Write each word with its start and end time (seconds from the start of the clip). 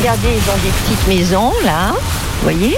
Regardez, 0.00 0.28
ont 0.28 0.64
des 0.64 0.70
petites 0.70 1.08
maisons 1.08 1.52
là, 1.62 1.92
vous 1.92 2.42
voyez 2.42 2.74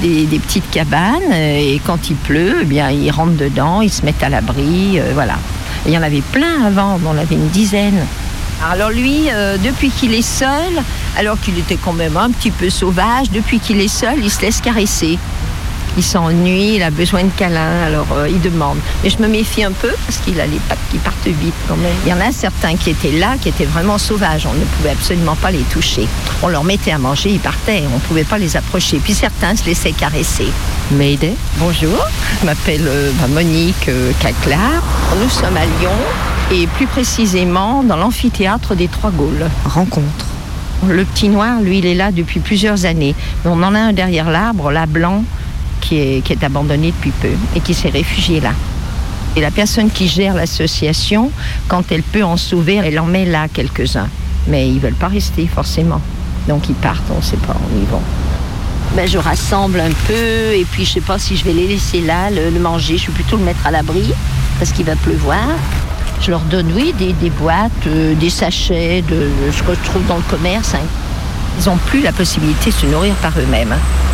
des, 0.00 0.38
petites 0.38 0.70
cabanes 0.70 1.32
euh, 1.32 1.58
et 1.58 1.80
quand 1.84 2.10
il 2.10 2.14
pleut, 2.14 2.58
eh 2.62 2.64
bien 2.64 2.90
ils 2.90 3.10
rentrent 3.10 3.36
dedans, 3.36 3.80
ils 3.80 3.90
se 3.90 4.04
mettent 4.04 4.22
à 4.22 4.28
l'abri, 4.28 5.00
euh, 5.00 5.10
voilà. 5.14 5.34
Il 5.84 5.92
y 5.92 5.98
en 5.98 6.02
avait 6.02 6.20
plein 6.20 6.62
avant, 6.64 6.96
on 7.04 7.08
en 7.08 7.18
avait 7.18 7.34
une 7.34 7.48
dizaine. 7.48 8.06
Alors 8.70 8.90
lui, 8.90 9.22
euh, 9.32 9.56
depuis 9.56 9.90
qu'il 9.90 10.14
est 10.14 10.22
seul, 10.22 10.80
alors 11.16 11.40
qu'il 11.40 11.58
était 11.58 11.76
quand 11.76 11.92
même 11.92 12.16
un 12.16 12.30
petit 12.30 12.52
peu 12.52 12.70
sauvage, 12.70 13.30
depuis 13.32 13.58
qu'il 13.58 13.80
est 13.80 13.88
seul, 13.88 14.20
il 14.22 14.30
se 14.30 14.40
laisse 14.42 14.60
caresser. 14.60 15.18
Il 15.98 16.04
s'ennuie, 16.04 16.76
il 16.76 16.82
a 16.84 16.90
besoin 16.92 17.24
de 17.24 17.30
câlins, 17.36 17.82
alors 17.84 18.06
euh, 18.12 18.28
il 18.30 18.40
demande. 18.40 18.78
Mais 19.02 19.10
je 19.10 19.18
me 19.18 19.26
méfie 19.26 19.64
un 19.64 19.72
peu 19.72 19.90
parce 20.06 20.18
qu'il 20.18 20.40
a 20.40 20.46
les 20.46 20.60
pattes 20.68 20.78
qui 20.92 20.98
partent 20.98 21.26
vite 21.26 21.54
quand 21.66 21.76
même. 21.76 21.92
Il 22.06 22.10
y 22.10 22.14
en 22.14 22.20
a 22.20 22.30
certains 22.30 22.76
qui 22.76 22.90
étaient 22.90 23.10
là, 23.10 23.34
qui 23.40 23.48
étaient 23.48 23.64
vraiment 23.64 23.98
sauvages. 23.98 24.46
On 24.46 24.54
ne 24.54 24.64
pouvait 24.64 24.90
absolument 24.90 25.34
pas 25.34 25.50
les 25.50 25.64
toucher. 25.72 26.06
On 26.40 26.46
leur 26.46 26.62
mettait 26.62 26.92
à 26.92 26.98
manger, 26.98 27.30
ils 27.30 27.40
partaient. 27.40 27.82
On 27.92 27.96
ne 27.96 28.00
pouvait 28.00 28.22
pas 28.22 28.38
les 28.38 28.56
approcher. 28.56 28.98
Puis 28.98 29.12
certains 29.12 29.56
se 29.56 29.64
laissaient 29.64 29.90
caresser. 29.90 30.46
Mayday, 30.92 31.34
bonjour. 31.56 31.98
Je 32.40 32.46
m'appelle 32.46 32.86
euh, 32.86 33.10
bah, 33.20 33.26
Monique 33.26 33.88
euh, 33.88 34.12
Caclar. 34.20 34.80
Nous 35.20 35.28
sommes 35.28 35.56
à 35.56 35.64
Lyon 35.80 35.90
et 36.52 36.68
plus 36.68 36.86
précisément 36.86 37.82
dans 37.82 37.96
l'amphithéâtre 37.96 38.76
des 38.76 38.86
Trois 38.86 39.10
Gaules. 39.10 39.50
Rencontre. 39.64 40.26
Le 40.88 41.04
petit 41.04 41.28
noir, 41.28 41.60
lui, 41.60 41.78
il 41.78 41.86
est 41.86 41.96
là 41.96 42.12
depuis 42.12 42.38
plusieurs 42.38 42.84
années. 42.84 43.16
Mais 43.44 43.50
on 43.52 43.60
en 43.64 43.74
a 43.74 43.80
un 43.80 43.92
derrière 43.92 44.30
l'arbre, 44.30 44.70
là, 44.70 44.86
blanc, 44.86 45.24
qui 45.88 45.96
est, 45.98 46.20
qui 46.24 46.32
est 46.32 46.44
abandonné 46.44 46.88
depuis 46.92 47.10
peu 47.10 47.30
et 47.56 47.60
qui 47.60 47.74
s'est 47.74 47.88
réfugié 47.90 48.40
là. 48.40 48.50
Et 49.36 49.40
la 49.40 49.50
personne 49.50 49.90
qui 49.90 50.08
gère 50.08 50.34
l'association, 50.34 51.30
quand 51.68 51.82
elle 51.92 52.02
peut 52.02 52.24
en 52.24 52.36
sauver, 52.36 52.76
elle 52.84 52.98
en 52.98 53.06
met 53.06 53.24
là 53.24 53.46
quelques-uns. 53.52 54.08
Mais 54.48 54.68
ils 54.68 54.76
ne 54.76 54.80
veulent 54.80 54.94
pas 54.94 55.08
rester 55.08 55.46
forcément. 55.46 56.00
Donc 56.48 56.68
ils 56.68 56.74
partent, 56.74 57.04
on 57.12 57.18
ne 57.18 57.22
sait 57.22 57.36
pas 57.36 57.54
où 57.54 57.78
ils 57.78 57.86
vont. 57.86 58.02
Ben, 58.96 59.06
je 59.06 59.18
rassemble 59.18 59.80
un 59.80 59.92
peu 60.06 60.54
et 60.54 60.66
puis 60.70 60.84
je 60.84 60.92
sais 60.94 61.00
pas 61.02 61.18
si 61.18 61.36
je 61.36 61.44
vais 61.44 61.52
les 61.52 61.66
laisser 61.68 62.00
là, 62.00 62.30
le, 62.30 62.50
le 62.50 62.58
manger. 62.58 62.96
Je 62.98 63.06
vais 63.08 63.12
plutôt 63.12 63.36
le 63.36 63.44
mettre 63.44 63.66
à 63.66 63.70
l'abri 63.70 64.12
parce 64.58 64.72
qu'il 64.72 64.86
va 64.86 64.96
pleuvoir. 64.96 65.46
Je 66.20 66.30
leur 66.30 66.40
donne, 66.40 66.72
oui, 66.74 66.94
des, 66.98 67.12
des 67.12 67.30
boîtes, 67.30 67.70
euh, 67.86 68.14
des 68.14 68.30
sachets, 68.30 69.02
de, 69.08 69.14
de 69.14 69.52
ce 69.52 69.62
que 69.62 69.74
je 69.74 69.88
trouve 69.88 70.04
dans 70.06 70.16
le 70.16 70.22
commerce. 70.22 70.74
hein. 70.74 70.78
Ils 71.60 71.68
n'ont 71.68 71.76
plus 71.76 72.00
la 72.02 72.12
possibilité 72.12 72.70
de 72.70 72.74
se 72.74 72.86
nourrir 72.86 73.14
par 73.16 73.32
eux-mêmes. 73.38 73.72
hein. 73.72 74.07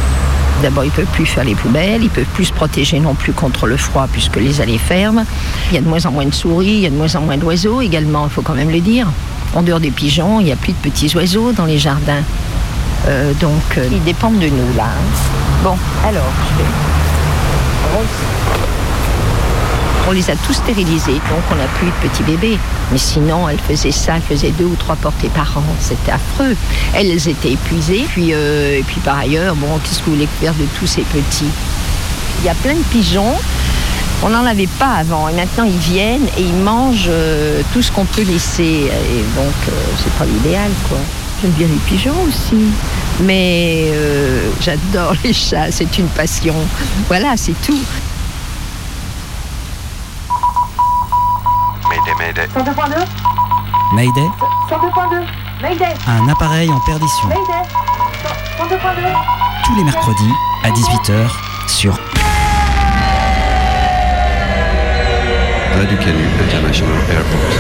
D'abord, 0.62 0.84
ils 0.84 0.88
ne 0.88 0.92
peuvent 0.92 1.06
plus 1.12 1.26
faire 1.26 1.44
les 1.44 1.54
poubelles, 1.54 2.00
ils 2.00 2.04
ne 2.04 2.08
peuvent 2.08 2.24
plus 2.34 2.46
se 2.46 2.52
protéger 2.52 2.98
non 3.00 3.14
plus 3.14 3.32
contre 3.32 3.66
le 3.66 3.76
froid 3.76 4.06
puisque 4.10 4.36
les 4.36 4.60
allées 4.60 4.78
ferment. 4.78 5.24
Il 5.70 5.74
y 5.74 5.78
a 5.78 5.80
de 5.82 5.88
moins 5.88 6.04
en 6.06 6.10
moins 6.12 6.24
de 6.26 6.34
souris, 6.34 6.66
il 6.66 6.80
y 6.80 6.86
a 6.86 6.90
de 6.90 6.96
moins 6.96 7.14
en 7.16 7.20
moins 7.20 7.36
d'oiseaux 7.36 7.80
également, 7.80 8.24
il 8.26 8.30
faut 8.30 8.42
quand 8.42 8.54
même 8.54 8.70
le 8.70 8.80
dire. 8.80 9.06
En 9.54 9.62
dehors 9.62 9.80
des 9.80 9.90
pigeons, 9.90 10.40
il 10.40 10.44
n'y 10.46 10.52
a 10.52 10.56
plus 10.56 10.72
de 10.72 10.78
petits 10.78 11.14
oiseaux 11.16 11.52
dans 11.52 11.64
les 11.66 11.78
jardins. 11.78 12.22
Euh, 13.06 13.32
donc, 13.34 13.62
euh, 13.76 13.86
ils 13.92 14.02
dépendent 14.02 14.38
de 14.38 14.46
nous 14.48 14.76
là. 14.76 14.84
hein. 14.86 15.04
Bon, 15.62 15.76
alors, 16.06 16.32
je 16.50 16.62
vais. 16.62 16.68
On 20.06 20.12
les 20.12 20.30
a 20.30 20.36
tous 20.36 20.52
stérilisés, 20.52 21.14
donc 21.14 21.42
on 21.50 21.54
n'a 21.54 21.66
plus 21.78 21.86
de 21.86 22.08
petits 22.08 22.22
bébés. 22.24 22.58
Mais 22.92 22.98
sinon, 22.98 23.48
elles 23.48 23.58
faisaient 23.58 23.90
ça, 23.90 24.16
elles 24.16 24.22
faisaient 24.22 24.50
deux 24.50 24.66
ou 24.66 24.76
trois 24.76 24.96
portées 24.96 25.30
par 25.30 25.56
an. 25.56 25.62
C'était 25.80 26.12
affreux. 26.12 26.54
Elles 26.94 27.26
étaient 27.26 27.52
épuisées. 27.52 28.04
Puis, 28.10 28.34
euh, 28.34 28.78
et 28.78 28.82
puis 28.82 29.00
par 29.00 29.18
ailleurs, 29.18 29.54
bon, 29.56 29.78
qu'est-ce 29.82 30.00
que 30.00 30.06
vous 30.06 30.12
voulez 30.12 30.28
faire 30.40 30.52
de 30.54 30.66
tous 30.78 30.86
ces 30.86 31.02
petits? 31.02 31.48
Il 32.40 32.46
y 32.46 32.50
a 32.50 32.54
plein 32.54 32.74
de 32.74 32.82
pigeons. 32.90 33.34
On 34.22 34.28
n'en 34.28 34.44
avait 34.44 34.68
pas 34.78 34.92
avant. 34.98 35.28
Et 35.30 35.32
maintenant, 35.32 35.64
ils 35.64 35.78
viennent 35.78 36.28
et 36.36 36.42
ils 36.42 36.62
mangent 36.62 37.08
euh, 37.08 37.62
tout 37.72 37.80
ce 37.80 37.90
qu'on 37.90 38.04
peut 38.04 38.24
laisser. 38.24 38.62
Et 38.62 39.24
donc, 39.34 39.54
euh, 39.68 39.72
c'est 40.02 40.12
pas 40.18 40.26
l'idéal, 40.26 40.70
quoi. 40.86 40.98
J'aime 41.40 41.52
bien 41.52 41.66
les 41.66 41.96
pigeons 41.96 42.22
aussi. 42.28 42.66
Mais 43.22 43.90
j'adore 44.60 45.14
les 45.24 45.32
chats, 45.32 45.70
c'est 45.70 45.98
une 45.98 46.08
passion. 46.08 46.54
Voilà, 47.08 47.36
c'est 47.36 47.54
tout. 47.64 47.80
Mayday, 52.44 52.74
Mayday. 52.74 53.08
102.2 53.94 53.94
Mayday, 53.94 54.28
102.2 54.68 55.24
Mayday 55.62 55.94
un 56.06 56.28
appareil 56.28 56.70
en 56.70 56.80
perdition. 56.80 57.28
Mayday 57.28 57.62
102.2 58.58 58.78
Tous 59.64 59.76
les 59.76 59.84
mercredis 59.84 60.32
à 60.62 60.70
18h 60.70 61.30
sur 61.68 61.94
Radio 65.74 65.96
Canu 65.98 66.24
International 66.42 66.98
Airport. 67.10 67.54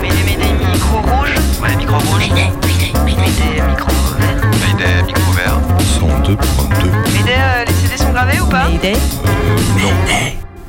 Mayday, 0.00 0.22
Mayday, 0.24 0.52
micro 0.72 0.98
rouge. 0.98 1.34
Ouais, 1.60 1.76
micro 1.76 1.96
rouge. 1.98 2.18
Mayday, 2.18 2.50
Mayday, 2.62 2.92
Mayday, 3.04 3.62
micro 3.68 3.90
vert. 4.16 4.50
Mayday, 4.60 5.02
micro 5.06 5.32
vert. 5.32 5.60
102.2. 5.98 6.90
Mayday, 7.12 7.34
euh, 7.36 7.64
les 7.66 7.72
CD 7.72 7.96
sont 7.96 8.12
gravés 8.12 8.40
ou 8.40 8.46
pas 8.46 8.68
Mayday. 8.68 8.96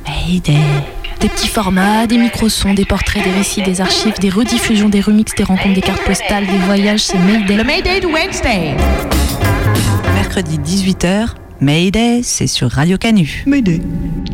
Mayday. 0.04 1.01
Des 1.22 1.28
petits 1.28 1.46
formats, 1.46 2.08
des 2.08 2.18
micro-sons, 2.18 2.74
des 2.74 2.84
portraits, 2.84 3.22
des 3.22 3.30
récits, 3.30 3.62
des 3.62 3.80
archives, 3.80 4.18
des 4.18 4.28
rediffusions, 4.28 4.88
des 4.88 5.00
remixes, 5.00 5.36
des 5.36 5.44
rencontres, 5.44 5.74
des 5.74 5.80
cartes 5.80 6.02
postales, 6.02 6.44
des 6.46 6.58
voyages, 6.58 6.98
c'est 6.98 7.18
Mayday. 7.18 7.54
Le 7.54 7.62
Mayday 7.62 8.00
de 8.00 8.08
Wednesday. 8.08 8.74
Mercredi 10.14 10.58
18h, 10.58 11.28
Mayday, 11.60 12.22
c'est 12.24 12.48
sur 12.48 12.68
Radio 12.72 12.98
Canu. 12.98 13.44
Mayday. 13.46 13.80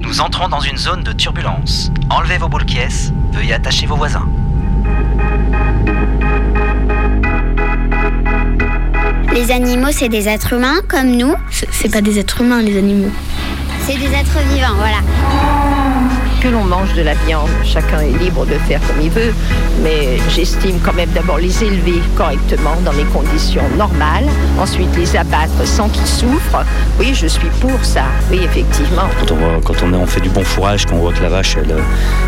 Nous 0.00 0.22
entrons 0.22 0.49
dans 0.49 0.60
une 0.60 0.78
zone 0.78 1.03
de 1.03 1.12
turbulence. 1.12 1.93
Enlevez 2.09 2.38
vos 2.38 2.49
boules 2.49 2.65
veuillez 3.34 3.53
attacher 3.53 3.84
vos 3.84 3.97
voisins. 3.97 4.26
Les 9.34 9.50
animaux, 9.50 9.93
c'est 9.93 10.09
des 10.09 10.26
êtres 10.26 10.55
humains 10.55 10.81
comme 10.88 11.15
nous. 11.15 11.34
C'est 11.50 11.93
pas 11.93 12.00
des 12.00 12.19
êtres 12.19 12.41
humains, 12.41 12.62
les 12.62 12.78
animaux. 12.78 13.12
C'est 13.87 13.99
des 13.99 14.06
êtres 14.06 14.38
vivants, 14.55 14.75
voilà. 14.75 15.88
Que 16.41 16.49
l'on 16.49 16.65
mange 16.65 16.93
de 16.94 17.03
la 17.03 17.15
viande, 17.15 17.49
chacun 17.65 18.00
est 18.00 18.16
libre 18.19 18.47
de 18.47 18.54
faire 18.66 18.81
comme 18.87 19.00
il 19.00 19.10
veut, 19.10 19.34
mais 19.82 20.19
j'estime 20.28 20.78
quand 20.84 20.93
même 20.93 21.10
d'abord 21.10 21.38
les 21.38 21.65
élever 21.65 22.00
correctement 22.16 22.76
dans 22.84 22.93
les 22.93 23.04
conditions 23.04 23.62
normales, 23.76 24.26
ensuite 24.60 24.94
les 24.97 25.16
abattre 25.16 25.65
sans 25.65 25.88
qu'ils 25.88 26.06
souffrent. 26.06 26.65
Oui, 26.99 27.12
je 27.15 27.26
suis 27.26 27.49
pour 27.60 27.84
ça, 27.84 28.04
oui, 28.31 28.41
effectivement. 28.44 29.09
Quand 29.65 29.82
on, 29.82 30.06
fait 30.06 30.21
du 30.21 30.28
bon 30.31 30.44
fourrage, 30.44 30.87
qu'on 30.87 30.97
voit 30.99 31.12
que 31.12 31.22
la 31.22 31.28
vache, 31.28 31.56
elle 31.56 31.72
euh, 31.72 31.81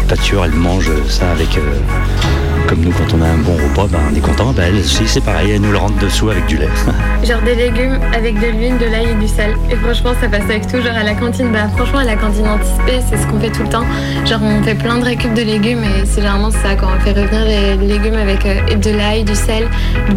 pâture, 0.09 0.44
elle 0.44 0.53
mange 0.53 0.91
ça 1.09 1.31
avec. 1.31 1.56
euh, 1.56 2.39
comme 2.70 2.82
nous, 2.82 2.92
quand 2.92 3.12
on 3.14 3.20
a 3.20 3.26
un 3.26 3.38
bon 3.38 3.54
repas, 3.54 3.88
ben, 3.88 3.98
on 4.08 4.14
est 4.14 4.20
content. 4.20 4.53
Ben, 4.53 4.66
elle 4.69 4.78
aussi, 4.78 5.03
c'est 5.08 5.20
pareil, 5.20 5.50
elle 5.50 5.60
nous 5.60 5.72
le 5.72 5.76
rentre 5.76 5.98
dessous 5.98 6.31
avec 6.31 6.47
du 6.47 6.56
lait. 6.56 6.69
Genre 7.25 7.42
des 7.42 7.56
légumes 7.56 7.98
avec 8.14 8.38
de 8.38 8.47
l'huile, 8.47 8.78
de 8.78 8.84
l'ail 8.84 9.08
et 9.10 9.14
du 9.14 9.26
sel. 9.26 9.56
Et 9.69 9.75
franchement, 9.75 10.12
ça 10.20 10.28
passe 10.28 10.44
avec 10.44 10.69
tout. 10.69 10.80
Genre 10.80 10.94
à 10.97 11.03
la 11.03 11.14
cantine, 11.14 11.50
bah 11.50 11.69
franchement, 11.76 11.98
à 11.98 12.04
la 12.04 12.14
cantine 12.14 12.47
anticipée, 12.47 13.00
c'est 13.10 13.16
ce 13.16 13.26
qu'on 13.26 13.41
fait 13.41 13.50
tout 13.50 13.64
le 13.64 13.69
temps. 13.69 13.84
Genre 14.25 14.41
on 14.41 14.62
fait 14.62 14.76
plein 14.76 14.98
de 14.98 15.04
récup 15.04 15.34
de 15.34 15.42
légumes 15.42 15.82
et 15.82 16.06
c'est 16.06 16.20
généralement 16.20 16.53
ça 16.53 16.76
quand 16.78 16.86
on 16.97 17.00
fait 17.00 17.12
revenir 17.12 17.44
les 17.44 17.76
légumes 17.76 18.14
avec 18.14 18.47
euh, 18.47 18.76
de 18.76 18.91
l'ail, 18.91 19.25
du 19.25 19.34
sel, 19.34 19.69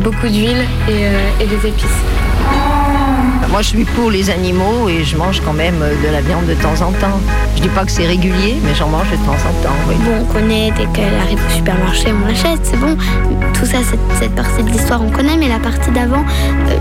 beaucoup 0.03 0.27
d'huile 0.27 0.63
et, 0.87 1.07
euh, 1.07 1.41
et 1.41 1.47
des 1.47 1.67
épices. 1.67 2.32
Moi, 3.49 3.61
je 3.61 3.67
suis 3.69 3.85
pour 3.85 4.09
les 4.09 4.29
animaux 4.31 4.89
et 4.89 5.03
je 5.03 5.15
mange 5.15 5.39
quand 5.45 5.53
même 5.53 5.75
euh, 5.81 5.93
de 6.05 6.11
la 6.11 6.21
viande 6.21 6.45
de 6.47 6.53
temps 6.55 6.73
en 6.81 6.91
temps. 6.93 7.19
Je 7.55 7.61
dis 7.61 7.67
pas 7.69 7.85
que 7.85 7.91
c'est 7.91 8.07
régulier, 8.07 8.55
mais 8.63 8.73
j'en 8.73 8.87
mange 8.89 9.09
de 9.11 9.15
temps 9.17 9.33
en 9.33 9.63
temps, 9.63 9.75
oui. 9.87 9.95
Bon, 9.99 10.11
on 10.21 10.33
connaît 10.33 10.71
dès 10.75 10.85
qu'elle 10.87 11.13
arrive 11.21 11.39
au 11.47 11.53
supermarché, 11.53 12.07
on 12.11 12.27
l'achète, 12.27 12.59
c'est 12.63 12.79
bon. 12.79 12.97
Tout 13.53 13.65
ça, 13.65 13.77
cette, 13.87 13.99
cette 14.19 14.33
partie 14.35 14.63
de 14.63 14.69
l'histoire, 14.69 15.01
on 15.03 15.09
connaît, 15.11 15.37
mais 15.37 15.47
la 15.49 15.59
partie 15.59 15.91
d'avant, 15.91 16.23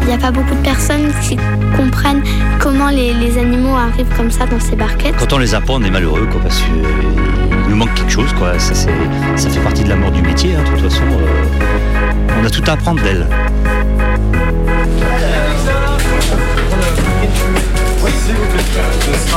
il 0.01 0.07
n'y 0.09 0.15
a 0.15 0.19
pas 0.19 0.31
beaucoup 0.31 0.55
de 0.55 0.63
personnes 0.63 1.13
qui 1.23 1.37
comprennent 1.77 2.23
comment 2.59 2.89
les, 2.89 3.13
les 3.13 3.37
animaux 3.39 3.77
arrivent 3.77 4.15
comme 4.17 4.31
ça 4.31 4.47
dans 4.47 4.61
ces 4.61 4.75
barquettes. 4.77 5.17
Quand 5.19 5.33
on 5.35 5.39
les 5.39 5.55
apprend, 5.55 5.75
on 5.75 5.83
est 5.85 5.91
malheureux, 5.91 6.27
quoi, 6.31 6.41
parce 6.41 6.57
qu'il 6.63 7.69
nous 7.69 7.77
manque 7.77 7.93
quelque 7.95 8.11
chose, 8.13 8.33
quoi. 8.39 8.59
Ça, 8.59 8.75
c'est- 8.75 8.89
ça 9.37 9.51
fait 9.51 9.61
partie 9.61 9.85
de 9.85 9.91
la 9.91 9.97
mort 9.97 10.11
du 10.11 10.23
métier, 10.23 10.55
hein, 10.57 10.63
de 10.65 10.71
toute 10.81 10.91
façon. 10.91 11.03
euh, 11.05 12.41
on 12.43 12.47
a 12.47 12.51
tout 12.51 12.63
à 12.67 12.73
apprendre 12.73 13.03
d'elle. 13.03 13.27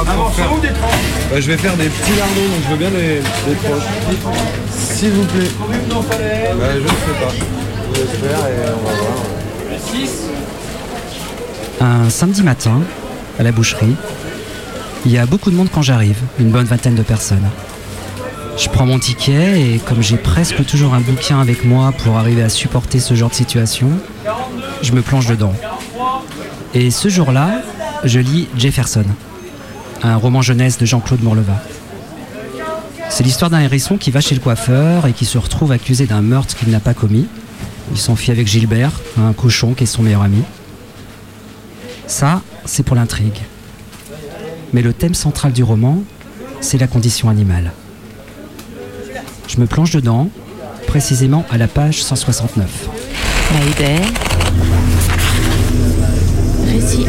Euh, 0.08 1.42
je 1.42 1.48
vais 1.48 1.58
faire 1.58 1.76
des 1.78 1.90
petits 1.90 2.16
lardons, 2.18 2.36
donc 2.36 2.62
je 2.64 2.70
veux 2.72 2.78
bien 2.78 2.90
des, 2.92 3.22
des 3.50 3.56
tranches. 3.56 3.84
S'il 4.72 5.12
vous 5.12 5.24
plaît. 5.26 5.50
Bah, 5.60 6.66
je 6.74 6.80
ne 6.80 6.88
sais 6.88 6.94
pas. 7.20 7.34
Je 7.94 8.00
vais 8.02 8.08
faire 8.28 8.40
et 8.48 8.70
on 8.70 8.88
va 8.88 8.94
voir. 8.96 9.16
Un 11.82 12.10
samedi 12.10 12.44
matin, 12.44 12.82
à 13.40 13.44
la 13.44 13.52
boucherie, 13.52 13.96
il 15.06 15.12
y 15.12 15.18
a 15.18 15.26
beaucoup 15.26 15.52
de 15.52 15.56
monde 15.56 15.70
quand 15.74 15.82
j'arrive, 15.82 16.18
une 16.40 16.50
bonne 16.50 16.66
vingtaine 16.66 16.96
de 16.96 17.04
personnes. 17.04 17.48
Je 18.58 18.70
prends 18.70 18.86
mon 18.86 19.00
ticket 19.00 19.60
et 19.60 19.80
comme 19.80 20.02
j'ai 20.02 20.18
presque 20.18 20.66
toujours 20.66 20.94
un 20.94 21.02
bouquin 21.02 21.42
avec 21.42 21.66
moi 21.66 21.92
pour 21.92 22.18
arriver 22.18 22.42
à 22.42 22.50
supporter 22.50 23.00
ce 23.00 23.14
genre 23.14 23.30
de 23.30 23.36
situation, 23.36 23.90
je 24.82 24.92
me 24.94 25.02
plonge 25.02 25.28
dedans. 25.28 25.54
Et 26.74 26.90
ce 26.92 27.10
jour-là, 27.10 27.62
je 28.04 28.20
lis 28.20 28.48
Jefferson, 28.58 29.06
un 30.04 30.16
roman 30.16 30.42
jeunesse 30.42 30.78
de 30.78 30.86
Jean-Claude 30.86 31.24
Morleva. 31.24 31.62
C'est 33.10 33.24
l'histoire 33.24 33.50
d'un 33.50 33.62
hérisson 33.62 33.98
qui 33.98 34.12
va 34.12 34.22
chez 34.22 34.36
le 34.36 34.42
coiffeur 34.42 35.08
et 35.08 35.14
qui 35.14 35.26
se 35.26 35.38
retrouve 35.38 35.72
accusé 35.72 36.06
d'un 36.06 36.22
meurtre 36.22 36.56
qu'il 36.56 36.70
n'a 36.70 36.80
pas 36.80 36.94
commis. 36.94 37.28
Il 37.92 37.98
s'enfuit 37.98 38.32
avec 38.32 38.48
Gilbert, 38.48 38.92
un 39.18 39.34
cochon 39.34 39.74
qui 39.74 39.84
est 39.84 39.88
son 39.88 40.04
meilleur 40.04 40.22
ami. 40.22 40.44
Ça, 42.08 42.42
c'est 42.66 42.84
pour 42.84 42.96
l'intrigue. 42.96 43.42
Mais 44.74 44.82
le 44.82 44.94
thème 44.94 45.14
central 45.14 45.54
du 45.54 45.64
roman, 45.64 46.04
c'est 46.60 46.78
la 46.78 46.88
condition 46.88 47.30
animale. 47.30 47.72
Je 49.48 49.60
me 49.60 49.68
plonge 49.68 49.92
dedans, 49.92 50.30
précisément 50.88 51.46
à 51.50 51.58
la 51.58 51.68
page 51.68 52.04
169. 52.04 52.90
Mayday. 53.54 54.02
Récit. 56.68 57.06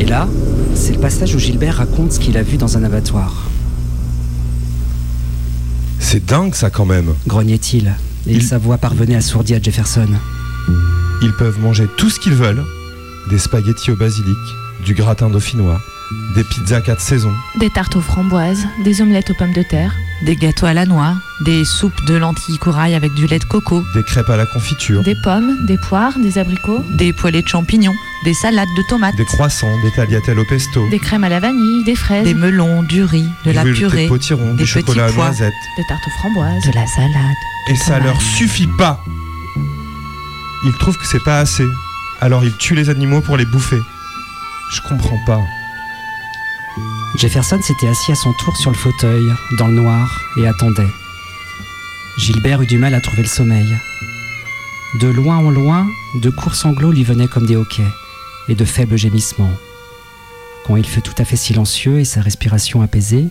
Et 0.00 0.06
là, 0.06 0.26
c'est 0.74 0.94
le 0.94 0.98
passage 0.98 1.34
où 1.34 1.38
Gilbert 1.38 1.76
raconte 1.76 2.12
ce 2.12 2.18
qu'il 2.18 2.38
a 2.38 2.42
vu 2.42 2.56
dans 2.56 2.78
un 2.78 2.84
abattoir. 2.84 3.50
C'est 5.98 6.24
dingue 6.24 6.54
ça 6.54 6.70
quand 6.70 6.86
même. 6.86 7.12
Grognait-il, 7.26 7.94
et 8.26 8.40
sa 8.40 8.56
voix 8.56 8.78
parvenait 8.78 9.14
assourdie 9.14 9.54
à 9.54 9.60
Jefferson. 9.60 10.08
Ils 11.20 11.34
peuvent 11.34 11.60
manger 11.60 11.86
tout 11.98 12.08
ce 12.08 12.18
qu'ils 12.18 12.32
veulent. 12.32 12.64
Des 13.28 13.38
spaghettis 13.38 13.90
au 13.90 13.96
basilic, 13.96 14.38
du 14.86 14.94
gratin 14.94 15.28
dauphinois, 15.28 15.82
des 16.34 16.44
pizzas 16.44 16.80
quatre 16.80 17.02
saisons. 17.02 17.34
Des 17.60 17.68
tartes 17.68 17.96
aux 17.96 18.00
framboises, 18.00 18.64
des 18.82 19.02
omelettes 19.02 19.30
aux 19.30 19.34
pommes 19.34 19.52
de 19.52 19.62
terre. 19.62 19.92
Des 20.22 20.36
gâteaux 20.36 20.66
à 20.66 20.74
la 20.74 20.84
noix, 20.84 21.14
des 21.40 21.64
soupes 21.64 22.04
de 22.04 22.14
lentilles 22.14 22.58
corail 22.58 22.94
avec 22.94 23.14
du 23.14 23.26
lait 23.26 23.38
de 23.38 23.44
coco, 23.44 23.82
Des 23.94 24.02
crêpes 24.04 24.28
à 24.28 24.36
la 24.36 24.44
confiture, 24.44 25.02
Des 25.02 25.14
pommes, 25.14 25.64
des 25.66 25.78
poires, 25.78 26.12
des 26.18 26.36
abricots. 26.36 26.84
des 26.90 27.14
poêlées 27.14 27.40
de 27.40 27.48
champignons, 27.48 27.94
des 28.24 28.34
salades 28.34 28.68
de 28.76 28.82
tomates, 28.88 29.16
des 29.16 29.24
croissants, 29.24 29.80
des 29.82 29.90
tagliatelles 29.92 30.38
au 30.38 30.44
pesto, 30.44 30.86
Des 30.90 30.98
crèmes 30.98 31.24
à 31.24 31.30
la 31.30 31.40
vanille, 31.40 31.84
des 31.84 31.94
fraises. 31.94 32.24
des 32.24 32.34
melons, 32.34 32.82
du 32.82 33.02
riz, 33.02 33.30
de 33.46 33.50
du 33.50 33.56
la 33.56 33.62
purée, 33.64 34.04
de 34.04 34.08
potiron, 34.08 34.52
des 34.54 34.64
du 34.64 34.66
chocolat 34.66 35.04
à 35.04 35.06
petits 35.06 35.16
pois, 35.16 35.24
noisettes. 35.28 35.54
Des 35.78 35.84
tartes 35.88 36.02
aux 36.06 36.18
framboises. 36.18 36.64
de 36.66 36.72
la 36.74 36.86
salade. 36.86 37.36
Et 37.68 37.76
ça 37.76 37.98
leur 37.98 38.20
suffit 38.20 38.68
pas. 38.78 39.02
Ils 40.66 40.72
trouvent 40.80 40.98
que 40.98 41.06
c'est 41.06 41.24
pas 41.24 41.38
assez. 41.38 41.64
Alors 42.20 42.44
ils 42.44 42.54
tuent 42.58 42.74
les 42.74 42.90
animaux 42.90 43.22
pour 43.22 43.38
les 43.38 43.46
bouffer. 43.46 43.80
Je 44.74 44.80
comprends 44.82 45.18
pas. 45.24 45.40
Jefferson 47.16 47.60
s'était 47.62 47.88
assis 47.88 48.12
à 48.12 48.14
son 48.14 48.32
tour 48.32 48.56
sur 48.56 48.70
le 48.70 48.76
fauteuil, 48.76 49.24
dans 49.58 49.66
le 49.66 49.74
noir, 49.74 50.20
et 50.38 50.46
attendait. 50.46 50.88
Gilbert 52.18 52.62
eut 52.62 52.66
du 52.66 52.78
mal 52.78 52.94
à 52.94 53.00
trouver 53.00 53.22
le 53.22 53.28
sommeil. 53.28 53.76
De 55.00 55.08
loin 55.08 55.38
en 55.38 55.50
loin, 55.50 55.86
de 56.14 56.30
courts 56.30 56.54
sanglots 56.54 56.92
lui 56.92 57.04
venaient 57.04 57.28
comme 57.28 57.46
des 57.46 57.56
hoquets, 57.56 57.82
et 58.48 58.54
de 58.54 58.64
faibles 58.64 58.98
gémissements. 58.98 59.52
Quand 60.66 60.76
il 60.76 60.86
fut 60.86 61.02
tout 61.02 61.14
à 61.18 61.24
fait 61.24 61.36
silencieux 61.36 61.98
et 61.98 62.04
sa 62.04 62.20
respiration 62.20 62.82
apaisée, 62.82 63.28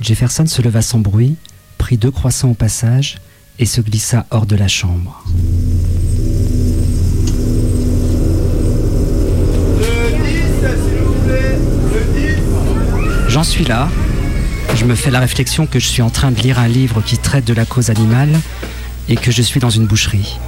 Jefferson 0.00 0.46
se 0.46 0.62
leva 0.62 0.82
sans 0.82 0.98
bruit, 0.98 1.36
prit 1.78 1.96
deux 1.96 2.10
croissants 2.10 2.50
au 2.50 2.54
passage, 2.54 3.16
et 3.58 3.66
se 3.66 3.80
glissa 3.80 4.26
hors 4.30 4.46
de 4.46 4.56
la 4.56 4.68
chambre. 4.68 5.24
J'en 13.36 13.44
suis 13.44 13.66
là. 13.66 13.90
Je 14.76 14.86
me 14.86 14.94
fais 14.94 15.10
la 15.10 15.20
réflexion 15.20 15.66
que 15.66 15.78
je 15.78 15.86
suis 15.86 16.00
en 16.00 16.08
train 16.08 16.30
de 16.30 16.40
lire 16.40 16.58
un 16.58 16.68
livre 16.68 17.02
qui 17.02 17.18
traite 17.18 17.44
de 17.44 17.52
la 17.52 17.66
cause 17.66 17.90
animale 17.90 18.30
et 19.10 19.16
que 19.16 19.30
je 19.30 19.42
suis 19.42 19.60
dans 19.60 19.68
une 19.68 19.84
boucherie. 19.84 20.38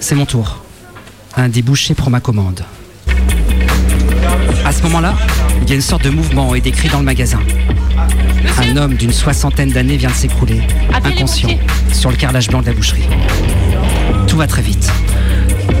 C'est 0.00 0.14
mon 0.14 0.24
tour. 0.24 0.64
Un 1.36 1.50
des 1.50 1.60
bouchers 1.60 1.92
prend 1.92 2.08
ma 2.08 2.20
commande. 2.20 2.64
À 4.64 4.72
ce 4.72 4.82
moment-là, 4.84 5.14
il 5.60 5.68
y 5.68 5.72
a 5.72 5.74
une 5.74 5.82
sorte 5.82 6.04
de 6.04 6.08
mouvement 6.08 6.54
et 6.54 6.62
des 6.62 6.70
cris 6.70 6.88
dans 6.88 7.00
le 7.00 7.04
magasin. 7.04 7.40
Un 8.56 8.78
homme 8.78 8.94
d'une 8.94 9.12
soixantaine 9.12 9.68
d'années 9.68 9.98
vient 9.98 10.08
de 10.08 10.14
s'écrouler, 10.14 10.62
inconscient, 11.04 11.58
sur 11.92 12.10
le 12.10 12.16
carrelage 12.16 12.48
blanc 12.48 12.62
de 12.62 12.66
la 12.68 12.72
boucherie. 12.72 13.06
Tout 14.26 14.38
va 14.38 14.46
très 14.46 14.62
vite. 14.62 14.90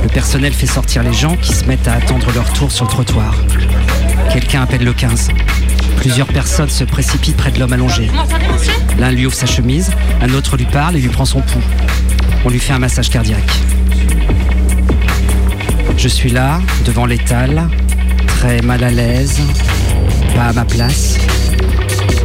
Le 0.02 0.08
personnel 0.10 0.52
fait 0.52 0.66
sortir 0.66 1.02
les 1.02 1.14
gens 1.14 1.38
qui 1.38 1.54
se 1.54 1.64
mettent 1.64 1.88
à 1.88 1.94
attendre 1.94 2.30
leur 2.34 2.52
tour 2.52 2.70
sur 2.70 2.84
le 2.84 2.90
trottoir. 2.90 3.34
Quelqu'un 4.32 4.62
appelle 4.62 4.84
le 4.84 4.92
15. 4.92 5.28
Plusieurs 5.96 6.28
personnes 6.28 6.68
se 6.68 6.84
précipitent 6.84 7.36
près 7.36 7.50
de 7.50 7.58
l'homme 7.58 7.72
allongé. 7.72 8.08
L'un 8.98 9.10
lui 9.10 9.26
ouvre 9.26 9.34
sa 9.34 9.46
chemise, 9.46 9.90
un 10.20 10.32
autre 10.34 10.56
lui 10.56 10.66
parle 10.66 10.96
et 10.96 11.00
lui 11.00 11.08
prend 11.08 11.24
son 11.24 11.40
pouls. 11.40 11.62
On 12.44 12.48
lui 12.48 12.60
fait 12.60 12.72
un 12.72 12.78
massage 12.78 13.10
cardiaque. 13.10 13.50
Je 15.96 16.08
suis 16.08 16.30
là, 16.30 16.60
devant 16.84 17.06
l'étal, 17.06 17.68
très 18.26 18.62
mal 18.62 18.84
à 18.84 18.90
l'aise, 18.90 19.40
pas 20.34 20.46
à 20.46 20.52
ma 20.52 20.64
place. 20.64 21.18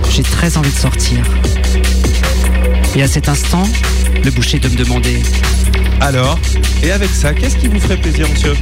J'ai 0.09 0.23
très 0.23 0.57
envie 0.57 0.71
de 0.71 0.77
sortir. 0.77 1.19
Et 2.95 3.03
à 3.03 3.07
cet 3.07 3.27
instant, 3.27 3.67
le 4.23 4.31
boucher 4.31 4.59
de 4.59 4.69
me 4.69 4.75
demander 4.75 5.21
Alors 5.99 6.39
Et 6.83 6.91
avec 6.91 7.09
ça, 7.09 7.33
qu'est-ce 7.33 7.57
qui 7.57 7.67
vous 7.67 7.79
ferait 7.79 7.97
plaisir, 7.97 8.29
monsieur? 8.29 8.53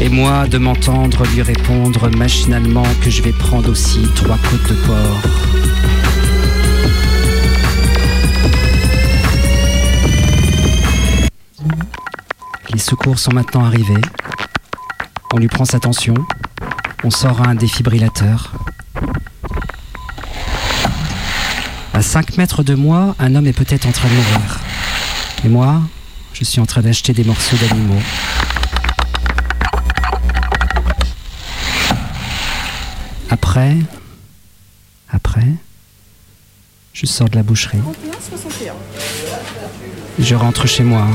Et 0.00 0.08
moi 0.08 0.46
de 0.46 0.58
m'entendre 0.58 1.24
lui 1.34 1.42
répondre 1.42 2.10
machinalement 2.16 2.84
que 3.02 3.10
je 3.10 3.22
vais 3.22 3.32
prendre 3.32 3.70
aussi 3.70 4.00
trois 4.14 4.36
côtes 4.38 4.68
de 4.68 4.74
porc. 4.86 5.22
Les 12.72 12.78
secours 12.78 13.18
sont 13.18 13.32
maintenant 13.32 13.64
arrivés. 13.64 14.02
On 15.32 15.38
lui 15.38 15.48
prend 15.48 15.64
sa 15.64 15.80
tension. 15.80 16.14
On 17.02 17.10
sort 17.10 17.40
un 17.42 17.54
défibrillateur. 17.54 18.52
À 21.94 22.02
5 22.02 22.36
mètres 22.36 22.62
de 22.62 22.74
moi, 22.74 23.16
un 23.18 23.34
homme 23.34 23.46
est 23.46 23.54
peut-être 23.54 23.86
en 23.86 23.92
train 23.92 24.08
de 24.08 24.14
mourir. 24.14 24.60
Et 25.44 25.48
moi, 25.48 25.80
je 26.34 26.44
suis 26.44 26.60
en 26.60 26.66
train 26.66 26.82
d'acheter 26.82 27.14
des 27.14 27.24
morceaux 27.24 27.56
d'animaux. 27.56 28.02
Après, 33.28 33.76
après, 35.10 35.46
je 36.92 37.06
sors 37.06 37.28
de 37.28 37.36
la 37.36 37.42
boucherie. 37.42 37.78
Je 40.18 40.34
rentre 40.34 40.66
chez 40.66 40.84
moi. 40.84 41.06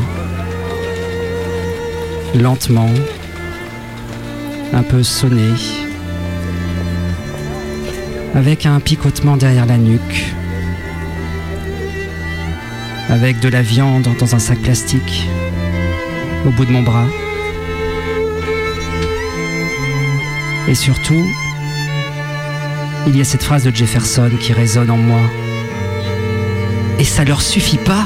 Lentement, 2.35 2.89
un 4.73 4.83
peu 4.83 5.03
sonné, 5.03 5.53
avec 8.35 8.65
un 8.65 8.79
picotement 8.79 9.37
derrière 9.37 9.65
la 9.65 9.77
nuque, 9.77 10.33
avec 13.09 13.39
de 13.39 13.49
la 13.49 13.61
viande 13.61 14.07
dans 14.19 14.35
un 14.35 14.39
sac 14.39 14.59
plastique 14.59 15.27
au 16.45 16.49
bout 16.51 16.65
de 16.65 16.71
mon 16.71 16.83
bras. 16.83 17.07
Et 20.67 20.75
surtout, 20.75 21.25
il 23.07 23.17
y 23.17 23.21
a 23.21 23.23
cette 23.23 23.43
phrase 23.43 23.63
de 23.63 23.75
Jefferson 23.75 24.31
qui 24.39 24.53
résonne 24.53 24.91
en 24.91 24.97
moi. 24.97 25.21
Et 26.99 27.03
ça 27.03 27.23
leur 27.23 27.41
suffit 27.41 27.77
pas 27.77 28.05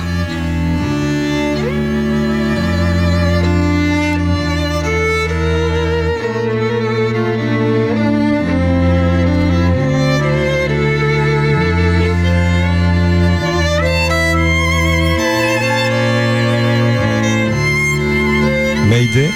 Mayday, 18.89 19.29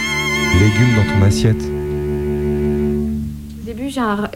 légumes 0.60 0.96
dans 0.96 1.14
ton 1.14 1.22
assiette. 1.26 1.79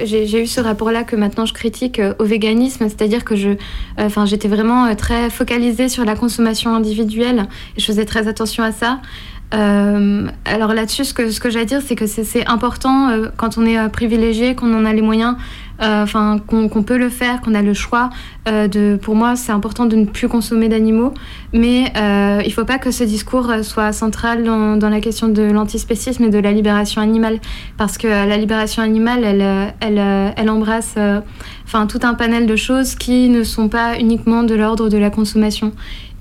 J'ai 0.03 0.41
eu 0.41 0.47
ce 0.47 0.61
rapport-là 0.61 1.03
que 1.03 1.15
maintenant 1.15 1.45
je 1.45 1.53
critique 1.53 1.99
euh, 1.99 2.13
au 2.19 2.23
véganisme, 2.23 2.87
c'est-à-dire 2.89 3.23
que 3.23 3.33
euh, 3.35 4.25
j'étais 4.25 4.47
vraiment 4.47 4.85
euh, 4.85 4.95
très 4.95 5.29
focalisée 5.29 5.89
sur 5.89 6.05
la 6.05 6.15
consommation 6.15 6.73
individuelle 6.75 7.47
et 7.77 7.79
je 7.79 7.85
faisais 7.85 8.05
très 8.05 8.27
attention 8.27 8.63
à 8.63 8.71
ça. 8.71 9.01
Euh, 9.53 10.27
alors 10.45 10.73
là-dessus, 10.73 11.05
ce 11.05 11.13
que, 11.13 11.29
ce 11.29 11.39
que 11.39 11.55
à 11.57 11.65
dire, 11.65 11.81
c'est 11.85 11.95
que 11.95 12.07
c'est- 12.07 12.47
important 12.47 13.09
euh, 13.09 13.27
quand 13.37 13.57
on 13.57 13.65
est 13.65 13.77
euh, 13.77 13.87
privilégié, 13.87 14.55
qu'on 14.55 14.73
en 14.73 14.85
a 14.85 14.93
les 14.93 15.01
moyens, 15.01 15.35
enfin 15.79 16.39
qu'on 16.47 16.83
peut 16.83 16.97
le 16.97 17.09
faire, 17.09 17.41
qu'on 17.41 17.53
a 17.55 17.61
le 17.61 17.73
choix. 17.73 18.09
pour 19.01 19.15
moi, 19.15 19.35
c'est 19.35 19.51
important 19.51 19.85
de 19.85 19.97
ne 19.97 20.05
plus 20.05 20.29
consommer 20.29 20.69
d'animaux, 20.69 21.13
mais 21.51 21.91
il 21.95 22.47
ne 22.47 22.53
faut 22.53 22.63
pas 22.63 22.77
que 22.77 22.89
ce 22.89 23.03
discours 23.03 23.51
soit 23.63 23.91
central 23.91 24.45
dans, 24.45 24.89
la 24.89 25.01
question 25.01 25.27
de 25.27 25.41
l'antispécisme 25.41 26.23
et 26.23 26.29
de 26.29 26.39
la 26.39 26.53
libération 26.53 27.01
animale, 27.01 27.39
parce 27.77 27.97
que 27.97 28.07
la 28.07 28.37
libération 28.37 28.81
animale, 28.81 29.25
elle, 29.25 29.73
elle, 29.81 30.33
elle 30.37 30.49
embrasse 30.49 30.95
enfin 31.65 31.85
tout 31.85 31.99
un 32.03 32.13
panel 32.13 32.45
de 32.45 32.55
choses 32.55 32.95
qui 32.95 33.27
ne 33.27 33.43
sont 33.43 33.67
pas 33.67 33.99
uniquement 33.99 34.43
de 34.43 34.55
l'ordre 34.55 34.87
de 34.87 34.97
la 34.97 35.09
consommation. 35.09 35.73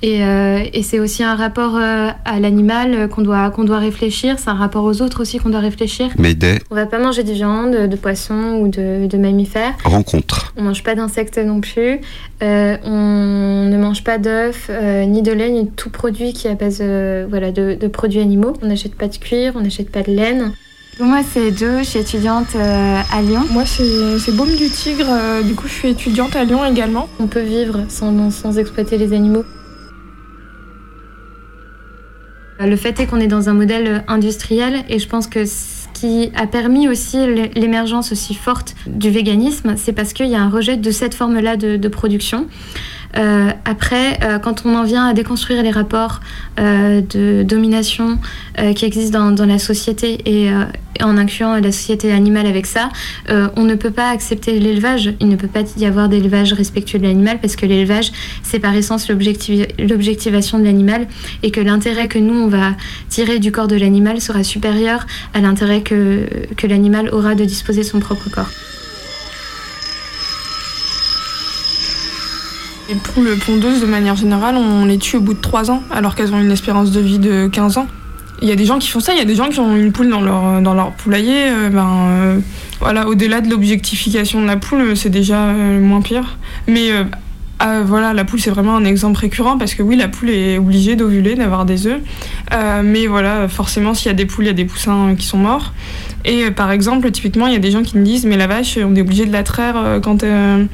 Et, 0.04 0.24
euh, 0.24 0.64
et 0.72 0.82
c'est 0.82 0.98
aussi 0.98 1.22
un 1.22 1.36
rapport 1.36 1.76
euh, 1.76 2.08
à 2.24 2.40
l'animal 2.40 3.08
qu'on 3.08 3.22
doit, 3.22 3.50
qu'on 3.50 3.62
doit 3.62 3.78
réfléchir, 3.78 4.36
c'est 4.38 4.50
un 4.50 4.54
rapport 4.54 4.82
aux 4.82 5.00
autres 5.00 5.22
aussi 5.22 5.38
qu'on 5.38 5.50
doit 5.50 5.60
réfléchir. 5.60 6.08
Mayday, 6.18 6.58
On 6.72 6.74
va 6.74 6.86
pas 6.86 6.98
manger 6.98 7.22
de 7.22 7.32
viande, 7.32 7.72
de 7.88 7.96
poisson 7.96 8.58
ou 8.60 8.66
de, 8.66 9.06
de 9.06 9.16
mammifères. 9.16 9.74
Rencontre. 9.84 10.52
On 10.56 10.62
mange 10.62 10.82
pas 10.82 10.96
d'insectes 10.96 11.38
non 11.38 11.60
plus. 11.60 12.00
Euh, 12.42 12.76
on 12.84 13.68
ne 13.70 13.76
mange 13.76 14.02
pas 14.02 14.18
d'œufs, 14.18 14.66
euh, 14.70 15.04
ni 15.04 15.22
de 15.22 15.30
lait, 15.30 15.50
ni 15.50 15.64
de 15.64 15.70
tout 15.70 15.90
produit 15.90 16.32
qui 16.32 16.48
est 16.48 16.50
à 16.50 16.54
base 16.54 16.78
euh, 16.80 17.26
voilà, 17.30 17.52
de, 17.52 17.76
de 17.80 17.86
produits 17.86 18.20
animaux. 18.20 18.54
On 18.60 18.66
n'achète 18.66 18.96
pas 18.96 19.06
de 19.06 19.16
cuir, 19.16 19.52
on 19.54 19.60
n'achète 19.60 19.90
pas 19.90 20.02
de 20.02 20.10
laine. 20.10 20.52
Moi, 21.00 21.20
c'est 21.32 21.52
deux, 21.52 21.78
je 21.78 21.84
suis 21.84 21.98
étudiante 22.00 22.48
euh, 22.56 22.96
à 23.12 23.22
Lyon. 23.22 23.42
Moi, 23.50 23.64
c'est 23.64 24.18
c'est 24.18 24.34
Baume 24.36 24.54
du 24.54 24.68
Tigre, 24.68 25.06
euh, 25.08 25.42
du 25.42 25.54
coup, 25.54 25.68
je 25.68 25.72
suis 25.72 25.88
étudiante 25.88 26.34
à 26.36 26.44
Lyon 26.44 26.64
également. 26.64 27.08
On 27.20 27.28
peut 27.28 27.40
vivre 27.40 27.84
sans, 27.88 28.30
sans 28.30 28.58
exploiter 28.58 28.98
les 28.98 29.12
animaux. 29.14 29.44
Le 32.60 32.76
fait 32.76 33.00
est 33.00 33.06
qu'on 33.06 33.20
est 33.20 33.26
dans 33.26 33.48
un 33.48 33.54
modèle 33.54 34.04
industriel 34.08 34.84
et 34.88 34.98
je 34.98 35.08
pense 35.08 35.26
que 35.26 35.44
ce 35.44 35.88
qui 35.94 36.30
a 36.34 36.46
permis 36.46 36.88
aussi 36.88 37.18
l'émergence 37.54 38.12
aussi 38.12 38.34
forte 38.34 38.74
du 38.86 39.10
véganisme, 39.10 39.74
c'est 39.76 39.92
parce 39.92 40.12
qu'il 40.12 40.28
y 40.28 40.34
a 40.34 40.40
un 40.42 40.48
rejet 40.48 40.76
de 40.76 40.90
cette 40.90 41.14
forme-là 41.14 41.56
de, 41.56 41.76
de 41.76 41.88
production. 41.88 42.46
Euh, 43.16 43.50
après, 43.64 44.18
euh, 44.22 44.38
quand 44.38 44.64
on 44.64 44.74
en 44.74 44.84
vient 44.84 45.06
à 45.06 45.12
déconstruire 45.12 45.62
les 45.62 45.70
rapports 45.70 46.20
euh, 46.58 47.00
de 47.00 47.42
domination 47.42 48.18
qui 48.76 48.84
existent 48.84 49.30
dans, 49.32 49.46
la 49.46 49.58
société 49.58 50.18
et, 50.26 50.50
en 51.02 51.16
incluant 51.16 51.56
la 51.56 51.72
société 51.72 52.12
animale 52.12 52.46
avec 52.46 52.66
ça, 52.66 52.90
on 53.56 53.64
ne 53.64 53.74
peut 53.74 53.90
pas 53.90 54.10
accepter 54.10 54.60
l'élevage. 54.60 55.14
Il 55.20 55.28
ne 55.28 55.36
peut 55.36 55.48
pas 55.48 55.62
y 55.78 55.86
avoir 55.86 56.10
d'élevage 56.10 56.52
respectueux 56.52 56.98
de 56.98 57.04
l'animal 57.04 57.38
parce 57.40 57.56
que 57.56 57.64
l'élevage, 57.64 58.12
c'est 58.42 58.58
par 58.58 58.74
essence 58.74 59.08
l'objectiv- 59.08 59.66
l'objectivation 59.78 60.58
de 60.58 60.64
l'animal 60.64 61.08
et 61.42 61.50
que 61.50 61.60
l'intérêt 61.60 62.08
que 62.08 62.18
nous, 62.18 62.34
on 62.34 62.48
va 62.48 62.76
tirer 63.08 63.38
du 63.38 63.52
corps 63.52 63.68
de 63.68 63.76
l'animal 63.76 64.20
sera 64.20 64.44
supérieur 64.44 65.06
à 65.32 65.40
l'intérêt 65.40 65.80
que, 65.80 66.26
que 66.56 66.66
l'animal 66.66 67.08
aura 67.10 67.34
de 67.34 67.44
disposer 67.44 67.80
de 67.80 67.86
son 67.86 68.00
propre 68.00 68.28
corps. 68.30 68.50
Les 72.88 72.94
poules 72.96 73.36
pondeuses, 73.46 73.80
de 73.80 73.86
manière 73.86 74.16
générale, 74.16 74.56
on 74.56 74.84
les 74.84 74.98
tue 74.98 75.16
au 75.16 75.20
bout 75.20 75.34
de 75.34 75.40
3 75.40 75.70
ans, 75.70 75.82
alors 75.90 76.14
qu'elles 76.14 76.32
ont 76.34 76.40
une 76.40 76.50
espérance 76.50 76.90
de 76.90 77.00
vie 77.00 77.18
de 77.18 77.46
15 77.46 77.78
ans. 77.78 77.86
Il 78.42 78.48
y 78.48 78.52
a 78.52 78.56
des 78.56 78.64
gens 78.66 78.78
qui 78.78 78.88
font 78.88 79.00
ça, 79.00 79.12
il 79.12 79.18
y 79.18 79.22
a 79.22 79.24
des 79.24 79.36
gens 79.36 79.48
qui 79.48 79.60
ont 79.60 79.76
une 79.76 79.92
poule 79.92 80.08
dans 80.10 80.20
leur, 80.20 80.60
dans 80.60 80.74
leur 80.74 80.92
poulailler. 80.92 81.48
euh, 81.48 81.68
ben, 81.70 81.88
euh, 82.08 82.38
voilà, 82.80 83.06
au-delà 83.06 83.40
de 83.40 83.48
l'objectification 83.48 84.42
de 84.42 84.46
la 84.46 84.56
poule, 84.56 84.80
euh, 84.80 84.94
c'est 84.96 85.10
déjà 85.10 85.46
euh, 85.46 85.80
moins 85.80 86.00
pire. 86.00 86.36
Mais 86.66 86.90
euh, 86.90 87.04
ah, 87.60 87.82
voilà, 87.82 88.12
la 88.12 88.24
poule, 88.24 88.40
c'est 88.40 88.50
vraiment 88.50 88.74
un 88.74 88.84
exemple 88.84 89.20
récurrent 89.20 89.56
parce 89.56 89.74
que 89.74 89.84
oui, 89.84 89.94
la 89.94 90.08
poule 90.08 90.30
est 90.30 90.58
obligée 90.58 90.96
d'ovuler, 90.96 91.36
d'avoir 91.36 91.64
des 91.64 91.86
œufs. 91.86 92.00
Euh, 92.52 92.82
mais 92.84 93.06
voilà, 93.06 93.46
forcément, 93.46 93.94
s'il 93.94 94.08
y 94.08 94.10
a 94.10 94.14
des 94.14 94.26
poules, 94.26 94.44
il 94.44 94.48
y 94.48 94.50
a 94.50 94.54
des 94.54 94.64
poussins 94.64 95.10
euh, 95.10 95.14
qui 95.14 95.24
sont 95.24 95.38
morts. 95.38 95.72
Et 96.24 96.44
euh, 96.44 96.50
par 96.50 96.70
exemple, 96.70 97.10
typiquement, 97.10 97.46
il 97.46 97.52
y 97.52 97.56
a 97.56 97.60
des 97.60 97.70
gens 97.70 97.82
qui 97.82 97.96
me 97.98 98.04
disent 98.04 98.26
Mais 98.26 98.36
la 98.36 98.46
vache, 98.46 98.78
on 98.82 98.94
est 98.94 99.00
obligé 99.00 99.26
de 99.26 99.32
la 99.32 99.42
traire 99.42 99.74
euh, 99.76 100.00
quand, 100.00 100.22
euh, 100.22 100.64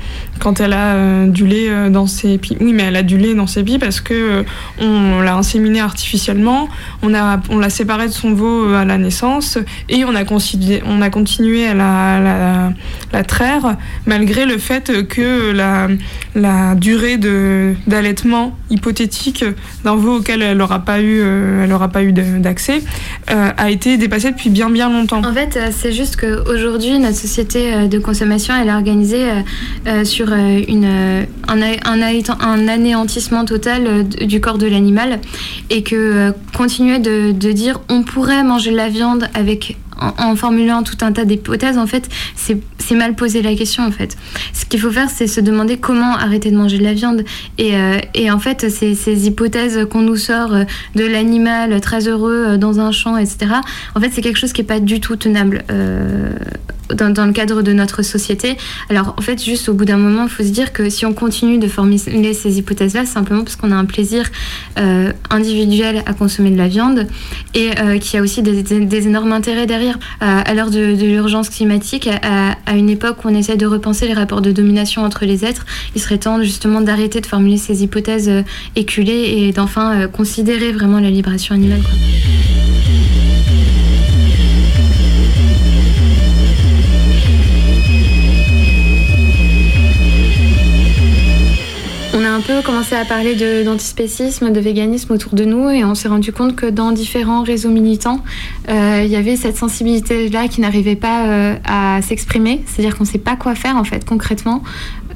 quand 0.40 0.60
elle 0.60 0.72
a 0.72 1.26
du 1.26 1.46
lait 1.46 1.90
dans 1.90 2.06
ses 2.06 2.38
pieds. 2.38 2.56
Oui, 2.60 2.72
mais 2.72 2.84
elle 2.84 2.96
a 2.96 3.02
du 3.02 3.18
lait 3.18 3.34
dans 3.34 3.46
ses 3.46 3.62
pieds 3.62 3.78
parce 3.78 4.00
que 4.00 4.44
on 4.80 5.20
l'a 5.20 5.36
inséminée 5.36 5.80
artificiellement, 5.80 6.68
on, 7.02 7.14
a, 7.14 7.40
on 7.50 7.58
l'a 7.58 7.70
séparée 7.70 8.06
de 8.08 8.12
son 8.12 8.32
veau 8.32 8.72
à 8.74 8.84
la 8.84 8.98
naissance 8.98 9.58
et 9.88 10.04
on 10.04 10.14
a, 10.14 10.24
considé- 10.24 10.82
on 10.86 11.02
a 11.02 11.10
continué 11.10 11.66
à 11.66 11.74
la, 11.74 12.72
la, 13.12 13.24
traire 13.24 13.76
malgré 14.06 14.46
le 14.46 14.58
fait 14.58 15.06
que 15.08 15.52
la, 15.52 15.88
la 16.34 16.74
durée 16.74 17.16
de, 17.16 17.74
d'allaitement 17.86 18.56
hypothétique 18.70 19.44
d'un 19.84 19.96
veau 19.96 20.18
auquel 20.18 20.42
elle 20.42 20.56
n'aura 20.58 20.80
pas 20.80 21.00
eu, 21.00 21.20
elle 21.20 21.72
aura 21.72 21.88
pas 21.88 22.02
eu 22.02 22.12
d'accès 22.12 22.82
a 23.26 23.70
été 23.70 23.96
dépassée 23.96 24.30
depuis 24.30 24.50
bien 24.50 24.70
bien 24.70 24.90
longtemps. 24.90 25.20
Fait, 25.38 25.56
euh, 25.56 25.68
c'est 25.70 25.92
juste 25.92 26.16
qu'aujourd'hui, 26.16 26.98
notre 26.98 27.16
société 27.16 27.72
euh, 27.72 27.86
de 27.86 27.98
consommation, 27.98 28.54
est 28.56 28.72
organisée 28.72 29.26
euh, 29.86 30.04
sur 30.04 30.32
un, 30.32 30.56
anéantissement 32.68 33.44
total 33.44 34.08
du 34.08 34.40
corps 34.40 34.58
de 34.58 34.66
l'animal 34.66 35.20
et 35.70 35.82
que 35.82 36.32
continuer 36.56 36.98
de, 36.98 37.30
dire 37.52 37.80
on 37.88 38.02
pourrait 38.02 38.42
manger 38.42 38.72
la 38.72 38.88
viande 38.88 39.28
avec 39.34 39.76
en, 39.98 40.36
formulant 40.36 40.82
tout 40.82 40.96
un 41.00 41.12
tas 41.12 41.24
d'hypothèses, 41.24 41.78
en 41.78 41.86
fait, 41.86 42.08
c'est 42.36 42.94
mal 42.94 43.14
poser 43.14 43.42
la 43.42 43.54
question, 43.54 43.84
en 43.84 43.90
fait. 43.90 44.16
Ce 44.52 44.64
qu'il 44.64 44.80
faut 44.80 44.90
faire, 44.90 45.10
c'est 45.10 45.26
se 45.26 45.40
demander 45.40 45.76
comment 45.76 46.16
arrêter 46.16 46.50
de 46.50 46.56
manger 46.56 46.78
de 46.78 46.84
la 46.84 46.94
viande. 46.94 47.24
Et, 47.58 47.76
euh, 47.76 47.98
et 48.14 48.30
en 48.30 48.38
fait, 48.38 48.70
ces, 48.70 48.94
ces 48.94 49.26
hypothèses 49.26 49.86
qu'on 49.90 50.02
nous 50.02 50.16
sort 50.16 50.54
euh, 50.54 50.64
de 50.94 51.04
l'animal 51.04 51.80
très 51.80 52.08
heureux 52.08 52.44
euh, 52.46 52.56
dans 52.56 52.80
un 52.80 52.92
champ, 52.92 53.16
etc., 53.16 53.38
en 53.94 54.00
fait, 54.00 54.10
c'est 54.12 54.22
quelque 54.22 54.38
chose 54.38 54.52
qui 54.52 54.62
n'est 54.62 54.66
pas 54.66 54.80
du 54.80 55.00
tout 55.00 55.16
tenable. 55.16 55.64
dans, 56.94 57.12
dans 57.12 57.26
le 57.26 57.32
cadre 57.32 57.60
de 57.60 57.74
notre 57.74 58.02
société. 58.02 58.56
Alors 58.88 59.14
en 59.18 59.20
fait, 59.20 59.44
juste 59.44 59.68
au 59.68 59.74
bout 59.74 59.84
d'un 59.84 59.98
moment, 59.98 60.22
il 60.22 60.30
faut 60.30 60.42
se 60.42 60.48
dire 60.48 60.72
que 60.72 60.88
si 60.88 61.04
on 61.04 61.12
continue 61.12 61.58
de 61.58 61.68
formuler 61.68 62.32
ces 62.32 62.58
hypothèses-là, 62.58 63.04
c'est 63.04 63.12
simplement 63.12 63.44
parce 63.44 63.56
qu'on 63.56 63.72
a 63.72 63.76
un 63.76 63.84
plaisir 63.84 64.30
individuel 65.28 66.02
à 66.06 66.14
consommer 66.14 66.50
de 66.50 66.56
la 66.56 66.68
viande 66.68 67.06
et 67.54 67.70
qu'il 68.00 68.14
y 68.14 68.16
a 68.16 68.22
aussi 68.22 68.42
des 68.42 69.06
énormes 69.06 69.32
intérêts 69.32 69.66
derrière. 69.66 69.87
Euh, 69.90 70.40
à 70.44 70.54
l'heure 70.54 70.70
de, 70.70 70.94
l'urgence 71.04 71.48
climatique, 71.48 72.08
à, 72.08 72.56
à 72.66 72.76
une 72.76 72.90
époque 72.90 73.24
où 73.24 73.28
on 73.28 73.34
essaie 73.34 73.56
de 73.56 73.66
repenser 73.66 74.06
les 74.06 74.14
rapports 74.14 74.42
de 74.42 74.52
domination 74.52 75.02
entre 75.02 75.24
les 75.24 75.44
êtres, 75.44 75.66
il 75.94 76.00
serait 76.00 76.18
temps 76.18 76.42
justement 76.42 76.80
d'arrêter 76.80 77.20
de 77.20 77.26
formuler 77.26 77.56
ces 77.56 77.82
hypothèses 77.82 78.28
euh, 78.28 78.42
éculées 78.76 79.34
et 79.36 79.52
d'enfin 79.52 80.02
euh, 80.02 80.08
considérer 80.08 80.72
vraiment 80.72 81.00
la 81.00 81.10
libération 81.10 81.54
animale. 81.54 81.80
quoi. 81.82 82.37
Un 92.38 92.40
peu 92.40 92.62
commencé 92.62 92.94
à 92.94 93.04
parler 93.04 93.34
d'antispécisme, 93.64 94.52
de, 94.52 94.60
véganisme 94.60 95.12
autour 95.12 95.34
de 95.34 95.44
nous 95.44 95.70
et 95.70 95.84
on 95.84 95.96
s'est 95.96 96.06
rendu 96.06 96.32
compte 96.32 96.54
que 96.54 96.66
dans 96.66 96.92
différents 96.92 97.42
réseaux 97.42 97.70
militants, 97.70 98.20
euh, 98.68 99.02
il 99.04 99.10
y 99.10 99.16
avait 99.16 99.34
cette 99.34 99.56
sensibilité-là 99.56 100.46
qui 100.46 100.60
n'arrivait 100.60 100.94
pas 100.94 101.26
euh, 101.26 101.56
à 101.64 102.00
s'exprimer. 102.00 102.62
C'est-à-dire 102.66 102.96
qu'on 102.96 103.02
ne 103.02 103.08
sait 103.08 103.18
pas 103.18 103.34
quoi 103.34 103.56
faire 103.56 103.76
en 103.76 103.82
fait 103.82 104.04
concrètement. 104.04 104.62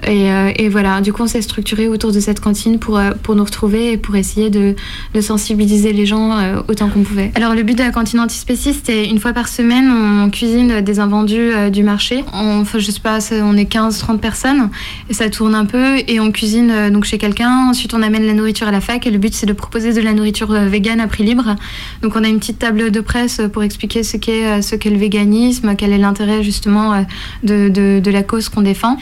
Et, 0.07 0.31
euh, 0.31 0.51
et 0.57 0.69
voilà, 0.69 1.01
du 1.01 1.13
coup 1.13 1.23
on 1.23 1.27
s'est 1.27 1.43
structuré 1.43 1.89
autour 1.89 2.13
de 2.13 2.19
cette 2.19 2.41
cantine 2.41 2.79
pour, 2.79 2.99
euh, 2.99 3.13
pour 3.23 3.37
nous 3.37 3.45
retrouver 3.45 3.93
et 3.93 3.97
pour 3.97 4.17
essayer 4.17 4.51
de, 4.51 4.75
sensibiliser 5.21 5.93
les 5.93 6.07
gens 6.07 6.37
euh, 6.37 6.61
autant 6.69 6.89
qu'on 6.89 7.03
pouvait. 7.03 7.31
Alors 7.37 7.55
le 7.55 7.63
but 7.63 7.79
de 7.79 7.85
la 7.85 7.91
cantine 7.91 8.19
antispéciste, 8.19 8.87
c'est 8.87 9.05
une 9.05 9.19
fois 9.19 9.33
par 9.33 9.47
semaine, 9.47 9.91
on 9.91 10.31
cuisine 10.31 10.81
des 10.81 10.99
invendus 10.99 11.53
du 11.71 11.83
marché. 11.83 12.25
On, 12.33 12.65
je 12.65 12.91
sais 12.91 13.01
pas, 13.01 13.19
on 13.43 13.57
est 13.57 13.71
15-30 13.71 14.19
personnes 14.19 14.71
et 15.09 15.15
ça 15.15 15.29
tourne 15.31 15.55
un 15.55 15.65
peu 15.65 15.99
et 16.09 16.19
on 16.19 16.33
cuisine 16.33 16.91
donc 16.91 17.05
chez 17.05 17.19
quelqu'un. 17.19 17.69
Ensuite 17.69 17.95
on 17.95 18.03
amène 18.03 18.27
la 18.27 18.33
nourriture 18.33 18.67
à 18.67 18.73
la 18.73 18.81
fac 18.81 19.07
et 19.07 19.11
le 19.11 19.19
but 19.19 19.35
c'est 19.35 19.47
de 19.47 19.53
proposer 19.53 19.93
de 19.93 20.01
la 20.01 20.13
nourriture 20.13 20.53
végane 20.53 21.01
à 21.01 21.07
prix 21.07 21.23
libre. 21.23 21.55
Donc 22.03 22.17
on 22.17 22.25
a 22.25 22.29
une 22.29 22.39
petite 22.39 22.59
table 22.59 22.91
de 22.91 23.01
presse 23.01 23.41
pour 23.53 23.63
expliquer 23.63 24.03
ce 24.03 24.17
qu'est 24.17 24.63
ce 24.63 24.75
qu'est 24.75 24.91
le 24.91 24.99
véganisme, 24.99 25.75
quel 25.77 25.93
est 25.93 25.99
l'intérêt 25.99 26.43
justement 26.43 27.05
de, 27.45 27.69
de, 27.69 28.01
de 28.01 28.11
la 28.11 28.23
cause 28.23 28.49
qu'on 28.49 28.63
défend. 28.63 28.97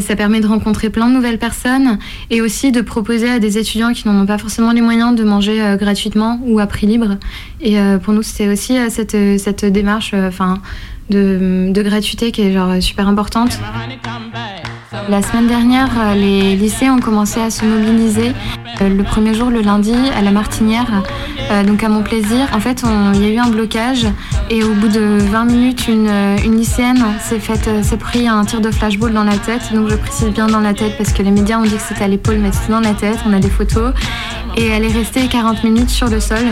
Ça 0.00 0.16
permet 0.16 0.33
de 0.40 0.46
rencontrer 0.46 0.90
plein 0.90 1.08
de 1.08 1.14
nouvelles 1.14 1.38
personnes 1.38 1.98
et 2.30 2.40
aussi 2.40 2.72
de 2.72 2.80
proposer 2.80 3.30
à 3.30 3.38
des 3.38 3.58
étudiants 3.58 3.92
qui 3.92 4.06
n'en 4.08 4.22
ont 4.22 4.26
pas 4.26 4.38
forcément 4.38 4.72
les 4.72 4.80
moyens 4.80 5.14
de 5.14 5.24
manger 5.24 5.62
euh, 5.62 5.76
gratuitement 5.76 6.40
ou 6.44 6.58
à 6.58 6.66
prix 6.66 6.86
libre. 6.86 7.16
Et 7.60 7.78
euh, 7.78 7.98
pour 7.98 8.14
nous, 8.14 8.22
c'est 8.22 8.48
aussi 8.48 8.76
euh, 8.76 8.88
cette, 8.90 9.16
cette 9.38 9.64
démarche 9.64 10.12
de, 11.10 11.70
de 11.70 11.82
gratuité 11.82 12.32
qui 12.32 12.42
est 12.42 12.52
genre 12.52 12.82
super 12.82 13.08
importante. 13.08 13.58
La 15.08 15.22
semaine 15.22 15.46
dernière, 15.46 15.90
euh, 15.98 16.14
les 16.14 16.56
lycées 16.56 16.88
ont 16.88 17.00
commencé 17.00 17.40
à 17.40 17.50
se 17.50 17.64
mobiliser. 17.64 18.32
Euh, 18.80 18.88
Le 18.88 19.02
premier 19.02 19.34
jour, 19.34 19.50
le 19.50 19.60
lundi, 19.60 19.94
à 20.16 20.22
la 20.22 20.30
Martinière, 20.30 21.02
euh, 21.50 21.62
donc 21.62 21.82
à 21.82 21.88
mon 21.88 22.02
plaisir. 22.02 22.48
En 22.52 22.60
fait, 22.60 22.82
il 23.14 23.22
y 23.22 23.26
a 23.26 23.28
eu 23.30 23.38
un 23.38 23.48
blocage 23.48 24.06
et 24.50 24.62
au 24.64 24.72
bout 24.74 24.88
de 24.88 25.18
20 25.20 25.44
minutes, 25.44 25.88
une, 25.88 26.36
lycéenne 26.56 27.04
s'est 27.20 27.38
fait, 27.38 27.68
euh, 27.68 27.82
s'est 27.82 27.96
pris 27.96 28.26
un 28.26 28.44
tir 28.44 28.60
de 28.60 28.70
flashball 28.70 29.12
dans 29.12 29.24
la 29.24 29.36
tête. 29.36 29.72
Donc 29.72 29.88
je 29.88 29.96
précise 29.96 30.28
bien 30.30 30.46
dans 30.46 30.60
la 30.60 30.74
tête 30.74 30.96
parce 30.96 31.12
que 31.12 31.22
les 31.22 31.30
médias 31.30 31.58
ont 31.58 31.64
dit 31.64 31.76
que 31.76 31.82
c'était 31.82 32.04
à 32.04 32.08
l'épaule, 32.08 32.38
mais 32.38 32.52
c'était 32.52 32.72
dans 32.72 32.80
la 32.80 32.94
tête. 32.94 33.18
On 33.26 33.32
a 33.32 33.38
des 33.38 33.50
photos. 33.50 33.92
Et 34.56 34.66
elle 34.66 34.84
est 34.84 34.92
restée 34.92 35.26
40 35.26 35.64
minutes 35.64 35.90
sur 35.90 36.08
le 36.08 36.20
sol. 36.20 36.44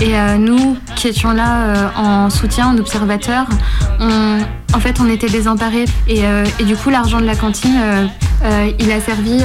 Et 0.00 0.12
nous, 0.38 0.76
qui 0.94 1.08
étions 1.08 1.32
là 1.32 1.90
en 1.96 2.30
soutien, 2.30 2.68
en 2.68 2.78
observateur, 2.78 3.46
on, 3.98 4.38
en 4.74 4.80
fait, 4.80 4.96
on 5.00 5.08
était 5.08 5.28
désemparés. 5.28 5.86
Et, 6.06 6.24
euh, 6.24 6.44
et 6.60 6.64
du 6.64 6.76
coup, 6.76 6.90
l'argent 6.90 7.20
de 7.20 7.26
la 7.26 7.34
cantine, 7.34 7.78
euh, 7.80 8.06
euh, 8.44 8.70
il 8.78 8.90
a 8.92 9.00
servi 9.00 9.40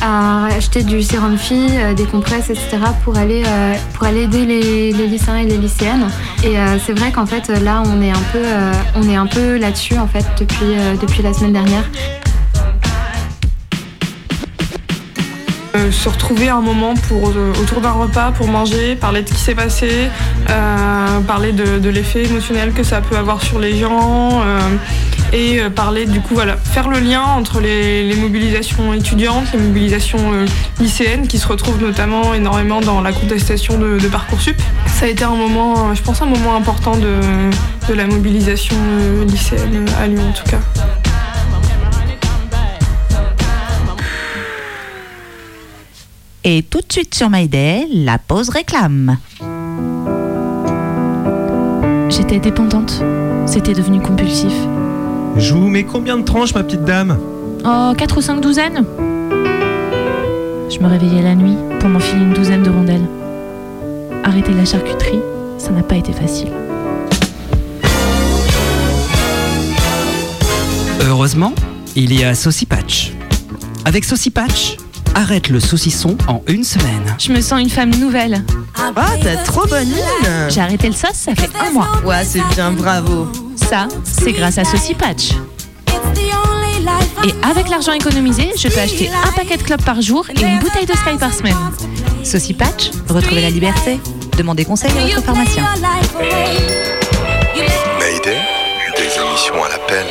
à 0.00 0.46
acheter 0.46 0.82
du 0.82 1.02
sérum 1.02 1.36
fille, 1.36 1.78
des 1.94 2.04
compresses, 2.04 2.50
etc. 2.50 2.78
pour 3.04 3.16
aller, 3.16 3.44
pour 3.94 4.06
aller 4.06 4.22
aider 4.22 4.44
les, 4.44 4.92
les 4.92 5.06
lycéens 5.06 5.36
et 5.36 5.46
les 5.46 5.58
lycéennes. 5.58 6.08
Et 6.42 6.56
c'est 6.84 6.92
vrai 6.92 7.12
qu'en 7.12 7.26
fait, 7.26 7.48
là, 7.48 7.82
on 7.84 8.00
est 8.00 8.10
un 8.10 8.22
peu, 8.32 8.42
peu 9.30 9.58
là-dessus, 9.58 9.98
en 9.98 10.08
fait, 10.08 10.24
depuis, 10.40 10.74
depuis 11.00 11.22
la 11.22 11.32
semaine 11.32 11.52
dernière. 11.52 11.84
Euh, 15.74 15.90
se 15.90 16.08
retrouver 16.08 16.50
un 16.50 16.60
moment 16.60 16.92
pour, 17.08 17.30
euh, 17.30 17.52
autour 17.58 17.80
d'un 17.80 17.92
repas 17.92 18.30
pour 18.32 18.46
manger, 18.46 18.94
parler 18.94 19.22
de 19.22 19.28
ce 19.28 19.32
qui 19.32 19.40
s'est 19.40 19.54
passé, 19.54 19.88
euh, 20.50 21.20
parler 21.20 21.52
de, 21.52 21.88
l'effet 21.88 22.24
émotionnel 22.24 22.72
que 22.72 22.82
ça 22.82 23.00
peut 23.00 23.16
avoir 23.16 23.42
sur 23.42 23.58
les 23.58 23.78
gens. 23.78 24.42
et 25.34 25.60
parler 25.74 26.04
du 26.04 26.20
coup 26.20 26.34
voilà 26.34 26.58
faire 26.58 26.88
le 26.88 26.98
lien 26.98 27.22
entre 27.22 27.60
les, 27.60 28.14
mobilisations 28.16 28.92
étudiantes, 28.92 29.46
les 29.54 29.60
mobilisations 29.60 30.46
lycéennes 30.78 31.26
qui 31.26 31.38
se 31.38 31.48
retrouvent 31.48 31.80
notamment 31.80 32.34
énormément 32.34 32.82
dans 32.82 33.00
la 33.00 33.12
contestation 33.12 33.78
de, 33.78 33.98
de 33.98 34.08
parcoursup. 34.08 34.60
Ça 34.86 35.06
a 35.06 35.08
été 35.08 35.24
un 35.24 35.34
moment, 35.34 35.94
je 35.94 36.02
pense 36.02 36.20
un 36.20 36.26
moment 36.26 36.54
important 36.54 36.96
de, 36.96 37.16
de 37.88 37.94
la 37.94 38.06
mobilisation 38.06 38.76
lycéenne 39.26 39.86
à 39.98 40.06
Lyon 40.06 40.28
en 40.28 40.32
tout 40.32 40.50
cas. 40.50 40.60
Et 46.44 46.64
tout 46.64 46.80
de 46.80 46.92
suite 46.92 47.14
sur 47.14 47.30
Mayday, 47.30 47.86
la 47.92 48.18
pause 48.18 48.48
réclame. 48.48 49.16
J'étais 52.08 52.40
dépendante. 52.40 53.00
C'était 53.46 53.74
devenu 53.74 54.00
compulsif. 54.00 54.52
Je 55.36 55.54
vous 55.54 55.68
mets 55.68 55.84
combien 55.84 56.18
de 56.18 56.24
tranches, 56.24 56.52
ma 56.54 56.64
petite 56.64 56.84
dame? 56.84 57.16
Oh, 57.64 57.92
4 57.96 58.18
ou 58.18 58.20
5 58.20 58.40
douzaines 58.40 58.84
Je 60.68 60.78
me 60.80 60.88
réveillais 60.88 61.22
la 61.22 61.36
nuit 61.36 61.56
pour 61.78 61.88
m'enfiler 61.88 62.22
une 62.22 62.32
douzaine 62.32 62.64
de 62.64 62.70
rondelles. 62.70 63.06
Arrêter 64.24 64.52
la 64.52 64.64
charcuterie, 64.64 65.20
ça 65.58 65.70
n'a 65.70 65.82
pas 65.82 65.96
été 65.96 66.12
facile. 66.12 66.48
Heureusement, 71.06 71.52
il 71.94 72.18
y 72.18 72.24
a 72.24 72.34
Saucy 72.34 72.66
Patch. 72.66 73.12
Avec 73.84 74.04
Saucy 74.04 74.30
Patch, 74.30 74.76
arrête 75.14 75.48
le 75.48 75.60
saucisson 75.60 76.16
en 76.28 76.42
une 76.48 76.64
semaine. 76.64 77.14
Je 77.18 77.32
me 77.32 77.40
sens 77.40 77.60
une 77.60 77.70
femme 77.70 77.90
nouvelle. 77.94 78.44
Ah, 78.76 78.92
t'as 79.22 79.36
trop 79.36 79.66
bonne 79.66 79.88
mine 79.88 80.48
J'ai 80.48 80.60
arrêté 80.60 80.88
le 80.88 80.94
sauce, 80.94 81.14
ça 81.14 81.34
fait 81.34 81.50
un 81.58 81.70
mois. 81.72 81.88
Ouais, 82.04 82.24
c'est 82.24 82.42
bien, 82.54 82.72
bravo. 82.72 83.28
Ça, 83.56 83.88
c'est 84.04 84.32
grâce 84.32 84.58
à 84.58 84.64
Saucy 84.64 84.94
Patch. 84.94 85.30
Et 87.24 87.34
avec 87.48 87.68
l'argent 87.68 87.92
économisé, 87.92 88.50
je 88.56 88.68
peux 88.68 88.80
acheter 88.80 89.08
un 89.08 89.32
paquet 89.32 89.56
de 89.56 89.62
clopes 89.62 89.84
par 89.84 90.02
jour 90.02 90.26
et 90.30 90.42
une 90.42 90.58
bouteille 90.58 90.86
de 90.86 90.92
Sky 90.92 91.16
par 91.18 91.32
semaine. 91.32 91.56
Saucy 92.24 92.54
Patch, 92.54 92.90
retrouvez 93.08 93.42
la 93.42 93.50
liberté. 93.50 94.00
Demandez 94.36 94.64
conseil 94.64 94.90
à 94.90 95.14
votre 95.14 95.22
pharmacien. 95.22 95.64
Mayday, 97.98 98.38
des 98.96 99.20
émissions 99.20 99.62
à 99.62 99.68
l'appel. 99.68 100.06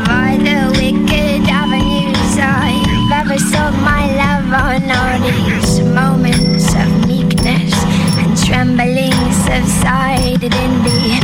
All 0.00 0.38
the 0.38 0.72
wicked 0.80 1.48
avenues 1.48 2.38
I've 2.40 3.12
ever 3.20 3.38
sold 3.38 3.76
my 3.82 4.04
love 4.16 4.48
on. 4.52 4.82
All 4.90 5.18
these 5.20 5.80
moments 5.80 6.72
of 6.74 7.06
meekness 7.06 7.74
and 8.16 8.36
trembling 8.46 9.12
subsided 9.44 10.54
in 10.54 10.72
the 10.84 11.21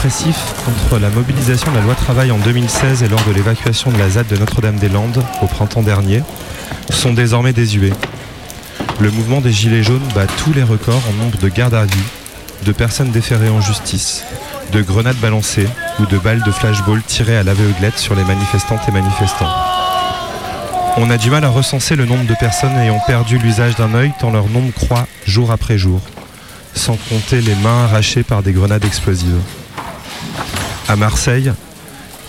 records 0.00 0.10
répressifs 0.10 0.54
contre 0.64 0.98
la 0.98 1.10
mobilisation 1.10 1.70
de 1.72 1.76
la 1.76 1.82
loi 1.82 1.94
travail 1.94 2.30
en 2.30 2.38
2016 2.38 3.02
et 3.02 3.08
lors 3.08 3.22
de 3.24 3.32
l'évacuation 3.32 3.90
de 3.90 3.98
la 3.98 4.08
ZAD 4.08 4.26
de 4.28 4.36
Notre-Dame-des-Landes 4.36 5.22
au 5.42 5.46
printemps 5.46 5.82
dernier 5.82 6.22
sont 6.90 7.12
désormais 7.12 7.52
désuets. 7.52 7.92
Le 8.98 9.10
mouvement 9.10 9.40
des 9.40 9.52
Gilets 9.52 9.82
jaunes 9.82 10.06
bat 10.14 10.26
tous 10.26 10.52
les 10.54 10.62
records 10.62 11.02
en 11.10 11.22
nombre 11.22 11.38
de 11.38 11.48
gardes 11.48 11.74
à 11.74 11.84
vue, 11.84 12.04
de 12.64 12.72
personnes 12.72 13.10
déférées 13.10 13.50
en 13.50 13.60
justice, 13.60 14.24
de 14.72 14.80
grenades 14.80 15.18
balancées 15.18 15.68
ou 15.98 16.06
de 16.06 16.18
balles 16.18 16.42
de 16.42 16.50
flashball 16.50 17.02
tirées 17.02 17.36
à 17.36 17.42
l'aveuglette 17.42 17.98
sur 17.98 18.14
les 18.14 18.24
manifestantes 18.24 18.88
et 18.88 18.92
manifestants. 18.92 19.52
On 20.96 21.10
a 21.10 21.18
du 21.18 21.30
mal 21.30 21.44
à 21.44 21.50
recenser 21.50 21.94
le 21.94 22.06
nombre 22.06 22.26
de 22.26 22.34
personnes 22.34 22.76
ayant 22.78 23.00
perdu 23.06 23.38
l'usage 23.38 23.76
d'un 23.76 23.94
œil 23.94 24.12
tant 24.18 24.30
leur 24.30 24.48
nombre 24.48 24.72
croît 24.72 25.06
jour 25.26 25.50
après 25.50 25.78
jour, 25.78 26.00
sans 26.74 26.96
compter 27.10 27.42
les 27.42 27.54
mains 27.56 27.84
arrachées 27.84 28.22
par 28.22 28.42
des 28.42 28.52
grenades 28.52 28.84
explosives. 28.84 29.40
À 30.90 30.96
Marseille, 30.96 31.52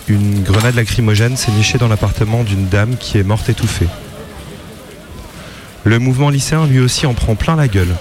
une 0.06 0.44
grenade 0.44 0.76
lacrymogène 0.76 1.36
s'est 1.36 1.50
nichée 1.50 1.78
dans 1.78 1.88
l'appartement 1.88 2.44
d'une 2.44 2.68
dame 2.68 2.96
qui 2.96 3.18
est 3.18 3.24
morte 3.24 3.48
étouffée. 3.48 3.88
Le 5.82 5.98
mouvement 5.98 6.30
lycéen 6.30 6.64
lui 6.66 6.78
aussi 6.78 7.04
en 7.06 7.12
prend 7.12 7.34
plein 7.34 7.56
la 7.56 7.66
gueule. 7.66 7.92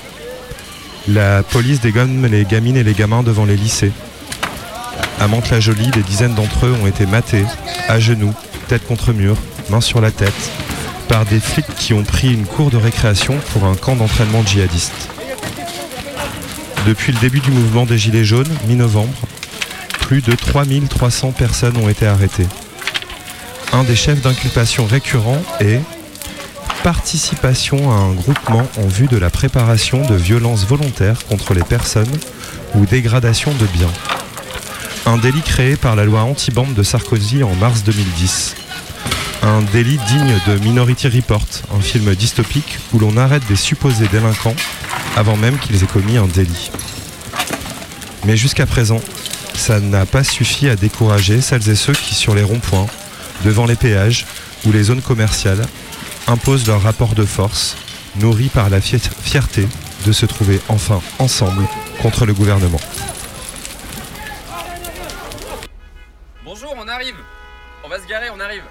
La 1.07 1.41
police 1.41 1.81
dégomme 1.81 2.27
les 2.27 2.45
gamines 2.45 2.77
et 2.77 2.83
les 2.83 2.93
gamins 2.93 3.23
devant 3.23 3.45
les 3.45 3.57
lycées. 3.57 3.91
À 5.19 5.27
Mantes-la-Jolie, 5.27 5.89
des 5.89 6.03
dizaines 6.03 6.35
d'entre 6.35 6.67
eux 6.67 6.77
ont 6.79 6.85
été 6.85 7.07
matés, 7.07 7.45
à 7.87 7.99
genoux, 7.99 8.35
tête 8.67 8.85
contre 8.85 9.13
mur, 9.13 9.37
main 9.71 9.81
sur 9.81 9.99
la 9.99 10.11
tête, 10.11 10.51
par 11.07 11.25
des 11.25 11.39
flics 11.39 11.75
qui 11.75 11.95
ont 11.95 12.03
pris 12.03 12.31
une 12.31 12.45
cour 12.45 12.69
de 12.69 12.77
récréation 12.77 13.35
pour 13.51 13.65
un 13.65 13.73
camp 13.73 13.95
d'entraînement 13.95 14.45
djihadiste. 14.45 15.09
Depuis 16.85 17.13
le 17.13 17.19
début 17.19 17.39
du 17.39 17.49
mouvement 17.49 17.87
des 17.87 17.97
Gilets 17.97 18.25
jaunes, 18.25 18.53
mi-novembre, 18.67 19.17
plus 20.11 20.21
de 20.21 20.35
3300 20.35 21.31
personnes 21.31 21.77
ont 21.77 21.87
été 21.87 22.05
arrêtées. 22.05 22.47
Un 23.71 23.85
des 23.85 23.95
chefs 23.95 24.19
d'inculpation 24.19 24.85
récurrents 24.85 25.41
est 25.61 25.79
participation 26.83 27.89
à 27.89 27.95
un 27.95 28.11
groupement 28.11 28.67
en 28.77 28.87
vue 28.87 29.07
de 29.07 29.15
la 29.15 29.29
préparation 29.29 30.05
de 30.05 30.15
violences 30.15 30.67
volontaires 30.67 31.25
contre 31.27 31.53
les 31.53 31.63
personnes 31.63 32.11
ou 32.75 32.85
dégradation 32.85 33.53
de 33.53 33.65
biens. 33.67 33.93
Un 35.05 35.15
délit 35.15 35.43
créé 35.43 35.77
par 35.77 35.95
la 35.95 36.03
loi 36.03 36.23
anti-bande 36.23 36.73
de 36.73 36.83
Sarkozy 36.83 37.41
en 37.43 37.55
mars 37.55 37.85
2010. 37.85 38.55
Un 39.43 39.61
délit 39.61 39.99
digne 40.09 40.35
de 40.45 40.57
Minority 40.57 41.07
Report, 41.07 41.47
un 41.73 41.79
film 41.79 42.13
dystopique 42.15 42.79
où 42.91 42.99
l'on 42.99 43.15
arrête 43.15 43.47
des 43.47 43.55
supposés 43.55 44.09
délinquants 44.09 44.57
avant 45.15 45.37
même 45.37 45.57
qu'ils 45.57 45.81
aient 45.81 45.87
commis 45.87 46.17
un 46.17 46.27
délit. 46.27 46.69
Mais 48.25 48.35
jusqu'à 48.35 48.65
présent, 48.65 48.99
ça 49.61 49.79
n'a 49.79 50.07
pas 50.07 50.23
suffi 50.23 50.67
à 50.69 50.75
décourager 50.75 51.39
celles 51.39 51.69
et 51.69 51.75
ceux 51.75 51.93
qui, 51.93 52.15
sur 52.15 52.33
les 52.33 52.41
ronds-points, 52.41 52.87
devant 53.45 53.67
les 53.67 53.75
péages 53.75 54.25
ou 54.65 54.71
les 54.71 54.81
zones 54.81 55.03
commerciales, 55.03 55.63
imposent 56.25 56.65
leur 56.65 56.81
rapport 56.81 57.13
de 57.13 57.25
force 57.25 57.77
nourris 58.15 58.49
par 58.49 58.71
la 58.71 58.81
fierté 58.81 59.67
de 60.07 60.11
se 60.11 60.25
trouver 60.25 60.59
enfin 60.67 60.99
ensemble 61.19 61.63
contre 62.01 62.25
le 62.25 62.33
gouvernement. 62.33 62.79
Bonjour, 66.43 66.73
on 66.75 66.87
arrive. 66.87 67.15
On 67.83 67.89
va 67.89 67.99
se 67.99 68.07
garer, 68.07 68.31
on 68.31 68.39
arrive. 68.39 68.63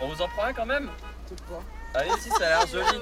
On 0.00 0.06
vous 0.06 0.22
en 0.22 0.28
prend 0.28 0.44
un 0.44 0.52
quand 0.52 0.66
même? 0.66 0.88
Allez, 1.92 2.10
si, 2.20 2.28
ça 2.30 2.46
a 2.46 2.48
l'air 2.50 2.66
joli. 2.72 3.00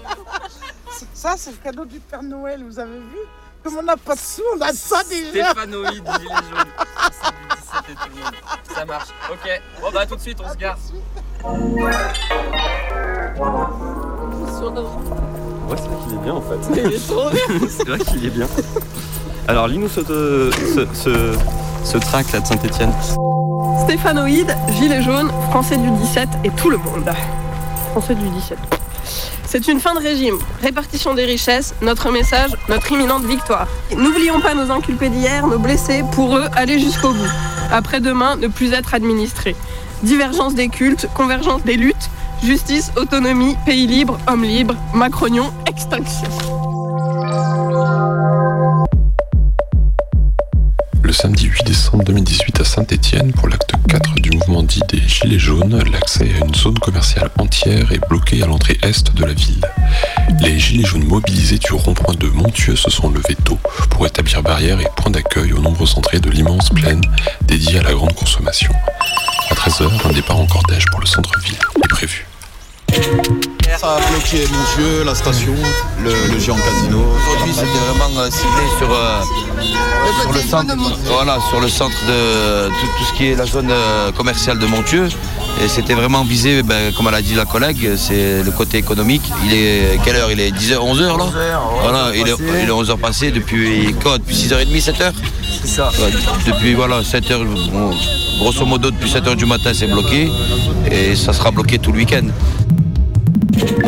Ça, 1.12 1.34
c'est 1.36 1.50
le 1.50 1.56
cadeau 1.56 1.84
du 1.84 1.98
Père 2.00 2.22
Noël, 2.22 2.64
vous 2.64 2.78
avez 2.78 2.98
vu? 3.00 3.18
Comme 3.64 3.78
on 3.78 3.82
n'a 3.82 3.96
pas 3.96 4.14
de 4.14 4.20
sous, 4.20 4.42
on 4.54 4.60
a 4.60 4.74
ça 4.74 5.02
déjà 5.04 5.50
Stéphanoïde, 5.50 6.04
gilet 6.04 6.34
jaune. 6.50 6.68
Ça, 7.86 7.90
du 7.90 7.90
17 7.90 7.90
et 7.90 7.94
tout 7.94 8.08
le 8.16 8.22
monde. 8.22 8.34
Ça 8.74 8.84
marche. 8.84 9.08
Ok. 9.30 9.60
Bon, 9.80 9.88
bah, 9.92 10.06
tout 10.06 10.16
de 10.16 10.20
suite, 10.20 10.38
on 10.44 10.50
se 10.50 10.56
gare. 10.56 10.78
Ouais, 15.68 15.76
c'est 15.76 15.88
vrai 15.88 15.96
qu'il 16.04 16.14
est 16.14 16.22
bien 16.22 16.34
en 16.34 16.40
fait. 16.40 16.58
Il 16.72 16.92
est 16.94 17.06
trop 17.06 17.30
bien. 17.30 17.68
c'est 17.68 17.88
vrai 17.88 17.98
qu'il 17.98 18.24
est 18.26 18.30
bien. 18.30 18.46
Alors, 19.48 19.68
lis-nous 19.68 19.88
ce, 19.88 20.00
ce, 20.02 20.86
ce, 20.94 21.36
ce 21.84 21.98
track 21.98 22.32
là 22.32 22.40
de 22.40 22.46
Saint-Etienne. 22.46 22.92
Stéphanoïde, 23.84 24.56
gilet 24.78 25.02
jaune, 25.02 25.30
français 25.50 25.76
du 25.76 25.90
17 25.90 26.28
et 26.44 26.50
tout 26.50 26.70
le 26.70 26.78
monde. 26.78 27.10
Français 27.92 28.14
du 28.14 28.28
17. 28.28 28.58
C'est 29.46 29.68
une 29.68 29.78
fin 29.78 29.94
de 29.94 30.00
régime, 30.00 30.38
répartition 30.62 31.14
des 31.14 31.24
richesses, 31.24 31.74
notre 31.82 32.10
message, 32.10 32.50
notre 32.68 32.90
imminente 32.90 33.24
victoire. 33.24 33.68
N'oublions 33.96 34.40
pas 34.40 34.54
nos 34.54 34.70
inculpés 34.72 35.10
d'hier, 35.10 35.46
nos 35.46 35.58
blessés, 35.58 36.02
pour 36.12 36.36
eux, 36.36 36.46
aller 36.56 36.80
jusqu'au 36.80 37.12
bout. 37.12 37.30
Après-demain, 37.72 38.36
ne 38.36 38.48
plus 38.48 38.72
être 38.72 38.94
administrés. 38.94 39.56
Divergence 40.02 40.54
des 40.54 40.68
cultes, 40.68 41.08
convergence 41.14 41.62
des 41.64 41.76
luttes, 41.76 42.10
justice, 42.42 42.92
autonomie, 42.96 43.56
pays 43.64 43.86
libre, 43.86 44.18
homme 44.26 44.44
libre, 44.44 44.74
Macronion, 44.94 45.52
extinction. 45.66 46.28
Samedi 51.24 51.46
8 51.46 51.64
décembre 51.64 52.04
2018 52.04 52.60
à 52.60 52.64
Saint-Étienne, 52.64 53.32
pour 53.32 53.48
l'acte 53.48 53.72
4 53.88 54.16
du 54.16 54.28
mouvement 54.32 54.62
dit 54.62 54.82
des 54.90 55.00
Gilets 55.08 55.38
jaunes, 55.38 55.82
l'accès 55.90 56.28
à 56.34 56.44
une 56.44 56.54
zone 56.54 56.78
commerciale 56.78 57.30
entière 57.38 57.90
est 57.92 58.08
bloqué 58.10 58.42
à 58.42 58.46
l'entrée 58.46 58.76
est 58.82 59.10
de 59.14 59.24
la 59.24 59.32
ville. 59.32 59.64
Les 60.42 60.58
Gilets 60.58 60.84
jaunes 60.84 61.04
mobilisés 61.04 61.56
du 61.56 61.72
rond-point 61.72 62.12
de 62.16 62.26
Montieux 62.26 62.76
se 62.76 62.90
sont 62.90 63.08
levés 63.08 63.36
tôt 63.42 63.58
pour 63.88 64.06
établir 64.06 64.42
barrières 64.42 64.78
et 64.78 64.86
points 64.98 65.12
d'accueil 65.12 65.54
aux 65.54 65.62
nombreuses 65.62 65.96
entrées 65.96 66.20
de 66.20 66.28
l'immense 66.28 66.68
plaine 66.68 67.00
dédiée 67.46 67.78
à 67.78 67.84
la 67.84 67.94
grande 67.94 68.14
consommation. 68.14 68.74
À 69.48 69.54
13h, 69.54 69.88
un 70.06 70.12
départ 70.12 70.38
en 70.38 70.46
cortège 70.46 70.84
pour 70.90 71.00
le 71.00 71.06
centre-ville 71.06 71.56
est 71.82 71.88
prévu. 71.88 72.26
Ça 73.84 73.96
a 73.96 74.10
bloqué 74.10 74.46
Montieux, 74.50 75.04
la 75.04 75.14
station, 75.14 75.52
le, 76.02 76.10
le 76.32 76.40
géant 76.40 76.56
casino. 76.56 77.04
Aujourd'hui, 77.34 77.52
c'était 77.52 77.66
vraiment 77.66 78.18
euh, 78.18 78.30
ciblé 78.30 78.62
sur, 78.78 78.90
euh, 78.90 79.20
sur 80.22 80.32
le 80.32 80.40
centre, 80.40 80.74
voilà, 81.04 81.38
sur 81.50 81.60
le 81.60 81.68
centre 81.68 81.96
de 82.08 82.68
tout, 82.68 82.86
tout 82.98 83.04
ce 83.04 83.12
qui 83.12 83.26
est 83.26 83.34
la 83.34 83.44
zone 83.44 83.68
euh, 83.70 84.10
commerciale 84.12 84.58
de 84.58 84.64
Montieux. 84.64 85.08
Et 85.62 85.68
c'était 85.68 85.92
vraiment 85.92 86.24
visé, 86.24 86.62
ben, 86.62 86.94
comme 86.94 87.08
elle 87.08 87.14
a 87.16 87.20
dit 87.20 87.34
la 87.34 87.44
collègue, 87.44 87.90
c'est 87.98 88.42
le 88.42 88.50
côté 88.52 88.78
économique. 88.78 89.30
Il 89.44 89.52
est 89.52 90.00
quelle 90.02 90.16
heure? 90.16 90.32
Il 90.32 90.40
est 90.40 90.50
10h, 90.50 90.76
11h 90.76 91.18
là? 91.18 91.60
Voilà, 91.82 92.10
il 92.14 92.26
est, 92.26 92.36
il 92.62 92.68
est 92.70 92.72
11h 92.72 92.96
passé 92.98 93.32
depuis 93.32 93.94
quoi 94.02 94.16
Depuis 94.16 94.34
6h30, 94.34 94.82
7h 94.82 95.12
C'est 95.60 95.68
ça. 95.68 95.90
depuis 96.46 96.72
voilà, 96.72 97.02
7h, 97.02 97.44
bon, 97.70 97.94
grosso 98.38 98.64
modo 98.64 98.90
depuis 98.90 99.10
7h 99.10 99.36
du 99.36 99.44
matin 99.44 99.72
c'est 99.74 99.88
bloqué. 99.88 100.30
Et 100.90 101.14
ça 101.14 101.34
sera 101.34 101.50
bloqué 101.50 101.78
tout 101.78 101.92
le 101.92 101.98
week-end. 101.98 102.28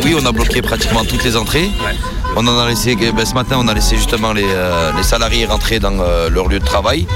Oui, 0.03 0.15
on 0.19 0.25
a 0.25 0.31
bloqué 0.31 0.61
pratiquement 0.61 1.03
toutes 1.03 1.23
les 1.23 1.35
entrées. 1.35 1.69
On 2.35 2.45
en 2.45 2.59
a 2.59 2.67
laissé, 2.67 2.95
ben, 2.95 3.25
ce 3.25 3.33
matin, 3.33 3.55
on 3.59 3.67
a 3.67 3.73
laissé 3.73 3.95
justement 3.95 4.31
les, 4.31 4.45
euh, 4.45 4.91
les 4.95 5.03
salariés 5.03 5.45
rentrer 5.45 5.79
dans 5.79 5.99
euh, 5.99 6.29
leur 6.29 6.47
lieu 6.47 6.59
de 6.59 6.65
travail. 6.65 7.07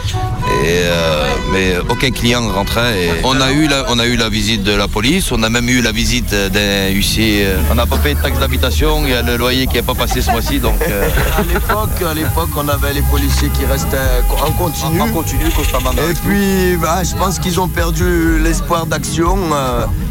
Et, 0.63 0.81
euh, 0.83 1.25
mais 1.51 1.75
aucun 1.89 2.11
client 2.11 2.49
rentrait. 2.49 3.03
Et 3.03 3.11
on, 3.23 3.39
a 3.39 3.51
eu 3.51 3.67
la, 3.67 3.85
on 3.89 3.99
a 3.99 4.05
eu 4.05 4.15
la 4.15 4.29
visite 4.29 4.63
de 4.63 4.73
la 4.73 4.87
police, 4.87 5.31
on 5.31 5.43
a 5.43 5.49
même 5.49 5.69
eu 5.69 5.81
la 5.81 5.91
visite 5.91 6.33
d'un 6.33 6.89
huissier. 6.89 7.45
On 7.69 7.75
n'a 7.75 7.85
pas 7.85 7.97
payé 7.97 8.15
de 8.15 8.21
taxe 8.21 8.39
d'habitation, 8.39 9.03
il 9.05 9.11
y 9.11 9.13
a 9.13 9.21
le 9.21 9.37
loyer 9.37 9.67
qui 9.67 9.75
n'est 9.75 9.83
pas 9.83 9.93
passé 9.93 10.21
ce 10.21 10.31
mois-ci. 10.31 10.59
Donc, 10.59 10.81
À 11.37 11.43
l'époque, 11.43 12.01
à 12.09 12.13
l'époque, 12.13 12.49
on 12.57 12.67
avait 12.67 12.93
les 12.93 13.03
policiers 13.03 13.49
qui 13.49 13.65
restaient 13.65 13.97
en 14.29 14.51
continu. 14.51 15.01
En 15.01 15.09
continu, 15.09 15.45
constamment. 15.55 15.91
Et 15.91 16.13
puis, 16.13 16.77
bah, 16.77 17.03
je 17.03 17.15
pense 17.15 17.39
qu'ils 17.39 17.59
ont 17.59 17.69
perdu 17.69 18.39
l'espoir 18.39 18.85
d'action. 18.85 19.37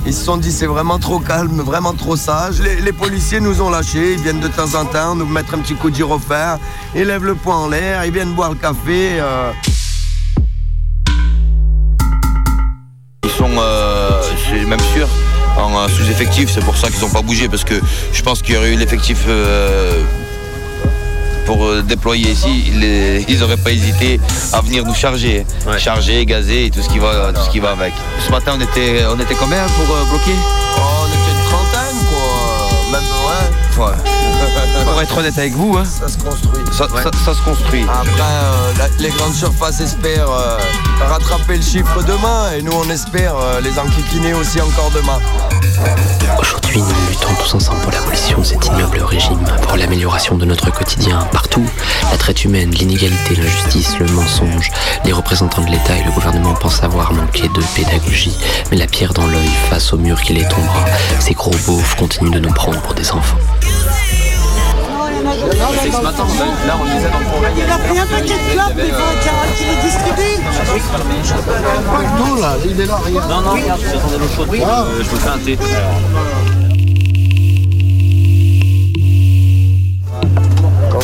Ils 0.07 0.15
se 0.15 0.25
sont 0.25 0.39
dit 0.39 0.51
c'est 0.51 0.67
vraiment 0.67 0.99
trop 0.99 1.19
calme, 1.19 1.61
vraiment 1.61 1.93
trop 1.93 2.17
sage. 2.17 2.61
Les, 2.61 2.93
policiers 2.93 3.41
nous 3.41 3.61
ont 3.61 3.71
lâchés. 3.71 4.15
Ils 4.15 4.21
viennent 4.21 4.41
de 4.41 4.49
temps 4.49 4.75
en 4.75 4.85
temps 4.85 5.15
nous 5.15 5.27
mettre 5.27 5.55
un 5.55 5.59
petit 5.59 5.75
coup 5.75 5.91
de 5.91 5.97
gyrophare. 5.97 6.59
Ils 6.95 7.05
lèvent 7.05 7.27
le 7.27 7.35
poing 7.35 7.57
en 7.57 7.69
l'air. 7.69 8.05
Ils 8.05 8.13
viennent 8.13 8.33
boire 8.33 8.51
le 8.51 8.57
café. 8.57 9.21
euh. 9.21 9.53
Ils 13.25 13.31
sont, 13.31 13.51
euh, 13.59 14.23
suis 14.37 14.65
même 14.67 14.81
sûr, 14.95 15.07
en 15.59 15.77
euh, 15.77 15.89
sous-effectif. 15.89 16.51
C'est 16.53 16.65
pour 16.65 16.77
ça 16.77 16.91
qu'ils 16.91 17.01
n'ont 17.01 17.11
pas 17.11 17.23
bougé, 17.23 17.49
parce 17.49 17.65
que 17.65 17.81
je 18.13 18.23
pense 18.23 18.43
qu'il 18.43 18.55
y 18.55 18.59
aurait 18.59 18.73
eu 18.73 18.77
l'effectif 18.77 19.27
pour 21.51 21.65
euh, 21.67 21.83
déployer 21.83 22.31
ici. 22.31 22.71
Ils 23.29 23.39
n'auraient 23.41 23.57
pas 23.57 23.73
hésité 23.73 24.21
à 24.53 24.61
venir 24.61 24.85
nous 24.85 24.95
charger. 24.95 25.45
Charger, 25.79 26.25
gazer 26.25 26.67
et 26.67 26.71
tout 26.71 26.81
ce 26.81 26.89
qui 26.89 27.01
va, 27.01 27.33
tout 27.33 27.41
ce 27.43 27.51
qui 27.51 27.59
va 27.59 27.73
avec. 27.73 27.93
Ce 28.25 28.31
matin, 28.31 28.53
on 28.57 28.61
était, 28.61 29.03
on 29.13 29.19
était 29.19 29.35
combien 29.35 29.65
pour 29.77 29.97
euh, 29.97 30.05
bloquer? 30.11 30.37
Oh, 30.77 30.81
on 31.03 31.09
était 31.09 31.35
une 31.37 31.49
trentaine, 31.51 31.99
quoi. 32.09 32.69
Même, 32.93 33.09
ouais. 33.27 33.85
Ouais. 33.85 33.97
Pour 34.85 35.01
être 35.03 35.17
honnête 35.19 35.39
avec 35.39 35.53
vous, 35.55 35.77
hein, 35.77 35.85
Ça 35.85 36.09
se 36.09 36.19
construit. 36.19 36.63
ça, 36.73 36.87
ça- 36.89 37.11
ça 37.25 37.35
se 37.35 37.43
construit. 37.43 37.85
Après, 37.85 38.11
euh, 38.21 38.73
la- 38.79 39.03
les 39.03 39.11
grandes 39.11 39.35
surfaces 39.35 39.81
espèrent 39.81 40.31
euh, 40.31 40.59
rattraper 41.09 41.57
le 41.57 41.63
chiffre 41.63 42.03
demain 42.07 42.53
et 42.57 42.63
nous 42.63 42.73
on 42.73 42.89
espère 42.91 43.35
euh, 43.37 43.61
les 43.61 43.79
enquiquiner 43.79 44.35
aussi 44.35 44.61
encore 44.61 44.91
demain. 44.95 45.19
Aujourd'hui, 46.39 46.81
nous 46.81 47.09
luttons 47.09 47.35
tous 47.43 47.55
ensemble 47.55 47.81
pour 47.81 47.93
l'abolition 47.93 48.39
de 48.39 48.45
cet 48.45 48.67
ignoble 48.67 49.01
régime, 49.03 49.45
pour 49.63 49.77
l'amélioration 49.77 50.37
de 50.37 50.45
notre 50.45 50.71
quotidien 50.71 51.21
partout. 51.33 51.65
La 52.11 52.19
traite 52.19 52.45
humaine, 52.45 52.71
l'inégalité, 52.71 53.37
l'injustice, 53.37 53.99
le 53.99 54.07
mensonge. 54.07 54.71
Les 55.05 55.13
représentants 55.13 55.63
de 55.63 55.71
l'État 55.71 55.97
et 55.97 56.05
le 56.05 56.11
gouvernement 56.11 56.55
pensent 56.55 56.83
avoir 56.83 57.13
manqué 57.13 57.43
de 57.49 57.63
pédagogie, 57.75 58.37
mais 58.71 58.77
la 58.77 58.87
pierre 58.87 59.15
dans 59.15 59.27
l'œil 59.27 59.51
face 59.69 59.93
au 59.93 59.99
mur 59.99 60.21
qui 60.21 60.33
les 60.33 60.47
tombera. 60.49 60.85
Ces 61.19 61.35
gros 61.35 61.55
beaufs 61.67 61.95
continuent 61.97 62.31
de 62.31 62.41
nous 62.41 62.53
prendre 62.53 62.81
pour 62.83 62.95
des 62.95 63.11
enfants. 63.13 63.39
C'est 65.83 65.89
que 65.91 65.97
ce 65.97 66.01
matin, 66.03 66.25
on 66.27 66.43
a- 66.43 66.67
là, 66.67 66.75
on 66.81 66.85
disait 66.85 67.11
dans 67.11 67.19
le 67.21 67.25
programme. 67.27 67.53
Il 67.57 67.71
a 67.71 67.79
pris 67.79 67.99
un 67.99 68.07
paquet 68.07 68.35
de 68.35 68.53
clopes, 68.53 68.75
mais 68.77 68.87
il 68.87 68.93
faudrait 68.93 69.53
qu'il 69.57 69.67
les 69.69 69.83
distribue. 69.83 70.37
Non, 72.19 72.35
là, 72.41 72.57
il 72.65 72.81
est 72.81 72.87
là, 72.87 72.97
regarde. 72.97 73.31
Non, 73.31 73.41
non, 73.43 73.51
regarde, 73.53 73.81
j'attendais 73.93 74.19
l'eau 74.19 74.29
chaude. 74.35 74.49
Euh, 74.53 75.03
je 75.03 75.11
me 75.11 75.19
fais 75.21 75.29
un 75.29 75.39
thé. 75.39 75.59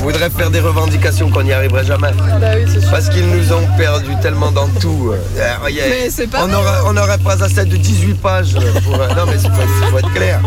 Voudrait 0.06 0.30
faire 0.30 0.50
des 0.52 0.60
revendications 0.60 1.30
qu'on 1.30 1.42
n'y 1.42 1.52
arriverait 1.52 1.84
jamais. 1.84 2.12
Parce 2.92 3.08
qu'ils 3.08 3.26
nous 3.26 3.52
ont 3.52 3.66
perdu 3.76 4.10
tellement 4.22 4.52
dans 4.52 4.68
tout. 4.80 5.12
Euh, 5.12 5.54
regarde, 5.64 5.90
Mais 5.90 6.10
c'est 6.10 6.28
pas 6.28 6.44
on, 6.44 6.46
vrai. 6.46 6.56
aurait, 6.56 6.78
on 6.86 6.96
aurait 6.96 7.18
pas 7.18 7.42
assez 7.42 7.64
de 7.64 7.76
18 7.76 8.14
pages. 8.14 8.54
Pour, 8.84 8.94
euh, 8.94 9.08
non 9.16 9.26
mais 9.26 9.32
il 9.34 9.50
faut, 9.50 9.90
faut 9.90 9.98
être 9.98 10.12
clair. 10.12 10.40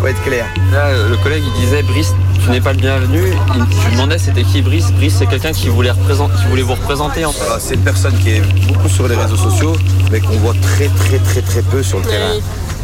faut 0.00 0.06
être 0.08 0.22
clair. 0.24 0.46
Là, 0.72 0.90
le 1.08 1.16
collègue, 1.18 1.44
il 1.46 1.60
disait 1.60 1.82
Brice, 1.84 2.12
tu 2.42 2.50
n'es 2.50 2.60
pas 2.60 2.72
le 2.72 2.78
bienvenu. 2.78 3.20
Il, 3.54 3.64
tu 3.84 3.90
demandais 3.92 4.18
c'était 4.18 4.42
qui 4.42 4.62
Brice? 4.62 4.90
Brice, 4.90 5.14
c'est 5.18 5.26
quelqu'un 5.26 5.52
qui 5.52 5.68
voulait, 5.68 5.92
représenter, 5.92 6.34
qui 6.36 6.46
voulait 6.48 6.62
vous 6.62 6.74
représenter 6.74 7.24
en 7.24 7.30
fait. 7.32 7.44
Voilà, 7.44 7.60
c'est 7.60 7.74
une 7.74 7.82
personne 7.84 8.18
qui 8.18 8.30
est 8.30 8.42
beaucoup 8.66 8.88
sur 8.88 9.06
les 9.06 9.14
réseaux 9.14 9.36
sociaux, 9.36 9.76
mais 10.10 10.18
qu'on 10.18 10.36
voit 10.38 10.54
très 10.60 10.88
très 10.88 11.18
très 11.18 11.42
très 11.42 11.62
peu 11.62 11.84
sur 11.84 11.98
le 11.98 12.04
terrain. 12.04 12.34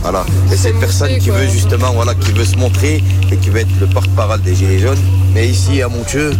Voilà. 0.04 0.26
Et 0.52 0.56
c'est 0.56 0.68
une 0.68 0.80
personne 0.80 1.16
qui 1.16 1.30
veut 1.30 1.48
justement, 1.48 1.90
voilà, 1.94 2.14
qui 2.14 2.30
veut 2.32 2.44
se 2.44 2.56
montrer 2.56 3.02
et 3.32 3.36
qui 3.38 3.48
veut 3.48 3.60
être 3.60 3.80
le 3.80 3.86
porte-parole 3.86 4.42
des 4.42 4.54
Gilets 4.54 4.78
jaunes. 4.78 5.00
Mais 5.32 5.48
ici 5.48 5.80
à 5.80 5.88
Montieu, 5.88 6.30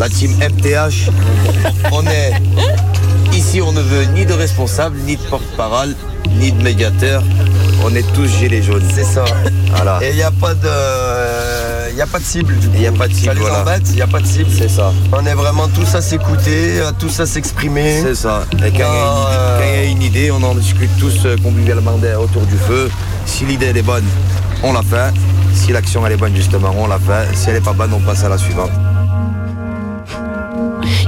la 0.00 0.08
team 0.08 0.32
MTH, 0.38 1.08
on 1.92 2.04
est 2.08 2.32
ici, 3.32 3.62
on 3.62 3.70
ne 3.70 3.80
veut 3.80 4.06
ni 4.06 4.26
de 4.26 4.32
responsable, 4.32 4.96
ni 5.06 5.14
de 5.16 5.22
porte-parole, 5.22 5.94
ni 6.40 6.50
de 6.50 6.60
médiateur. 6.64 7.22
On 7.84 7.94
est 7.94 8.12
tous 8.12 8.26
Gilets 8.26 8.62
jaunes. 8.62 8.88
C'est 8.92 9.04
ça. 9.04 9.24
Voilà. 9.76 10.00
Et 10.02 10.10
il 10.10 10.16
n'y 10.16 10.22
a 10.22 10.32
pas 10.32 10.54
de. 10.54 11.69
Il 11.90 11.96
n'y 11.96 12.02
a 12.02 12.06
pas 12.06 12.18
de 12.18 12.24
cible. 12.24 12.54
Il 12.74 12.80
n'y 12.80 12.86
a 12.86 12.92
pas 12.92 13.08
de 13.08 13.12
cible, 13.12 13.26
Ça 13.26 13.34
les 13.34 13.40
voilà. 13.40 13.62
embête, 13.62 13.82
il 13.88 13.96
n'y 13.96 14.02
a 14.02 14.06
pas 14.06 14.20
de 14.20 14.26
cible. 14.26 14.50
C'est 14.56 14.68
ça. 14.68 14.92
On 15.12 15.26
est 15.26 15.34
vraiment 15.34 15.68
tous 15.68 15.94
à 15.94 16.00
s'écouter, 16.00 16.80
à 16.80 16.92
tous 16.92 17.20
à 17.20 17.26
s'exprimer. 17.26 18.00
C'est 18.02 18.14
ça. 18.14 18.44
Et 18.64 18.70
quand 18.70 18.76
il 18.76 18.78
y 18.78 18.82
a 18.82 18.86
une 18.86 19.28
euh, 19.32 19.58
quand 19.58 19.64
il 19.66 19.74
y 19.74 19.78
a 19.78 19.90
une 19.90 20.02
idée, 20.02 20.30
on 20.30 20.42
en 20.42 20.54
discute 20.54 20.90
tous 20.98 21.26
euh, 21.26 21.36
convivialement 21.42 21.98
autour 22.20 22.42
du 22.42 22.56
feu. 22.56 22.90
Si 23.26 23.44
l'idée 23.44 23.66
elle 23.66 23.76
est 23.76 23.82
bonne, 23.82 24.04
on 24.62 24.72
la 24.72 24.82
fait. 24.82 25.12
Si 25.54 25.72
l'action 25.72 26.06
elle 26.06 26.12
est 26.12 26.16
bonne 26.16 26.34
justement, 26.34 26.74
on 26.78 26.86
la 26.86 26.98
fait. 26.98 27.34
Si 27.34 27.48
elle 27.48 27.54
n'est 27.56 27.60
pas 27.60 27.72
bonne, 27.72 27.92
on 27.92 28.00
passe 28.00 28.24
à 28.24 28.28
la 28.28 28.38
suivante. 28.38 28.70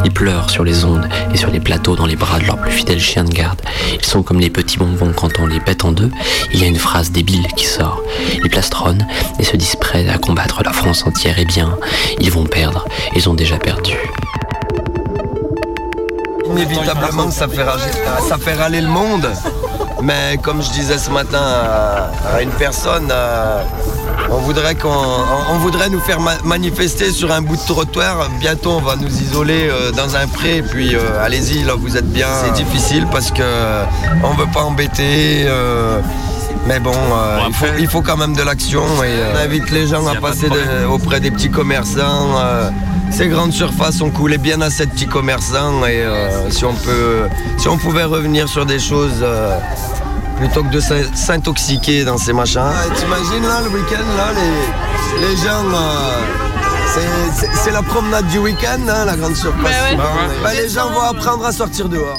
Ils 0.05 0.13
pleurent 0.13 0.51
sur 0.51 0.65
les 0.65 0.85
ondes 0.85 1.09
et 1.33 1.37
sur 1.37 1.51
les 1.51 1.61
plateaux 1.61 1.97
dans 1.97 2.07
les 2.07 2.17
bras 2.17 2.39
de 2.39 2.45
leurs 2.45 2.59
plus 2.59 2.73
fidèles 2.73 3.01
chiens 3.01 3.25
de 3.25 3.31
garde. 3.31 3.61
Ils 3.93 4.05
sont 4.05 4.23
comme 4.23 4.41
les 4.41 4.51
petits 4.51 4.79
bonbons 4.79 5.13
quand 5.15 5.39
on 5.39 5.47
les 5.47 5.61
pète 5.61 5.85
en 5.85 5.93
deux. 5.93 6.11
Il 6.53 6.61
y 6.61 6.65
a 6.65 6.67
une 6.67 6.79
phrase 6.79 7.11
débile 7.11 7.47
qui 7.57 7.67
sort. 7.67 8.03
Ils 8.43 8.51
plastronnent 8.51 9.07
et 9.39 9.45
se 9.45 9.57
disent 9.57 9.77
prêts 9.77 10.09
à 10.09 10.19
combattre 10.19 10.63
la 10.65 10.73
France 10.73 11.07
entière. 11.07 11.37
Eh 11.39 11.45
bien, 11.45 11.77
ils 12.19 12.31
vont 12.31 12.45
perdre. 12.45 12.87
Ils 13.15 13.29
ont 13.29 13.35
déjà 13.35 13.59
perdu. 13.59 13.97
Inévitablement, 16.47 17.31
ça 17.31 17.49
fait, 17.49 17.65
ça 18.29 18.39
fait 18.39 18.55
râler 18.55 18.81
le 18.81 18.89
monde. 18.89 19.29
Mais 20.03 20.37
comme 20.43 20.63
je 20.63 20.71
disais 20.71 20.99
ce 20.99 21.11
matin 21.11 21.41
à, 21.41 22.43
une 22.43 22.51
personne, 22.51 23.13
on 24.31 24.39
voudrait, 24.39 24.75
qu'on, 24.75 24.89
on, 24.89 25.55
on 25.55 25.59
voudrait 25.59 25.89
nous 25.91 26.01
faire 26.01 26.21
ma- 26.21 26.39
manifester 26.45 27.11
sur 27.11 27.33
un 27.33 27.43
bout 27.43 27.57
de 27.57 27.67
trottoir. 27.67 28.29
Bientôt, 28.41 28.71
on 28.73 28.81
va 28.81 28.97
nous 28.97 29.09
isoler 29.23 29.69
euh, 29.71 29.91
dans 29.93 30.17
un 30.17 30.27
pré. 30.27 30.63
Puis 30.63 30.95
euh, 30.95 31.01
allez-y, 31.25 31.65
là, 31.65 31.75
vous 31.77 31.97
êtes 31.97 32.11
bien. 32.11 32.27
C'est 32.45 32.53
difficile 32.65 33.07
parce 33.11 33.31
que 33.31 33.43
euh, 33.43 33.85
on 34.23 34.35
veut 34.35 34.51
pas 34.53 34.63
embêter. 34.63 35.45
euh, 35.47 36.01
mais 36.67 36.79
bon, 36.79 36.93
euh, 36.93 37.39
il, 37.49 37.55
faut, 37.55 37.67
il 37.81 37.89
faut 37.89 38.03
quand 38.03 38.17
même 38.17 38.37
de 38.37 38.43
l'action 38.43 38.85
et 39.03 39.09
euh, 39.09 39.33
on 39.35 39.39
invite 39.45 39.71
les 39.73 39.89
gens 39.89 40.07
à 40.07 40.15
passer 40.21 40.49
de- 40.49 40.87
auprès 40.87 41.19
des 41.19 41.31
petits 41.33 41.51
commerçants. 41.51 42.39
euh, 42.39 42.71
ces 43.11 43.27
grandes 43.29 43.53
surfaces 43.53 44.01
ont 44.01 44.11
coulé 44.11 44.39
bien 44.39 44.61
à 44.63 44.71
ces 44.71 44.87
petits 44.87 45.07
commerçants 45.09 45.85
et 45.85 46.01
euh, 46.03 46.51
si 46.51 46.65
on 46.65 46.73
peut, 46.73 47.29
si 47.59 47.69
on 47.69 47.77
pouvait 47.77 48.05
revenir 48.05 48.49
sur 48.49 48.65
des 48.65 48.79
choses 48.79 49.21
euh, 49.23 49.59
plutôt 50.37 50.63
que 50.65 50.71
de 50.71 50.81
s'in- 50.81 51.15
s'intoxiquer 51.15 52.05
dans 52.05 52.19
ces 52.19 52.33
machins. 52.33 52.63
T'imagines 52.97 53.47
là 53.47 53.61
le 53.63 53.71
week-end 53.71 54.05
là 54.17 54.31
les, 54.35 55.27
les 55.29 55.37
gens. 55.37 55.65
euh, 55.75 56.99
c'est- 57.65 57.71
la 57.71 57.83
promenade 57.83 58.27
du 58.29 58.39
week-end, 58.39 58.81
hein, 58.89 59.05
la 59.07 59.17
grande 59.17 59.35
surface. 59.37 59.65
ouais. 59.91 59.97
Bah, 59.97 60.05
bah, 60.43 60.51
les 60.55 60.69
gens 60.69 60.91
vont 60.91 61.01
apprendre 61.01 61.45
à 61.47 61.53
sortir 61.53 61.89
dehors. 61.89 62.19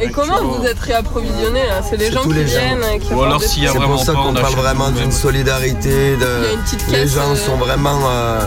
Et 0.00 0.08
comment 0.10 0.42
vous 0.42 0.64
êtes 0.64 0.78
réapprovisionné 0.78 1.66
là 1.66 1.80
C'est 1.88 1.96
les 1.96 2.10
gens 2.12 2.22
tous 2.22 2.28
qui 2.30 2.34
les 2.36 2.44
viennent 2.44 2.82
et 2.94 2.98
qui 2.98 3.12
Ou 3.12 3.22
alors 3.22 3.42
s'il 3.42 3.64
y 3.64 3.66
a 3.66 3.72
vraiment 3.72 3.96
C'est 3.98 4.12
pour 4.12 4.22
ça 4.22 4.28
qu'on 4.28 4.34
parle 4.34 4.54
vraiment 4.54 4.90
d'une 4.90 5.10
solidarité. 5.12 6.14
Il 6.14 6.20
y 6.20 6.24
a 6.24 6.26
De... 6.26 6.54
une 6.54 6.60
petite 6.62 6.86
Les 6.88 6.92
caisse, 6.94 7.14
gens 7.14 7.30
euh, 7.32 7.36
sont 7.36 7.56
vraiment. 7.56 7.98
euh, 8.08 8.40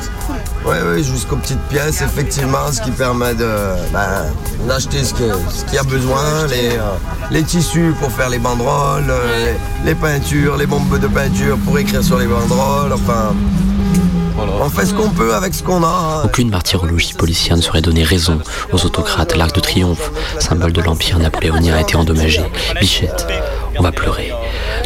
Ouais, 0.65 0.79
ouais, 0.83 1.03
jusqu'aux 1.03 1.37
petites 1.37 1.61
pièces, 1.69 2.01
effectivement, 2.01 2.71
ce 2.71 2.81
qui 2.81 2.91
permet 2.91 3.33
de 3.33 3.49
ben, 3.91 4.25
d'acheter 4.67 5.03
ce 5.03 5.13
que- 5.13 5.33
ce 5.49 5.65
qu'il 5.65 5.73
y 5.73 5.77
a 5.79 5.83
besoin, 5.83 6.45
les, 6.49 6.77
euh, 6.77 6.81
les 7.31 7.41
tissus 7.43 7.93
pour 7.99 8.11
faire 8.11 8.29
les 8.29 8.37
banderoles, 8.37 9.09
euh, 9.09 9.53
les, 9.83 9.89
les 9.89 9.95
peintures, 9.95 10.57
les 10.57 10.67
bombes 10.67 10.99
de 10.99 11.07
peinture 11.07 11.57
pour 11.65 11.79
écrire 11.79 12.03
sur 12.03 12.19
les 12.19 12.27
banderoles, 12.27 12.93
enfin. 12.93 13.33
On 14.63 14.69
fait 14.69 14.85
ce 14.85 14.93
qu'on 14.93 15.09
peut 15.09 15.33
avec 15.33 15.53
ce 15.53 15.61
qu'on 15.63 15.83
a. 15.83 15.87
hein. 15.87 16.21
Aucune 16.23 16.49
martyrologie 16.49 17.13
policière 17.13 17.57
ne 17.57 17.61
saurait 17.61 17.81
donner 17.81 18.03
raison 18.03 18.39
aux 18.71 18.85
autocrates. 18.85 19.35
L'Arc 19.35 19.53
de 19.55 19.59
Triomphe, 19.59 20.11
symbole 20.39 20.71
de 20.73 20.81
l'Empire 20.81 21.17
napoléonien, 21.19 21.75
a 21.75 21.81
été 21.81 21.95
endommagé. 21.95 22.43
Bichette, 22.79 23.27
on 23.77 23.83
va 23.83 23.91
pleurer. 23.91 24.31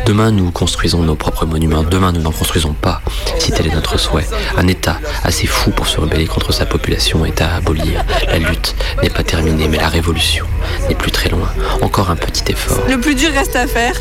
Demain, 0.05 0.29
nous 0.29 0.51
construisons 0.51 1.01
nos 1.01 1.15
propres 1.15 1.47
monuments. 1.47 1.81
Demain, 1.81 2.11
nous 2.11 2.21
n'en 2.21 2.31
construisons 2.31 2.73
pas, 2.73 3.01
si 3.39 3.51
tel 3.51 3.65
est 3.65 3.73
notre 3.73 3.97
souhait. 3.97 4.27
Un 4.55 4.67
État 4.67 4.97
assez 5.23 5.47
fou 5.47 5.71
pour 5.71 5.87
se 5.87 5.99
rebeller 5.99 6.27
contre 6.27 6.53
sa 6.53 6.67
population 6.67 7.25
est 7.25 7.41
à 7.41 7.55
abolir. 7.55 8.05
La 8.27 8.37
lutte 8.37 8.75
n'est 9.01 9.09
pas 9.09 9.23
terminée, 9.23 9.67
mais 9.67 9.77
la 9.77 9.87
révolution 9.87 10.45
n'est 10.87 10.93
plus 10.93 11.09
très 11.09 11.29
loin. 11.29 11.49
Encore 11.81 12.11
un 12.11 12.15
petit 12.15 12.51
effort. 12.51 12.83
Le 12.87 12.99
plus 12.99 13.15
dur 13.15 13.31
reste 13.33 13.55
à 13.55 13.65
faire. 13.65 13.95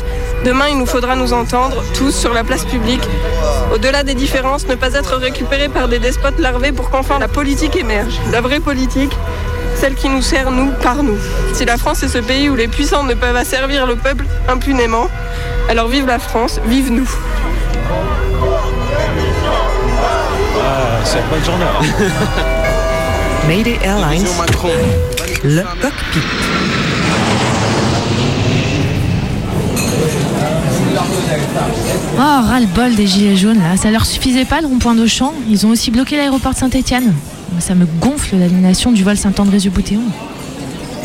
Demain, 0.45 0.67
il 0.69 0.77
nous 0.77 0.85
faudra 0.85 1.15
nous 1.15 1.33
entendre, 1.33 1.83
tous 1.95 2.11
sur 2.11 2.35
la 2.35 2.43
place 2.43 2.65
publique. 2.65 3.03
Au-delà 3.73 4.03
des 4.03 4.13
différences, 4.13 4.67
ne 4.67 4.75
pas 4.75 4.93
être 4.93 5.15
récupérés 5.15 5.69
par 5.69 5.87
des 5.87 5.97
despotes 5.97 6.39
larvés 6.39 6.71
pour 6.71 6.91
qu'enfin 6.91 7.17
la 7.17 7.27
politique 7.27 7.75
émerge. 7.75 8.19
La 8.31 8.41
vraie 8.41 8.59
politique, 8.59 9.17
celle 9.75 9.95
qui 9.95 10.09
nous 10.09 10.21
sert, 10.21 10.51
nous, 10.51 10.71
par 10.83 11.01
nous. 11.01 11.17
Si 11.53 11.65
la 11.65 11.77
France 11.77 12.03
est 12.03 12.09
ce 12.09 12.19
pays 12.19 12.47
où 12.47 12.55
les 12.55 12.67
puissants 12.67 13.03
ne 13.03 13.15
peuvent 13.15 13.35
asservir 13.35 13.87
le 13.87 13.95
peuple 13.95 14.25
impunément, 14.47 15.09
alors 15.69 15.87
vive 15.87 16.05
la 16.05 16.19
France, 16.19 16.59
vive 16.65 16.91
nous. 16.91 17.09
Ah, 20.61 20.99
c'est 21.03 21.39
de 21.39 21.45
journée. 21.45 21.65
Mayday 23.47 23.79
Airlines, 23.83 24.25
le 25.43 25.61
cockpit. 25.81 26.19
Oh, 32.17 32.19
ras-le-bol 32.19 32.95
des 32.95 33.07
gilets 33.07 33.35
jaunes, 33.35 33.59
là. 33.59 33.77
Ça 33.77 33.91
leur 33.91 34.05
suffisait 34.05 34.45
pas 34.45 34.61
le 34.61 34.67
rond-point 34.67 34.95
d'Auchan 34.95 35.33
Ils 35.49 35.65
ont 35.65 35.69
aussi 35.69 35.91
bloqué 35.91 36.17
l'aéroport 36.17 36.53
de 36.53 36.57
Saint-Etienne. 36.57 37.13
Ça 37.59 37.75
me 37.75 37.85
gonfle 37.85 38.37
l'annulation 38.37 38.91
du 38.91 39.03
vol 39.03 39.17
Saint-André-du-Boutéon. 39.17 40.01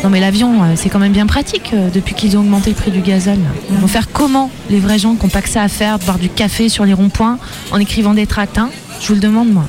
Non 0.03 0.09
mais 0.09 0.19
l'avion, 0.19 0.63
euh, 0.63 0.73
c'est 0.75 0.89
quand 0.89 0.99
même 0.99 1.11
bien 1.11 1.27
pratique 1.27 1.71
euh, 1.73 1.89
depuis 1.93 2.15
qu'ils 2.15 2.35
ont 2.35 2.39
augmenté 2.39 2.71
le 2.71 2.75
prix 2.75 2.91
du 2.91 3.01
gazole. 3.01 3.37
Ils 3.69 3.77
vont 3.77 3.87
faire 3.87 4.11
comment 4.11 4.49
les 4.69 4.79
vrais 4.79 4.97
gens 4.97 5.15
qui 5.15 5.23
n'ont 5.23 5.29
pas 5.29 5.41
que 5.41 5.49
ça 5.49 5.61
à 5.61 5.67
faire, 5.67 5.99
boire 5.99 6.17
du 6.17 6.29
café 6.29 6.69
sur 6.69 6.85
les 6.85 6.93
ronds-points 6.93 7.37
en 7.71 7.77
écrivant 7.79 8.13
des 8.13 8.25
tracts 8.25 8.57
hein 8.57 8.69
Je 8.99 9.07
vous 9.09 9.13
le 9.13 9.19
demande 9.19 9.49
moi. 9.49 9.65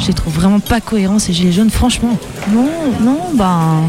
Je 0.00 0.08
les 0.08 0.14
trouve 0.14 0.34
vraiment 0.34 0.60
pas 0.60 0.80
cohérents 0.80 1.18
ces 1.18 1.32
gilets 1.32 1.52
jaunes, 1.52 1.70
franchement. 1.70 2.18
Non, 2.52 2.68
non, 3.02 3.18
ben. 3.34 3.82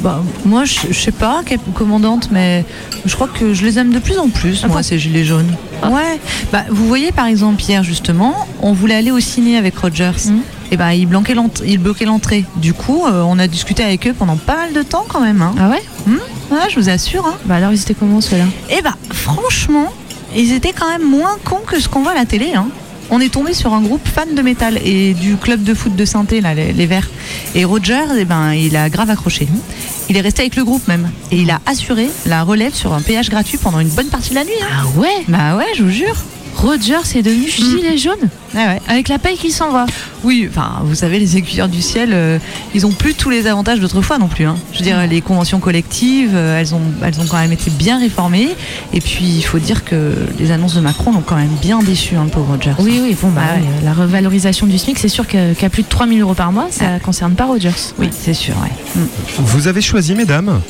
bah, 0.00 0.22
moi, 0.46 0.64
je 0.64 0.78
je 0.90 0.98
sais 0.98 1.12
pas, 1.12 1.42
commandante, 1.74 2.30
mais 2.30 2.64
je 3.04 3.14
crois 3.14 3.28
que 3.28 3.52
je 3.52 3.64
les 3.64 3.78
aime 3.78 3.92
de 3.92 3.98
plus 3.98 4.18
en 4.18 4.28
plus, 4.28 4.64
moi, 4.66 4.82
ces 4.82 4.98
gilets 4.98 5.24
jaunes. 5.24 5.54
Ouais, 5.84 6.18
bah, 6.50 6.64
vous 6.70 6.86
voyez, 6.86 7.12
par 7.12 7.26
exemple, 7.26 7.62
hier, 7.62 7.82
justement, 7.82 8.48
on 8.62 8.72
voulait 8.72 8.94
aller 8.94 9.10
au 9.10 9.20
ciné 9.20 9.56
avec 9.58 9.76
Rogers. 9.76 10.32
Et 10.70 10.76
ben, 10.76 10.92
ils, 10.92 11.06
bloquaient 11.06 11.34
l'ent- 11.34 11.50
ils 11.66 11.78
bloquaient 11.78 12.04
l'entrée. 12.04 12.44
Du 12.56 12.72
coup, 12.74 13.04
euh, 13.06 13.22
on 13.26 13.38
a 13.38 13.46
discuté 13.48 13.82
avec 13.82 14.06
eux 14.06 14.12
pendant 14.16 14.36
pas 14.36 14.56
mal 14.56 14.72
de 14.72 14.82
temps, 14.82 15.04
quand 15.08 15.20
même. 15.20 15.42
hein. 15.42 15.54
Ah 15.58 15.68
ouais? 15.68 15.82
Ouais, 16.50 16.58
je 16.70 16.76
vous 16.78 16.88
assure. 16.88 17.26
hein. 17.26 17.34
Bah 17.44 17.56
alors, 17.56 17.72
ils 17.72 17.80
étaient 17.80 17.94
comment 17.94 18.20
ceux-là? 18.20 18.44
Eh 18.70 18.80
bah, 18.82 18.94
franchement, 19.12 19.88
ils 20.36 20.52
étaient 20.52 20.72
quand 20.72 20.88
même 20.88 21.08
moins 21.08 21.36
cons 21.44 21.60
que 21.66 21.80
ce 21.80 21.88
qu'on 21.88 22.02
voit 22.02 22.12
à 22.12 22.14
la 22.16 22.24
télé. 22.24 22.52
Hein. 22.54 22.68
On 23.12 23.20
est 23.20 23.28
tombé 23.32 23.54
sur 23.54 23.74
un 23.74 23.80
groupe 23.82 24.06
fan 24.06 24.36
de 24.36 24.42
métal 24.42 24.78
et 24.84 25.14
du 25.14 25.34
club 25.36 25.64
de 25.64 25.74
foot 25.74 25.96
de 25.96 26.04
Sainté, 26.04 26.40
là, 26.40 26.54
les, 26.54 26.72
les 26.72 26.86
Verts. 26.86 27.08
Et 27.56 27.64
Roger, 27.64 28.02
eh 28.16 28.24
ben, 28.24 28.52
il 28.52 28.76
a 28.76 28.88
grave 28.88 29.10
accroché. 29.10 29.48
Il 30.08 30.16
est 30.16 30.20
resté 30.20 30.42
avec 30.42 30.54
le 30.54 30.62
groupe 30.64 30.86
même. 30.86 31.10
Et 31.32 31.38
il 31.38 31.50
a 31.50 31.60
assuré 31.66 32.08
la 32.26 32.44
relève 32.44 32.72
sur 32.74 32.92
un 32.92 33.00
péage 33.00 33.28
gratuit 33.28 33.58
pendant 33.58 33.80
une 33.80 33.88
bonne 33.88 34.06
partie 34.06 34.30
de 34.30 34.36
la 34.36 34.44
nuit. 34.44 34.52
Ah 34.62 34.86
ouais? 34.96 35.24
Bah 35.26 35.56
ouais, 35.56 35.66
je 35.76 35.82
vous 35.82 35.90
jure. 35.90 36.16
Roger, 36.56 36.98
c'est 37.04 37.22
devenu 37.22 37.48
gilet 37.48 37.96
jaune 37.96 38.28
ouais. 38.54 38.80
Avec 38.86 39.08
la 39.08 39.18
paye 39.18 39.36
qui 39.38 39.50
s'en 39.50 39.70
va 39.70 39.86
Oui, 40.24 40.46
enfin, 40.50 40.80
vous 40.84 40.94
savez, 40.94 41.18
les 41.18 41.36
aiguilleurs 41.38 41.68
du 41.68 41.80
ciel, 41.80 42.10
euh, 42.12 42.38
ils 42.74 42.84
ont 42.86 42.90
plus 42.92 43.14
tous 43.14 43.30
les 43.30 43.46
avantages 43.46 43.80
d'autrefois 43.80 44.18
non 44.18 44.28
plus. 44.28 44.44
hein. 44.44 44.56
Je 44.72 44.78
veux 44.78 44.84
dire, 44.84 45.06
les 45.08 45.22
conventions 45.22 45.58
collectives, 45.58 46.32
euh, 46.34 46.60
elles, 46.60 46.74
ont, 46.74 46.80
elles 47.02 47.18
ont 47.20 47.26
quand 47.26 47.38
même 47.38 47.52
été 47.52 47.70
bien 47.70 47.98
réformées. 47.98 48.48
Et 48.92 49.00
puis, 49.00 49.24
il 49.24 49.42
faut 49.42 49.58
dire 49.58 49.84
que 49.84 50.12
les 50.38 50.50
annonces 50.50 50.74
de 50.74 50.80
Macron 50.80 51.12
l'ont 51.12 51.22
quand 51.24 51.36
même 51.36 51.54
bien 51.62 51.78
déçu, 51.78 52.16
hein, 52.16 52.24
le 52.24 52.30
pauvre 52.30 52.54
Rogers. 52.54 52.74
Oui, 52.78 53.00
oui, 53.02 53.16
bon, 53.20 53.28
bah, 53.30 53.40
Ah 53.48 53.54
ouais. 53.54 53.62
euh, 53.62 53.84
la 53.84 53.94
revalorisation 53.94 54.66
du 54.66 54.76
SMIC, 54.76 54.98
c'est 54.98 55.08
sûr 55.08 55.26
que- 55.26 55.54
qu'à 55.54 55.70
plus 55.70 55.82
de 55.82 55.88
3000 55.88 56.20
euros 56.20 56.34
par 56.34 56.52
mois, 56.52 56.68
ça 56.70 56.98
concerne 57.02 57.34
pas 57.34 57.46
Rogers. 57.46 57.70
Oui, 57.98 58.10
c'est 58.12 58.34
sûr, 58.34 58.54
ouais. 58.62 59.02
Vous 59.38 59.66
avez 59.66 59.80
choisi, 59.80 60.14
mesdames? 60.14 60.60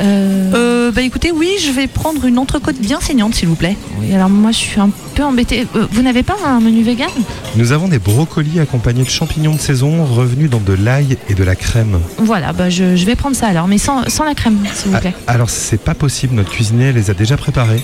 Euh, 0.00 0.90
bah 0.92 1.02
écoutez, 1.02 1.30
oui, 1.32 1.48
je 1.64 1.70
vais 1.70 1.86
prendre 1.86 2.24
une 2.24 2.38
entrecôte 2.38 2.76
bien 2.78 3.00
saignante, 3.00 3.34
s'il 3.34 3.48
vous 3.48 3.54
plaît. 3.54 3.76
Oui, 4.00 4.12
alors 4.14 4.28
moi, 4.28 4.50
je 4.50 4.56
suis 4.58 4.80
un 4.80 4.90
peu 5.14 5.22
embêtée. 5.22 5.66
Euh, 5.76 5.86
vous 5.90 6.02
n'avez 6.02 6.22
pas 6.22 6.36
un 6.44 6.60
menu 6.60 6.82
vegan? 6.82 7.08
Nous 7.56 7.72
avons 7.72 7.88
des 7.88 7.98
brocolis 7.98 8.60
accompagnés 8.60 9.04
de 9.04 9.08
champignons 9.08 9.54
de 9.54 9.60
saison 9.60 10.04
revenus 10.04 10.50
dans 10.50 10.60
de 10.60 10.72
l'ail 10.72 11.16
et 11.28 11.34
de 11.34 11.44
la 11.44 11.54
crème. 11.56 12.00
Voilà, 12.18 12.52
bah, 12.52 12.70
je, 12.70 12.96
je 12.96 13.06
vais 13.06 13.14
prendre 13.16 13.36
ça 13.36 13.46
alors, 13.46 13.68
mais 13.68 13.78
sans, 13.78 14.08
sans 14.08 14.24
la 14.24 14.34
crème, 14.34 14.58
s'il 14.74 14.90
vous 14.90 14.96
Ah, 14.96 15.00
plaît. 15.00 15.14
alors 15.26 15.50
c'est 15.50 15.80
pas 15.80 15.94
possible, 15.94 16.34
notre 16.34 16.50
cuisinier 16.50 16.92
les 16.92 17.10
a 17.10 17.14
déjà 17.14 17.36
préparés. 17.36 17.82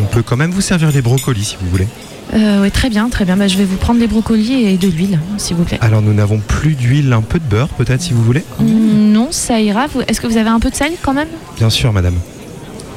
On 0.00 0.06
peut 0.06 0.22
quand 0.22 0.36
même 0.36 0.50
vous 0.52 0.60
servir 0.62 0.90
des 0.92 1.02
brocolis 1.02 1.44
si 1.44 1.56
vous 1.60 1.68
voulez. 1.68 1.86
Euh, 2.34 2.62
oui, 2.62 2.70
très 2.70 2.88
bien, 2.88 3.08
très 3.10 3.24
bien. 3.24 3.36
Bah, 3.36 3.46
je 3.48 3.58
vais 3.58 3.64
vous 3.64 3.76
prendre 3.76 4.00
des 4.00 4.06
brocolis 4.06 4.54
et 4.64 4.76
de 4.78 4.88
l'huile, 4.88 5.18
s'il 5.36 5.56
vous 5.56 5.64
plaît. 5.64 5.78
Alors 5.82 6.00
nous 6.00 6.14
n'avons 6.14 6.38
plus 6.38 6.74
d'huile, 6.74 7.12
un 7.12 7.20
peu 7.20 7.38
de 7.38 7.44
beurre 7.44 7.68
peut-être 7.68 8.00
si 8.00 8.12
vous 8.14 8.22
voulez. 8.22 8.42
Mm, 8.58 9.12
Non, 9.12 9.28
ça 9.30 9.60
ira. 9.60 9.86
Vous- 9.88 10.00
Est-ce 10.08 10.20
que 10.20 10.26
vous 10.26 10.38
avez 10.38 10.48
un 10.48 10.60
peu 10.60 10.70
de 10.70 10.74
sel 10.74 10.92
quand 11.02 11.12
même? 11.12 11.28
Bien 11.58 11.68
sûr 11.70 11.92
madame. 11.92 12.14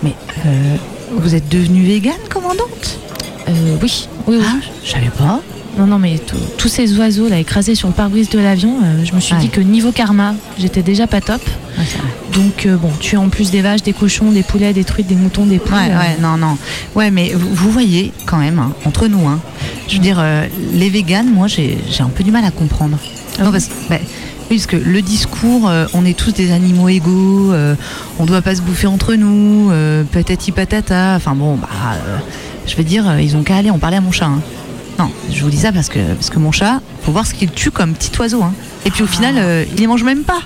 Mais 0.03 0.13
euh, 0.45 0.75
vous 1.17 1.35
êtes 1.35 1.49
devenue 1.49 1.83
végane, 1.85 2.13
commandante? 2.29 2.99
Euh, 3.49 3.51
oui, 3.81 4.07
oui, 4.27 4.37
oui. 4.39 4.45
je 4.85 4.91
savais 4.91 5.09
pas. 5.17 5.41
Non, 5.77 5.87
non, 5.87 5.99
mais 5.99 6.19
tous 6.57 6.69
ces 6.69 6.97
oiseaux 6.97 7.27
là 7.27 7.37
écrasés 7.37 7.75
sur 7.75 7.89
le 7.89 7.93
pare-brise 7.93 8.29
de 8.29 8.39
l'avion, 8.39 8.77
euh, 8.81 9.03
je 9.03 9.13
me 9.13 9.19
suis 9.19 9.33
Ouais. 9.35 9.41
dit 9.41 9.49
que 9.49 9.59
niveau 9.59 9.91
karma, 9.91 10.33
j'étais 10.57 10.81
déjà 10.83 11.05
pas 11.05 11.19
top. 11.19 11.41
Donc, 12.33 12.65
euh, 12.65 12.77
bon, 12.77 12.91
tuer 12.99 13.17
en 13.17 13.27
plus 13.27 13.51
des 13.51 13.61
vaches, 13.61 13.83
des 13.83 13.91
cochons, 13.91 14.31
des 14.31 14.43
poulets, 14.43 14.71
des 14.73 14.85
truites, 14.85 15.07
des 15.07 15.15
moutons, 15.15 15.45
des 15.45 15.59
poules. 15.59 15.73
Ouais, 15.75 15.91
euh, 15.91 15.97
ouais, 15.99 16.17
non, 16.21 16.37
non. 16.37 16.57
Ouais, 16.95 17.11
mais 17.11 17.33
vous, 17.33 17.49
vous 17.53 17.71
voyez, 17.71 18.13
quand 18.25 18.37
même, 18.37 18.59
hein, 18.59 18.71
entre 18.85 19.07
nous, 19.07 19.27
hein, 19.27 19.39
je 19.89 19.95
veux 19.95 19.99
dire, 20.01 20.17
euh, 20.19 20.45
les 20.73 20.89
véganes, 20.89 21.29
moi, 21.29 21.47
j'ai 21.47 21.77
un 21.99 22.05
peu 22.09 22.23
du 22.23 22.31
mal 22.31 22.45
à 22.45 22.51
comprendre. 22.51 22.97
Non, 23.43 23.51
parce, 23.51 23.69
bah, 23.89 23.97
oui, 24.49 24.55
parce 24.57 24.67
que 24.67 24.77
le 24.77 25.01
discours, 25.01 25.67
euh, 25.67 25.85
on 25.93 26.05
est 26.05 26.17
tous 26.17 26.31
des 26.33 26.51
animaux 26.53 26.87
égaux, 26.87 27.51
euh, 27.51 27.75
on 28.19 28.25
doit 28.25 28.41
pas 28.41 28.55
se 28.55 28.61
bouffer 28.61 28.87
entre 28.87 29.15
nous, 29.15 29.69
euh, 29.71 30.03
patati 30.03 30.53
patata, 30.53 31.15
enfin 31.17 31.35
bon, 31.35 31.55
bah. 31.55 31.67
je 32.65 32.75
vais 32.77 32.83
dire, 32.85 33.19
ils 33.19 33.35
ont 33.35 33.43
qu'à 33.43 33.57
aller 33.57 33.69
en 33.71 33.77
parler 33.79 33.97
à 33.97 34.01
mon 34.01 34.11
chat. 34.13 34.25
hein. 34.27 34.39
Non, 34.97 35.11
je 35.31 35.43
vous 35.43 35.49
dis 35.49 35.57
ça 35.57 35.71
parce 35.73 35.89
que, 35.89 35.99
parce 36.13 36.29
que 36.29 36.39
mon 36.39 36.51
chat, 36.53 36.79
faut 37.03 37.11
voir 37.11 37.25
ce 37.27 37.33
qu'il 37.33 37.51
tue 37.51 37.71
comme 37.71 37.93
petit 37.93 38.11
oiseau. 38.19 38.41
hein. 38.43 38.53
Et 38.85 38.91
puis 38.91 39.03
au 39.03 39.07
final, 39.07 39.35
euh, 39.37 39.65
il 39.73 39.79
les 39.79 39.87
mange 39.87 40.03
même 40.03 40.23
pas. 40.23 40.39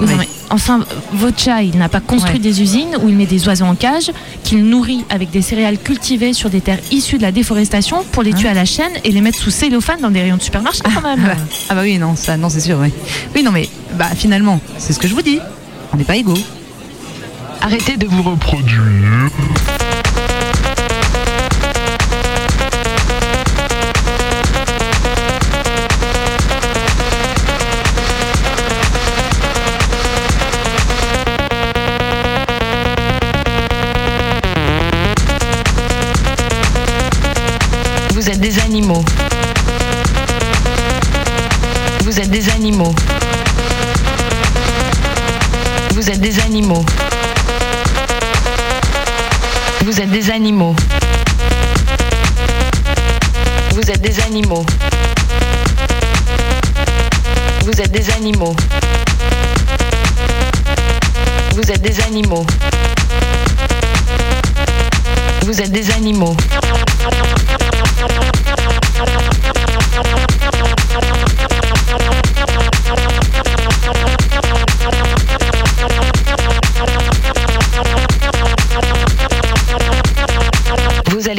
Oui, 0.00 0.06
non, 0.08 0.16
mais 0.16 0.28
enfin, 0.50 0.84
votre 1.12 1.38
chat, 1.38 1.62
il 1.62 1.76
n'a 1.76 1.88
pas 1.88 2.00
construit 2.00 2.34
Ouais. 2.36 2.40
des 2.40 2.62
usines 2.62 2.96
où 3.02 3.08
il 3.08 3.16
met 3.16 3.26
des 3.26 3.46
oiseaux 3.48 3.64
en 3.64 3.74
cage, 3.74 4.10
qu'il 4.44 4.64
nourrit 4.64 5.04
avec 5.10 5.30
des 5.30 5.42
céréales 5.42 5.76
cultivées 5.78 6.32
sur 6.32 6.50
des 6.50 6.60
terres 6.60 6.78
issues 6.92 7.16
de 7.18 7.22
la 7.22 7.32
déforestation 7.32 8.04
pour 8.12 8.22
les 8.22 8.32
tuer 8.32 8.48
à 8.48 8.54
la 8.54 8.64
chaîne 8.64 8.92
et 9.04 9.10
les 9.10 9.20
mettre 9.20 9.38
sous 9.38 9.50
cellophane 9.50 10.00
dans 10.00 10.10
des 10.10 10.20
rayons 10.22 10.36
de 10.36 10.42
supermarché 10.42 10.80
quand 10.84 11.02
même. 11.02 11.20
Ah 11.24 11.34
bah, 11.34 11.40
ah 11.70 11.74
bah 11.74 11.80
oui, 11.82 11.98
non, 11.98 12.14
ça, 12.16 12.36
non, 12.36 12.48
c'est 12.48 12.60
sûr, 12.60 12.78
oui. 12.80 12.88
Oui, 13.34 13.42
non, 13.42 13.50
mais 13.50 13.68
bah 13.98 14.08
finalement, 14.16 14.60
c'est 14.78 14.92
ce 14.92 14.98
que 15.00 15.08
je 15.08 15.14
vous 15.14 15.22
dis. 15.22 15.38
On 15.92 15.96
n'est 15.96 16.04
pas 16.04 16.16
égaux. 16.16 16.38
Arrêtez 17.60 17.96
de 17.96 18.06
vous 18.06 18.22
reproduire. 18.22 18.80
Animaux. 50.40 50.74
Vous 53.72 53.90
êtes 53.90 54.00
des 54.00 54.18
animaux. 54.20 54.64
Vous 57.64 57.78
êtes 57.78 57.92
des 57.92 58.10
animaux. 58.10 58.56
Vous 61.52 61.70
êtes 61.70 61.82
des 61.82 62.00
animaux. 62.00 62.46
Vous 65.42 65.60
êtes 65.60 65.72
des 65.72 65.90
animaux. 65.90 66.34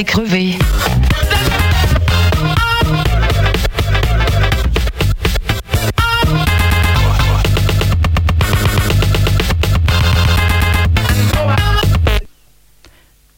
Allez 0.02 0.06
crever. 0.06 0.58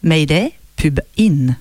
Mayday, 0.02 0.54
pub 0.76 1.00
in. 1.18 1.56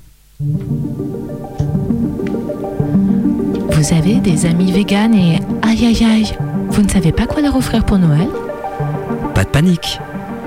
Vous 3.70 3.94
avez 3.94 4.16
des 4.16 4.46
amis 4.46 4.72
véganes 4.72 5.14
et 5.14 5.38
aïe 5.62 5.86
aïe 5.86 6.04
aïe, 6.04 6.32
vous 6.68 6.82
ne 6.82 6.88
savez 6.88 7.12
pas 7.12 7.26
quoi 7.26 7.40
leur 7.42 7.56
offrir 7.56 7.84
pour 7.84 7.98
Noël? 7.98 8.28
Pas 9.34 9.44
de 9.44 9.48
panique. 9.48 9.98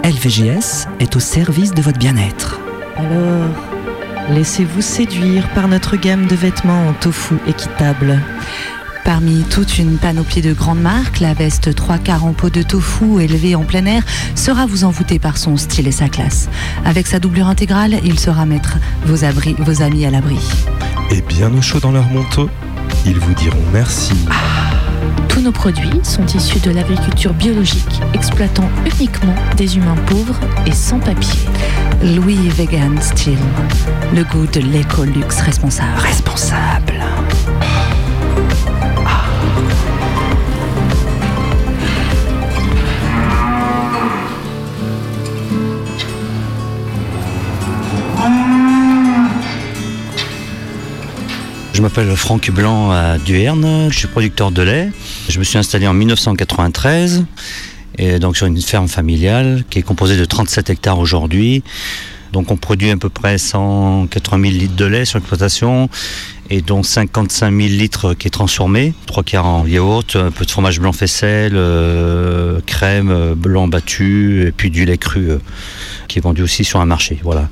LVGS 0.03 0.87
est 0.99 1.15
au 1.15 1.19
service 1.19 1.73
de 1.73 1.81
votre 1.81 1.97
bien-être. 1.97 2.59
Alors, 2.97 3.74
laissez-vous 4.29 4.81
séduire 4.81 5.47
par 5.49 5.67
notre 5.67 5.95
gamme 5.95 6.25
de 6.27 6.35
vêtements 6.35 6.87
en 6.87 6.93
tofu 6.93 7.35
équitable. 7.47 8.19
Parmi 9.03 9.43
toute 9.43 9.77
une 9.77 9.97
panoplie 9.97 10.41
de 10.41 10.51
grandes 10.53 10.81
marques, 10.81 11.19
la 11.19 11.35
veste 11.35 11.75
3 11.75 11.99
quarts 11.99 12.25
en 12.25 12.33
peau 12.33 12.49
de 12.49 12.63
tofu 12.63 13.21
élevée 13.21 13.53
en 13.53 13.63
plein 13.63 13.85
air 13.85 14.03
sera 14.33 14.65
vous 14.65 14.83
envoûter 14.83 15.19
par 15.19 15.37
son 15.37 15.57
style 15.57 15.87
et 15.87 15.91
sa 15.91 16.09
classe. 16.09 16.49
Avec 16.85 17.05
sa 17.05 17.19
doublure 17.19 17.47
intégrale, 17.47 17.99
il 18.03 18.19
saura 18.19 18.47
mettre 18.47 18.77
vos, 19.05 19.23
abris, 19.23 19.55
vos 19.59 19.83
amis 19.83 20.05
à 20.05 20.09
l'abri. 20.09 20.39
Et 21.11 21.21
bien 21.21 21.53
au 21.53 21.61
chaud 21.61 21.79
dans 21.79 21.91
leur 21.91 22.09
manteau, 22.09 22.49
ils 23.05 23.19
vous 23.19 23.33
diront 23.35 23.63
merci. 23.71 24.15
Tous 24.27 24.64
nos 25.45 25.51
produits 25.51 26.03
sont 26.03 26.25
issus 26.25 26.59
de 26.59 26.71
l'agriculture 26.71 27.31
biologique, 27.31 28.01
exploitant 28.15 28.67
uniquement 28.83 29.35
des 29.55 29.77
humains 29.77 29.95
pauvres 30.07 30.39
et 30.65 30.71
sans 30.71 30.99
papier. 30.99 31.47
Louis 32.01 32.49
Vegan 32.49 32.99
Style, 32.99 33.37
le 34.15 34.23
goût 34.23 34.47
de 34.47 34.61
l'éco-luxe 34.61 35.41
responsable. 35.41 35.99
Responsable. 35.99 36.99
Je 51.75 51.81
m'appelle 51.81 52.15
Franck 52.15 52.51
Blanc 52.51 52.91
à 52.91 53.17
Duerne, 53.17 53.89
je 53.91 53.97
suis 53.97 54.07
producteur 54.07 54.49
de 54.49 54.61
lait. 54.61 54.91
Je 55.27 55.39
me 55.39 55.43
suis 55.43 55.57
installé 55.57 55.85
en 55.89 55.93
1993 55.93 57.25
et 57.97 58.17
donc 58.17 58.37
sur 58.37 58.47
une 58.47 58.61
ferme 58.61 58.87
familiale 58.87 59.65
qui 59.69 59.79
est 59.79 59.81
composée 59.81 60.15
de 60.15 60.23
37 60.23 60.69
hectares 60.69 60.99
aujourd'hui. 60.99 61.63
Donc 62.35 62.51
on 62.51 62.57
produit 62.57 62.91
à 62.91 62.97
peu 62.97 63.07
près 63.07 63.37
180 63.37 64.41
000 64.41 64.59
litres 64.59 64.75
de 64.75 64.83
lait 64.83 65.05
sur 65.05 65.19
l'exploitation 65.19 65.87
et 66.49 66.59
donc 66.59 66.85
55 66.85 67.49
000 67.49 67.69
litres 67.69 68.13
qui 68.13 68.27
est 68.27 68.29
transformé, 68.29 68.93
trois 69.05 69.23
quarts 69.23 69.45
en 69.45 69.65
yaourt, 69.65 70.17
un 70.17 70.31
peu 70.31 70.43
de 70.43 70.51
fromage 70.51 70.81
blanc 70.81 70.91
faisselle, 70.91 71.53
euh, 71.55 72.59
crème 72.65 73.09
euh, 73.09 73.35
blanc 73.35 73.69
battu 73.69 74.45
et 74.45 74.51
puis 74.51 74.69
du 74.69 74.83
lait 74.83 74.97
cru 74.97 75.31
euh, 75.31 75.37
qui 76.09 76.19
est 76.19 76.21
vendu 76.21 76.41
aussi 76.41 76.65
sur 76.65 76.81
un 76.81 76.85
marché. 76.85 77.17
Voilà. 77.23 77.47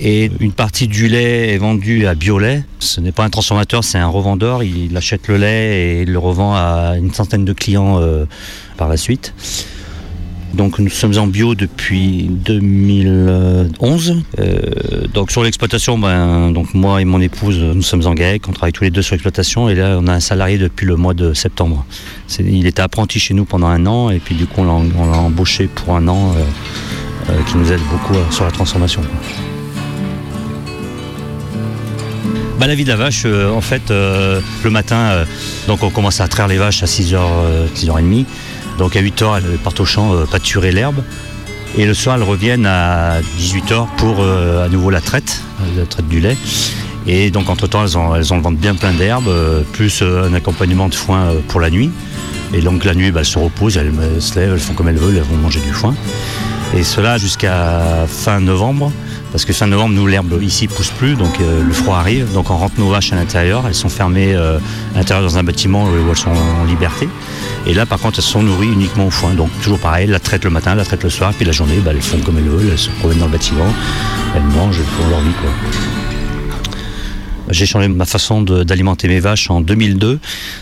Et 0.00 0.30
une 0.40 0.52
partie 0.52 0.88
du 0.88 1.06
lait 1.06 1.52
est 1.52 1.58
vendue 1.58 2.06
à 2.06 2.14
Biolait. 2.14 2.64
Ce 2.78 3.02
n'est 3.02 3.12
pas 3.12 3.24
un 3.24 3.30
transformateur, 3.30 3.84
c'est 3.84 3.98
un 3.98 4.08
revendeur. 4.08 4.62
Il 4.62 4.96
achète 4.96 5.28
le 5.28 5.36
lait 5.36 5.98
et 5.98 6.02
il 6.04 6.12
le 6.12 6.18
revend 6.18 6.54
à 6.54 6.94
une 6.96 7.12
centaine 7.12 7.44
de 7.44 7.52
clients 7.52 8.00
par 8.78 8.88
la 8.88 8.96
suite. 8.96 9.34
Donc 10.54 10.78
nous 10.78 10.88
sommes 10.88 11.18
en 11.18 11.26
bio 11.26 11.56
depuis 11.56 12.28
2011. 12.30 14.22
Euh, 14.38 14.60
donc 15.12 15.32
sur 15.32 15.42
l'exploitation, 15.42 15.98
ben, 15.98 16.52
donc 16.52 16.74
moi 16.74 17.00
et 17.00 17.04
mon 17.04 17.20
épouse, 17.20 17.58
nous 17.58 17.82
sommes 17.82 18.06
en 18.06 18.14
GAEC, 18.14 18.48
on 18.48 18.52
travaille 18.52 18.72
tous 18.72 18.84
les 18.84 18.90
deux 18.90 19.02
sur 19.02 19.14
l'exploitation 19.14 19.68
et 19.68 19.74
là 19.74 19.98
on 20.00 20.06
a 20.06 20.12
un 20.12 20.20
salarié 20.20 20.56
depuis 20.56 20.86
le 20.86 20.94
mois 20.94 21.12
de 21.12 21.34
septembre. 21.34 21.84
Il 22.38 22.66
était 22.66 22.82
apprenti 22.82 23.18
chez 23.18 23.34
nous 23.34 23.44
pendant 23.44 23.66
un 23.66 23.84
an 23.86 24.10
et 24.10 24.20
puis 24.20 24.36
du 24.36 24.46
coup 24.46 24.60
on 24.60 25.10
l'a 25.10 25.18
embauché 25.18 25.66
pour 25.66 25.96
un 25.96 26.06
an 26.06 26.32
euh, 26.36 26.44
euh, 27.30 27.42
qui 27.48 27.56
nous 27.56 27.72
aide 27.72 27.82
beaucoup 27.90 28.14
sur 28.30 28.44
la 28.44 28.52
transformation. 28.52 29.02
Bah, 32.60 32.68
la 32.68 32.76
vie 32.76 32.84
de 32.84 32.90
la 32.90 32.96
vache, 32.96 33.26
en 33.26 33.60
fait, 33.60 33.90
le 33.90 34.70
matin, 34.70 35.24
donc 35.66 35.82
on 35.82 35.90
commence 35.90 36.20
à 36.20 36.28
traire 36.28 36.46
les 36.46 36.56
vaches 36.56 36.84
à 36.84 36.86
6h, 36.86 37.18
6h30. 37.74 38.24
Donc 38.78 38.96
à 38.96 39.02
8h, 39.02 39.38
elles 39.38 39.58
partent 39.58 39.80
au 39.80 39.84
champ 39.84 40.14
euh, 40.14 40.24
pâturer 40.24 40.72
l'herbe. 40.72 41.02
Et 41.76 41.86
le 41.86 41.94
soir, 41.94 42.16
elles 42.16 42.22
reviennent 42.22 42.66
à 42.66 43.20
18h 43.38 43.88
pour 43.96 44.20
euh, 44.20 44.64
à 44.64 44.68
nouveau 44.68 44.90
la 44.90 45.00
traite, 45.00 45.42
euh, 45.60 45.80
la 45.80 45.86
traite 45.86 46.08
du 46.08 46.20
lait. 46.20 46.36
Et 47.06 47.30
donc 47.30 47.50
entre-temps, 47.50 47.82
elles 47.84 47.98
ont, 47.98 48.14
elles 48.14 48.32
le 48.32 48.56
bien 48.56 48.74
plein 48.74 48.92
d'herbe, 48.92 49.30
plus 49.72 50.02
un 50.02 50.32
accompagnement 50.32 50.88
de 50.88 50.94
foin 50.94 51.34
pour 51.48 51.60
la 51.60 51.68
nuit. 51.68 51.90
Et 52.54 52.62
donc 52.62 52.84
la 52.84 52.94
nuit, 52.94 53.10
bah, 53.10 53.20
elles 53.20 53.26
se 53.26 53.38
reposent, 53.38 53.76
elles 53.76 53.92
se 54.20 54.38
lèvent, 54.38 54.52
elles 54.54 54.58
font 54.58 54.72
comme 54.72 54.88
elles 54.88 54.96
veulent, 54.96 55.16
elles 55.16 55.22
vont 55.22 55.36
manger 55.36 55.60
du 55.60 55.72
foin. 55.72 55.94
Et 56.74 56.82
cela 56.82 57.18
jusqu'à 57.18 58.06
fin 58.08 58.40
novembre, 58.40 58.90
parce 59.34 59.44
que 59.44 59.52
fin 59.52 59.66
novembre, 59.66 59.96
nous, 59.96 60.06
l'herbe 60.06 60.40
ici 60.40 60.68
pousse 60.68 60.90
plus, 60.90 61.16
donc 61.16 61.40
euh, 61.40 61.60
le 61.64 61.72
froid 61.72 61.96
arrive, 61.96 62.32
donc 62.32 62.50
on 62.50 62.56
rentre 62.56 62.78
nos 62.78 62.88
vaches 62.88 63.12
à 63.12 63.16
l'intérieur, 63.16 63.64
elles 63.66 63.74
sont 63.74 63.88
fermées 63.88 64.32
euh, 64.32 64.58
à 64.94 64.98
l'intérieur 64.98 65.26
dans 65.28 65.36
un 65.38 65.42
bâtiment 65.42 65.86
où 65.86 66.08
elles 66.08 66.16
sont 66.16 66.30
en 66.30 66.64
liberté. 66.64 67.08
Et 67.66 67.74
là, 67.74 67.84
par 67.84 67.98
contre, 67.98 68.20
elles 68.20 68.24
sont 68.24 68.44
nourries 68.44 68.68
uniquement 68.68 69.08
au 69.08 69.10
foin, 69.10 69.34
donc 69.34 69.50
toujours 69.60 69.80
pareil, 69.80 70.06
la 70.06 70.20
traite 70.20 70.44
le 70.44 70.50
matin, 70.50 70.76
la 70.76 70.84
traite 70.84 71.02
le 71.02 71.10
soir, 71.10 71.32
puis 71.36 71.44
la 71.44 71.50
journée, 71.50 71.78
bah, 71.84 71.90
elles 71.92 72.00
font 72.00 72.18
comme 72.18 72.38
elles 72.38 72.44
veulent, 72.44 72.68
elles 72.70 72.78
se 72.78 72.90
promènent 72.90 73.18
dans 73.18 73.26
le 73.26 73.32
bâtiment, 73.32 73.66
elles 74.36 74.42
mangent, 74.44 74.78
elles 74.78 75.02
font 75.02 75.08
leur 75.10 75.20
vie. 75.20 75.30
J'ai 77.50 77.66
changé 77.66 77.88
ma 77.88 78.06
façon 78.06 78.40
de- 78.40 78.62
d'alimenter 78.62 79.08
mes 79.08 79.18
vaches 79.20 79.50
en 79.50 79.60
2002. 79.60 80.18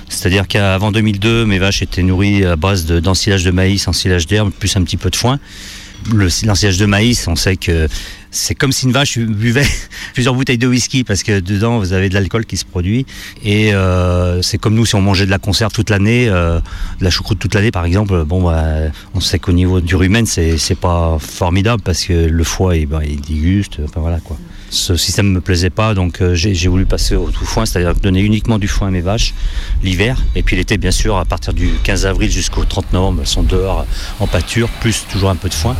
C'est-à-dire 0.08 0.48
qu'avant 0.48 0.90
2002, 0.90 1.44
mes 1.44 1.58
vaches 1.58 1.82
étaient 1.82 2.02
nourries 2.02 2.44
à 2.46 2.56
base 2.56 2.86
de- 2.86 3.00
d'ensilage 3.00 3.44
de, 3.44 3.50
maïs, 3.50 3.86
ensilage 3.86 4.26
d'herbe, 4.26 4.50
plus 4.50 4.74
un 4.76 4.82
petit 4.82 4.96
peu 4.96 5.10
de 5.10 5.16
foin. 5.16 5.38
Le- 6.12 6.28
L'ensilage 6.46 6.78
de 6.78 6.86
maïs, 6.86 7.26
on 7.28 7.36
sait 7.36 7.56
que 7.56 7.86
c'est 8.30 8.54
comme 8.54 8.72
si 8.72 8.86
une 8.86 8.92
vache 8.92 9.18
buvait 9.18 9.66
plusieurs 10.14 10.34
bouteilles 10.34 10.58
de 10.58 10.66
whisky 10.66 11.04
parce 11.04 11.22
que 11.22 11.38
dedans 11.40 11.78
vous 11.78 11.92
avez 11.92 12.08
de 12.08 12.14
l'alcool 12.14 12.44
qui 12.46 12.56
se 12.56 12.64
produit. 12.64 13.06
Et 13.44 13.74
euh, 13.74 14.40
c'est 14.42 14.58
comme 14.58 14.74
nous 14.74 14.86
si 14.86 14.94
on 14.94 15.00
mangeait 15.02 15.26
de 15.26 15.30
la 15.30 15.38
conserve 15.38 15.72
toute 15.72 15.90
l'année, 15.90 16.28
euh, 16.28 16.58
de 16.98 17.04
la 17.04 17.10
choucroute 17.10 17.38
toute 17.38 17.54
l'année 17.54 17.70
par 17.70 17.84
exemple. 17.84 18.24
Bon, 18.24 18.42
bah, 18.42 18.64
on 19.14 19.20
sait 19.20 19.38
qu'au 19.38 19.52
niveau 19.52 19.80
du 19.80 19.94
rumen, 19.96 20.26
c'est 20.26 20.58
c'est 20.58 20.74
pas 20.78 21.18
formidable 21.20 21.82
parce 21.84 22.04
que 22.04 22.12
le 22.12 22.44
foie, 22.44 22.76
il, 22.76 22.86
bah, 22.86 23.00
il 23.06 23.20
déguste. 23.20 23.78
Enfin 23.84 24.00
voilà 24.00 24.18
quoi. 24.20 24.38
Ce 24.72 24.96
système 24.96 25.30
me 25.30 25.42
plaisait 25.42 25.68
pas, 25.68 25.92
donc 25.92 26.22
euh, 26.22 26.34
j'ai 26.34 26.66
voulu 26.66 26.86
passer 26.86 27.14
au 27.14 27.30
tout 27.30 27.44
foin, 27.44 27.66
c'est-à-dire 27.66 27.94
donner 27.94 28.22
uniquement 28.22 28.58
du 28.58 28.68
foin 28.68 28.88
à 28.88 28.90
mes 28.90 29.02
vaches 29.02 29.34
l'hiver. 29.82 30.16
Et 30.34 30.42
puis 30.42 30.56
l'été, 30.56 30.78
bien 30.78 30.90
sûr, 30.90 31.18
à 31.18 31.26
partir 31.26 31.52
du 31.52 31.68
15 31.84 32.06
avril 32.06 32.30
jusqu'au 32.30 32.64
30 32.64 32.94
novembre, 32.94 33.18
elles 33.20 33.26
sont 33.26 33.42
dehors 33.42 33.84
en 34.18 34.26
pâture, 34.26 34.70
plus 34.80 35.04
toujours 35.12 35.28
un 35.28 35.36
peu 35.36 35.50
de 35.50 35.54
foin. 35.54 35.76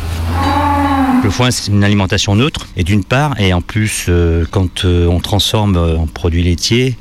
Le 1.25 1.31
foin, 1.31 1.51
c'est 1.51 1.73
une 1.73 1.83
alimentation 1.85 2.37
neutre, 2.37 2.69
et 2.77 2.85
d'une 2.85 3.03
part, 3.03 3.41
et 3.41 3.55
en 3.55 3.63
plus, 3.63 4.07
euh, 4.11 4.45
quand 4.51 4.85
euh, 4.85 5.07
on 5.07 5.21
transforme 5.21 5.79
en 5.79 6.07
produits 6.07 6.43
laitiers, 6.43 6.99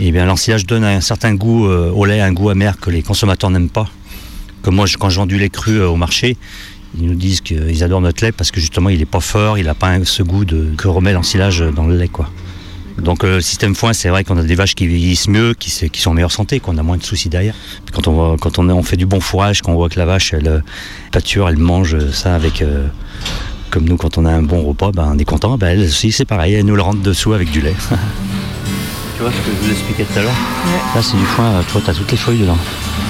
eh 0.00 0.10
bien, 0.10 0.26
l'ensilage 0.26 0.66
donne 0.66 0.82
un 0.82 1.00
certain 1.00 1.34
goût 1.34 1.66
au 1.66 2.04
lait, 2.04 2.20
un 2.20 2.32
goût 2.32 2.50
amer 2.50 2.80
que 2.80 2.90
les 2.90 3.02
consommateurs 3.02 3.50
n'aiment 3.50 3.70
pas. 3.70 3.86
Comme 4.62 4.74
moi, 4.74 4.86
quand 4.98 5.08
je 5.08 5.16
vends 5.16 5.26
du 5.26 5.38
lait 5.38 5.50
cru 5.50 5.80
au 5.80 5.94
marché, 5.94 6.36
ils 6.96 7.06
nous 7.06 7.14
disent 7.14 7.40
qu'ils 7.40 7.84
adorent 7.84 8.00
notre 8.00 8.24
lait 8.24 8.32
parce 8.32 8.50
que 8.50 8.60
justement, 8.60 8.88
il 8.88 8.98
n'est 8.98 9.04
pas 9.04 9.20
fort, 9.20 9.58
il 9.58 9.66
n'a 9.66 9.74
pas 9.74 10.04
ce 10.04 10.22
goût 10.22 10.44
de, 10.44 10.72
que 10.76 10.88
remet 10.88 11.12
l'ensilage 11.12 11.60
dans 11.60 11.86
le 11.86 11.96
lait, 11.96 12.08
quoi. 12.08 12.30
Donc 13.00 13.22
euh, 13.22 13.36
le 13.36 13.40
système 13.40 13.74
foin, 13.74 13.92
c'est 13.92 14.08
vrai 14.08 14.24
qu'on 14.24 14.36
a 14.38 14.42
des 14.42 14.54
vaches 14.54 14.74
qui 14.74 14.86
vieillissent 14.86 15.28
mieux, 15.28 15.54
qui, 15.54 15.70
sont 15.70 16.10
en 16.10 16.14
meilleure 16.14 16.32
santé, 16.32 16.58
qu'on 16.58 16.78
a 16.78 16.82
moins 16.82 16.96
de 16.96 17.04
soucis 17.04 17.28
derrière. 17.28 17.54
Quand 17.92 18.08
on, 18.08 18.82
fait 18.82 18.96
du 18.96 19.06
bon 19.06 19.20
fourrage, 19.20 19.62
qu'on 19.62 19.74
voit 19.74 19.88
que 19.88 19.98
la 19.98 20.06
vache, 20.06 20.32
elle 20.32 20.48
euh, 20.48 20.60
pâture, 21.12 21.48
elle 21.48 21.58
mange 21.58 21.94
euh, 21.94 22.10
ça 22.10 22.34
avec... 22.34 22.64
comme 23.70 23.84
nous, 23.84 23.96
quand 23.96 24.18
on 24.18 24.24
a 24.24 24.30
un 24.30 24.42
bon 24.42 24.62
repas, 24.62 24.90
ben, 24.90 25.12
on 25.14 25.18
est 25.18 25.24
content. 25.24 25.56
Ben, 25.58 25.68
elle 25.68 25.84
aussi, 25.84 26.10
c'est 26.10 26.24
pareil, 26.24 26.54
elle 26.54 26.66
nous 26.66 26.76
le 26.76 26.82
rentre 26.82 27.00
dessous 27.00 27.34
avec 27.34 27.50
du 27.50 27.60
lait. 27.60 27.76
tu 29.18 29.24
vois 29.24 29.32
ce 29.32 29.36
que 29.38 29.50
je 29.60 29.66
vous 29.66 29.70
expliquais 29.72 30.04
tout 30.04 30.18
à 30.18 30.22
l'heure? 30.22 30.32
Là, 30.94 31.02
c'est 31.02 31.16
du 31.16 31.24
foin, 31.24 31.46
euh, 31.46 31.62
tu 31.66 31.72
vois, 31.72 31.80
tu 31.82 31.90
as 31.90 31.94
toutes 31.94 32.10
les 32.12 32.16
feuilles 32.16 32.38
dedans. 32.38 32.56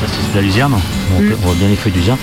Ça, 0.00 0.06
c'est 0.10 0.30
de 0.32 0.36
la 0.36 0.42
luzerne. 0.42 0.74
On, 1.14 1.20
peut- 1.20 1.36
on 1.42 1.46
voit 1.46 1.54
bien 1.54 1.68
les 1.68 1.76
feuilles 1.76 1.92
de 1.92 1.98
luzerne. 1.98 2.18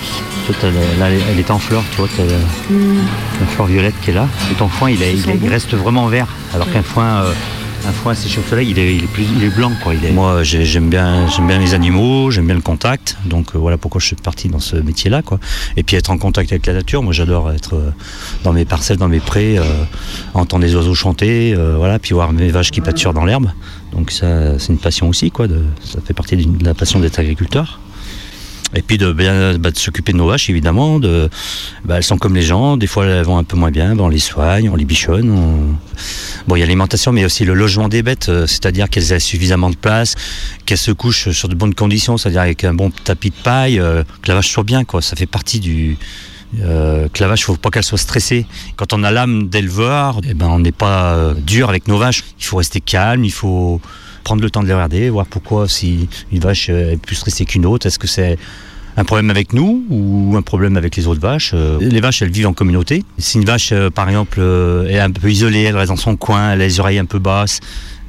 Le- 0.48 0.98
là, 1.00 1.06
elle 1.10 1.38
est 1.38 1.50
en 1.50 1.58
fleur, 1.58 1.82
tu 1.92 1.98
vois, 1.98 2.08
tu 2.14 2.20
as 2.20 2.24
la 2.24 3.46
fleur 3.46 3.66
violette 3.68 3.94
qui 4.02 4.10
est 4.10 4.14
là. 4.14 4.26
Et 4.50 4.54
ton 4.54 4.68
foin, 4.68 4.90
il, 4.90 5.00
est- 5.02 5.12
il, 5.12 5.30
est- 5.30 5.38
il 5.42 5.48
reste 5.48 5.74
vraiment 5.74 6.06
vert. 6.08 6.26
Alors 6.54 6.70
qu'un 6.72 6.82
foin, 6.82 7.04
euh, 7.22 7.32
un 7.86 7.92
foin 7.92 8.14
séché 8.14 8.40
au 8.40 8.58
il 8.58 8.78
est, 8.78 9.56
blanc, 9.56 9.72
quoi. 9.82 9.94
Il 9.94 10.04
est... 10.04 10.10
Moi, 10.12 10.42
j'ai- 10.42 10.64
j'aime 10.64 10.88
bien, 10.90 11.28
j'aime 11.28 11.46
bien 11.46 11.58
les 11.58 11.74
animaux, 11.74 12.30
j'aime 12.30 12.46
bien 12.46 12.54
le 12.54 12.60
contact. 12.60 13.16
Donc 13.24 13.54
euh, 13.54 13.58
voilà 13.58 13.78
pourquoi 13.78 14.00
je 14.00 14.06
suis 14.06 14.16
parti 14.16 14.48
dans 14.48 14.58
ce 14.58 14.76
métier-là. 14.76 15.22
Et 15.76 15.82
puis 15.82 15.96
être 15.96 16.10
en 16.10 16.18
contact 16.18 16.50
avec 16.52 16.66
la 16.66 16.72
nature. 16.72 17.02
Moi, 17.02 17.12
j'adore 17.12 17.52
être 17.52 17.74
euh, 17.74 17.90
dans 18.42 18.52
mes 18.52 18.64
parcelles, 18.64 18.96
dans 18.96 19.08
mes 19.08 19.20
prés, 19.20 19.58
euh, 19.58 19.62
entendre 20.34 20.64
les 20.64 20.74
oiseaux 20.74 20.94
chanter, 20.94 21.54
voilà, 21.76 21.98
puis 21.98 22.14
voir 22.14 22.32
mes 22.32 22.48
vaches 22.48 22.70
qui 22.70 22.80
pâturent 22.80 23.14
dans 23.14 23.24
l'herbe. 23.24 23.50
Donc 23.92 24.10
ça, 24.10 24.58
c'est 24.58 24.72
une 24.72 24.78
passion 24.78 25.08
aussi, 25.08 25.30
quoi. 25.30 25.46
Ça 25.84 26.00
fait 26.04 26.14
partie 26.14 26.36
de 26.36 26.64
la 26.64 26.74
passion 26.74 26.98
d'être 26.98 27.18
agriculteur. 27.18 27.80
Et 28.76 28.82
puis 28.82 28.98
de 28.98 29.10
bien 29.12 29.56
bah, 29.58 29.70
de 29.70 29.76
s'occuper 29.78 30.12
de 30.12 30.18
nos 30.18 30.26
vaches, 30.28 30.50
évidemment. 30.50 30.98
De, 31.00 31.28
bah, 31.84 31.96
elles 31.96 32.02
sont 32.02 32.18
comme 32.18 32.34
les 32.34 32.42
gens. 32.42 32.76
Des 32.76 32.86
fois, 32.86 33.06
elles 33.06 33.24
vont 33.24 33.38
un 33.38 33.44
peu 33.44 33.56
moins 33.56 33.70
bien. 33.70 33.94
bah, 33.96 34.04
on 34.04 34.08
les 34.08 34.18
soigne, 34.18 34.68
on 34.68 34.76
les 34.76 34.84
bichonne. 34.84 35.30
on- 35.30 35.74
Bon, 36.46 36.54
il 36.56 36.60
y 36.60 36.62
a 36.62 36.66
l'alimentation, 36.66 37.10
mais 37.12 37.24
aussi 37.24 37.44
le 37.44 37.54
logement 37.54 37.88
des 37.88 38.02
bêtes, 38.02 38.28
euh, 38.28 38.46
c'est-à-dire 38.46 38.88
qu'elles 38.90 39.10
aient 39.12 39.18
suffisamment 39.18 39.70
de 39.70 39.76
place, 39.76 40.14
qu'elles 40.66 40.78
se 40.78 40.92
couchent 40.92 41.30
sur 41.30 41.48
de 41.48 41.54
bonnes 41.54 41.74
conditions, 41.74 42.18
c'est-à-dire 42.18 42.42
avec 42.42 42.62
un 42.64 42.74
bon 42.74 42.90
tapis 42.90 43.30
de 43.30 43.34
paille, 43.42 43.80
euh, 43.80 44.04
que 44.22 44.28
la 44.28 44.34
vache 44.34 44.50
soit 44.50 44.62
bien, 44.62 44.84
quoi. 44.84 45.00
Ça 45.02 45.16
fait 45.16 45.26
partie 45.26 45.58
du. 45.58 45.96
Euh, 46.60 47.08
que 47.12 47.22
la 47.22 47.28
vache, 47.28 47.44
faut 47.44 47.56
pas 47.56 47.70
qu'elle 47.70 47.82
soit 47.82 47.98
stressée. 47.98 48.46
Quand 48.76 48.92
on 48.92 49.02
a 49.02 49.10
l'âme 49.10 49.48
d'éleveur, 49.48 50.20
eh 50.28 50.34
ben, 50.34 50.46
on 50.46 50.60
n'est 50.60 50.70
pas 50.70 51.14
euh, 51.14 51.34
dur 51.34 51.68
avec 51.68 51.88
nos 51.88 51.98
vaches. 51.98 52.22
Il 52.38 52.44
faut 52.44 52.58
rester 52.58 52.80
calme, 52.80 53.24
il 53.24 53.32
faut 53.32 53.80
prendre 54.22 54.42
le 54.42 54.50
temps 54.50 54.62
de 54.62 54.66
les 54.68 54.74
regarder, 54.74 55.08
voir 55.10 55.26
pourquoi 55.26 55.68
si 55.68 56.08
une 56.32 56.38
vache 56.40 56.68
est 56.68 57.00
plus 57.00 57.16
stressée 57.16 57.44
qu'une 57.44 57.66
autre. 57.66 57.86
Est-ce 57.86 57.98
que 57.98 58.06
c'est 58.06 58.38
un 58.96 59.04
problème 59.04 59.30
avec 59.30 59.52
nous 59.52 59.84
ou 59.90 60.36
un 60.36 60.42
problème 60.42 60.76
avec 60.76 60.96
les 60.96 61.06
autres 61.06 61.20
vaches 61.20 61.52
Euh, 61.54 61.78
Les 61.80 62.00
vaches, 62.00 62.22
elles 62.22 62.30
vivent 62.30 62.48
en 62.48 62.54
communauté. 62.54 63.04
Si 63.18 63.38
une 63.38 63.44
vache, 63.44 63.70
euh, 63.72 63.90
par 63.90 64.08
exemple, 64.08 64.38
euh, 64.40 64.88
est 64.88 64.98
un 64.98 65.10
peu 65.10 65.30
isolée, 65.30 65.62
elle 65.62 65.76
reste 65.76 65.90
dans 65.90 65.96
son 65.96 66.16
coin, 66.16 66.52
elle 66.52 66.62
a 66.62 66.66
les 66.66 66.80
oreilles 66.80 66.98
un 66.98 67.04
peu 67.04 67.18
basses, 67.18 67.60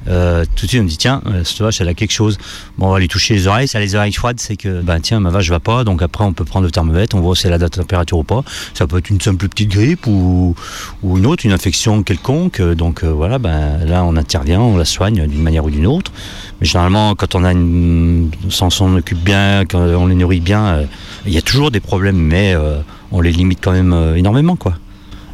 tout 0.05 0.65
de 0.65 0.69
suite 0.69 0.81
on 0.81 0.85
dit 0.85 0.95
tiens, 0.97 1.21
cette 1.43 1.59
vache, 1.59 1.81
elle 1.81 1.89
a 1.89 1.93
quelque 1.93 2.13
chose. 2.13 2.37
Bon, 2.77 2.87
on 2.87 2.91
va 2.91 2.99
lui 2.99 3.09
toucher 3.09 3.33
les 3.33 3.45
oreilles. 3.47 3.67
Si 3.67 3.75
elle 3.75 3.83
a 3.83 3.85
les 3.85 3.95
oreilles 3.95 4.13
froides, 4.13 4.39
c'est 4.39 4.55
que 4.55 4.81
ben 4.81 5.01
tiens, 5.01 5.19
ma 5.19 5.31
vache 5.31 5.49
va 5.49 5.59
pas. 5.59 5.83
Donc 5.83 6.01
après, 6.01 6.23
on 6.23 6.31
peut 6.31 6.45
prendre 6.45 6.63
le 6.65 6.71
thermomètre, 6.71 7.13
on 7.17 7.19
voit 7.19 7.35
si 7.35 7.45
elle 7.45 7.51
a 7.51 7.57
de 7.57 7.63
la 7.63 7.69
température 7.69 8.17
ou 8.17 8.23
pas. 8.23 8.41
Ça 8.73 8.87
peut 8.87 8.99
être 8.99 9.09
une 9.09 9.19
simple 9.19 9.49
petite 9.49 9.69
grippe 9.69 10.07
ou, 10.07 10.55
une 11.03 11.25
autre, 11.25 11.45
une 11.45 11.51
infection 11.51 12.03
quelconque. 12.03 12.61
Donc 12.61 13.03
voilà, 13.03 13.37
ben 13.37 13.79
là, 13.85 14.05
on 14.05 14.15
intervient, 14.15 14.61
on 14.61 14.77
la 14.77 14.85
soigne 14.85 15.27
d'une 15.27 15.43
manière 15.43 15.65
ou 15.65 15.69
d'une 15.69 15.87
autre. 15.87 16.13
Mais 16.59 16.65
généralement, 16.67 17.13
quand 17.15 17.35
on 17.35 17.43
a 17.43 17.51
une, 17.51 18.31
s'en 18.49 18.69
s'en 18.69 18.95
occupe 18.95 19.19
bien, 19.23 19.63
quand 19.69 19.79
on 19.79 20.07
les 20.07 20.15
nourrit 20.15 20.39
bien, 20.39 20.65
euh, 20.65 20.83
il 21.27 21.33
y 21.33 21.37
a 21.37 21.41
toujours 21.41 21.69
des 21.71 21.79
problèmes, 21.79 22.17
mais 22.17 22.53
euh, 22.55 22.79
on 23.11 23.21
les 23.21 23.31
limite 23.31 23.59
quand 23.61 23.73
même 23.73 23.93
euh, 23.93 24.15
énormément, 24.15 24.55
quoi. 24.55 24.73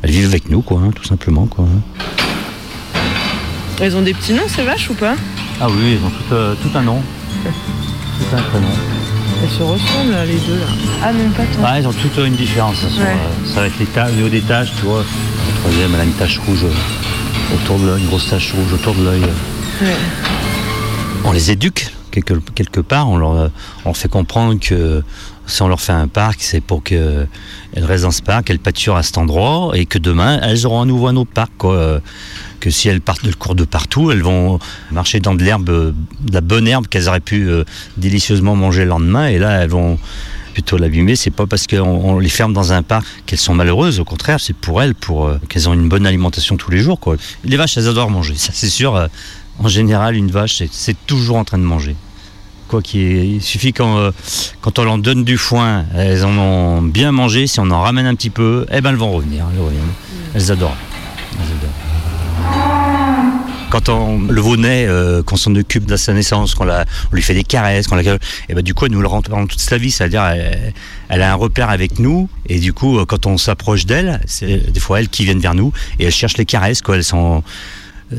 Elles 0.01 0.11
vivent 0.11 0.27
avec 0.27 0.49
nous, 0.49 0.61
quoi, 0.61 0.81
hein, 0.83 0.91
tout 0.93 1.05
simplement, 1.05 1.45
quoi. 1.45 1.65
Elles 3.81 3.95
ont 3.95 4.01
des 4.01 4.13
petits 4.13 4.33
noms, 4.33 4.47
ces 4.47 4.63
vaches 4.63 4.89
ou 4.89 4.93
pas? 4.95 5.15
Ah 5.61 5.67
oui, 5.69 5.93
elles 5.97 6.05
ont 6.05 6.09
tout, 6.09 6.33
euh, 6.33 6.55
tout 6.61 6.77
un 6.77 6.81
nom. 6.81 7.01
Tout 8.19 8.35
un 8.37 8.41
prénom. 8.43 8.67
Elles 9.43 9.49
se 9.49 9.63
ressemblent, 9.63 10.11
là, 10.11 10.23
les 10.23 10.35
deux, 10.35 10.55
là. 10.59 10.65
Ah 11.03 11.11
non, 11.11 11.29
pas 11.31 11.43
tant. 11.43 11.61
Ah, 11.65 11.79
elles 11.79 11.87
ont 11.87 11.91
toutes 11.93 12.15
une 12.23 12.35
différence. 12.35 12.77
elles 12.83 12.91
sont, 12.91 13.01
Ouais. 13.01 13.17
ça 13.53 13.61
va 13.61 13.67
être 13.67 13.79
les 13.79 13.85
ta- 13.87 14.07
le 14.11 14.25
haut 14.25 14.29
des 14.29 14.41
taches, 14.41 14.71
tu 14.77 14.85
vois. 14.85 14.99
La 14.99 15.59
troisième, 15.61 15.91
elle 15.95 16.01
a 16.01 16.03
une 16.03 16.11
tache 16.13 16.37
rouge 16.45 16.63
autour 17.55 17.79
de 17.79 17.87
l'œil, 17.87 18.01
une 18.01 18.07
grosse 18.07 18.29
tache 18.29 18.53
rouge 18.53 18.71
autour 18.73 18.93
de 18.93 19.03
l'œil. 19.03 19.21
Ouais. 19.81 19.87
On 21.25 21.31
les 21.31 21.51
éduque 21.51 21.91
quelque, 22.11 22.79
part, 22.81 23.09
on 23.09 23.17
leur, 23.17 23.49
leur 23.85 23.97
fait 23.97 24.07
comprendre 24.07 24.59
que 24.59 25.01
si 25.47 25.61
on 25.63 25.67
leur 25.67 25.81
fait 25.81 25.93
un 25.93 26.07
parc, 26.07 26.41
c'est 26.41 26.61
pour 26.61 26.83
qu'elles 26.83 27.27
restent 27.75 28.03
dans 28.03 28.11
ce 28.11 28.21
parc, 28.21 28.51
elles 28.51 28.59
pâturent 28.59 28.97
à 28.97 29.01
cet 29.03 29.17
endroit 29.17 29.71
et 29.73 29.87
que 29.87 29.97
demain, 29.97 30.39
elles 30.43 30.67
auront 30.67 30.81
à 30.81 30.85
nouveau 30.85 31.07
un 31.07 31.15
autre 31.15 31.31
parc. 31.33 31.51
Euh, 31.63 31.99
Que 32.59 32.69
si 32.69 32.87
elles 32.87 33.01
partent 33.01 33.25
de 33.25 33.33
cours 33.33 33.55
de 33.55 33.65
partout, 33.65 34.11
elles 34.11 34.21
vont 34.21 34.57
marcher 34.91 35.19
dans 35.19 35.33
de 35.35 35.43
l'herbe, 35.43 35.69
euh, 35.69 35.91
de 36.21 36.33
la 36.33 36.39
bonne 36.41 36.65
herbe 36.67 36.87
qu'elles 36.87 37.09
auraient 37.09 37.19
pu 37.19 37.49
euh, 37.49 37.65
délicieusement 37.97 38.55
manger 38.55 38.83
le 38.83 38.89
lendemain 38.89 39.27
et 39.27 39.37
là, 39.37 39.63
elles 39.63 39.69
vont 39.69 39.97
plutôt 40.53 40.77
l'abîmer. 40.77 41.17
C'est 41.17 41.31
pas 41.31 41.45
parce 41.45 41.67
qu'on 41.67 41.79
on 41.81 42.19
les 42.19 42.29
ferme 42.29 42.53
dans 42.53 42.71
un 42.71 42.81
parc 42.83 43.05
qu'elles 43.25 43.39
sont 43.39 43.53
malheureuses, 43.55 43.99
au 43.99 44.05
contraire, 44.05 44.39
c'est 44.39 44.55
pour 44.55 44.81
elles, 44.81 44.95
pour 44.95 45.25
euh, 45.25 45.39
qu'elles 45.49 45.67
ont 45.67 45.73
une 45.73 45.89
bonne 45.89 46.05
alimentation 46.05 46.55
tous 46.55 46.71
les 46.71 46.79
jours. 46.79 46.99
Quoi. 47.01 47.17
Les 47.43 47.57
vaches, 47.57 47.75
elles 47.75 47.89
adorent 47.89 48.11
manger, 48.11 48.35
ça 48.37 48.51
c'est 48.53 48.69
sûr. 48.69 48.95
euh, 48.95 49.07
en 49.59 49.67
général, 49.67 50.15
une 50.15 50.31
vache, 50.31 50.61
c'est- 50.71 50.97
toujours 51.07 51.37
en 51.37 51.43
train 51.43 51.57
de 51.57 51.63
manger. 51.63 51.95
Quoi 52.67 52.81
qu'il 52.81 53.01
il 53.35 53.41
suffit 53.41 53.71
quand, 53.73 53.97
euh, 53.97 54.11
quand 54.61 54.79
on 54.79 54.83
leur 54.83 54.97
donne 54.97 55.23
du 55.23 55.37
foin, 55.37 55.85
elles 55.95 56.25
en 56.25 56.35
ont 56.37 56.81
bien 56.81 57.11
mangé. 57.11 57.45
Si 57.45 57.59
on 57.59 57.69
en 57.69 57.81
ramène 57.81 58.05
un 58.07 58.15
petit 58.15 58.29
peu, 58.31 58.65
eh 58.71 58.81
ben 58.81 58.89
elles 58.91 58.95
vont 58.95 59.11
revenir. 59.11 59.45
Elles, 59.53 59.61
reviennent. 59.61 59.83
Elles 60.33 60.51
adorent. 60.51 60.75
Elles 61.33 61.57
adorent. 61.57 62.73
Quand 63.69 63.89
on, 63.89 64.19
le 64.19 64.39
veau 64.39 64.55
naît, 64.55 64.85
euh, 64.87 65.23
qu'on 65.23 65.35
s'en 65.35 65.55
occupe 65.55 65.85
de 65.87 65.95
sa 65.95 66.13
naissance, 66.13 66.53
qu'on 66.53 66.63
la- 66.65 66.85
on 67.11 67.15
lui 67.15 67.23
fait 67.23 67.33
des 67.33 67.43
caresses, 67.43 67.87
qu'on 67.87 67.95
la, 67.95 68.03
et 68.03 68.53
ben 68.53 68.61
du 68.61 68.75
coup 68.75 68.85
elle 68.85 68.91
nous 68.91 69.01
le 69.01 69.07
rend 69.07 69.23
pendant 69.23 69.47
toute 69.47 69.59
sa 69.59 69.77
vie, 69.79 69.89
c'est-à-dire 69.89 70.23
elle, 70.25 70.73
elle 71.09 71.21
a 71.23 71.31
un 71.31 71.35
repère 71.35 71.71
avec 71.71 71.97
nous 71.97 72.29
et 72.47 72.59
du 72.59 72.71
coup 72.71 72.99
euh, 72.99 73.05
quand 73.05 73.25
on 73.25 73.39
s'approche 73.39 73.87
d'elle, 73.87 74.21
c'est 74.27 74.71
des 74.71 74.79
fois 74.79 74.99
elles 74.99 75.09
qui 75.09 75.25
viennent 75.25 75.39
vers 75.39 75.55
nous 75.55 75.73
et 75.99 76.05
elles 76.05 76.11
cherchent 76.11 76.37
les 76.37 76.45
caresses, 76.45 76.83
quoi. 76.83 76.97
Elles 76.97 77.03
sont 77.03 77.43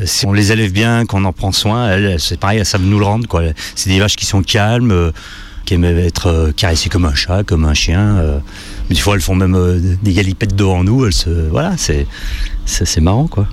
si 0.05 0.26
on 0.26 0.32
les 0.32 0.53
élève 0.53 0.72
bien, 0.72 1.07
qu'on 1.07 1.24
en 1.24 1.32
prend 1.32 1.53
soin, 1.53 2.16
c'est 2.18 2.38
pareil, 2.38 2.59
elles 2.59 2.66
savent 2.66 2.82
nous 2.82 2.99
le 2.99 3.05
rendre. 3.05 3.28
Quoi. 3.28 3.42
C'est 3.74 3.90
des 3.90 3.99
vaches 3.99 4.16
qui 4.16 4.26
sont 4.26 4.42
calmes, 4.42 4.90
euh, 4.90 5.11
qui 5.64 5.74
aiment 5.74 5.84
être 5.84 6.26
euh, 6.26 6.53
caressées 6.53 6.88
comme 6.88 7.05
un 7.05 7.14
chat, 7.14 7.42
comme 7.45 7.64
un 7.64 7.74
chien. 7.74 8.16
euh. 8.18 8.38
Des 8.90 8.97
fois, 8.97 9.14
elles 9.14 9.22
font 9.22 9.34
même 9.34 9.55
euh, 9.55 9.97
des 10.03 10.12
galipettes 10.12 10.55
devant 10.55 10.84
nous. 10.84 11.09
Voilà, 11.51 11.74
c'est, 11.76 12.07
c'est, 12.66 13.01
marrant, 13.01 13.26
quoi. 13.26 13.47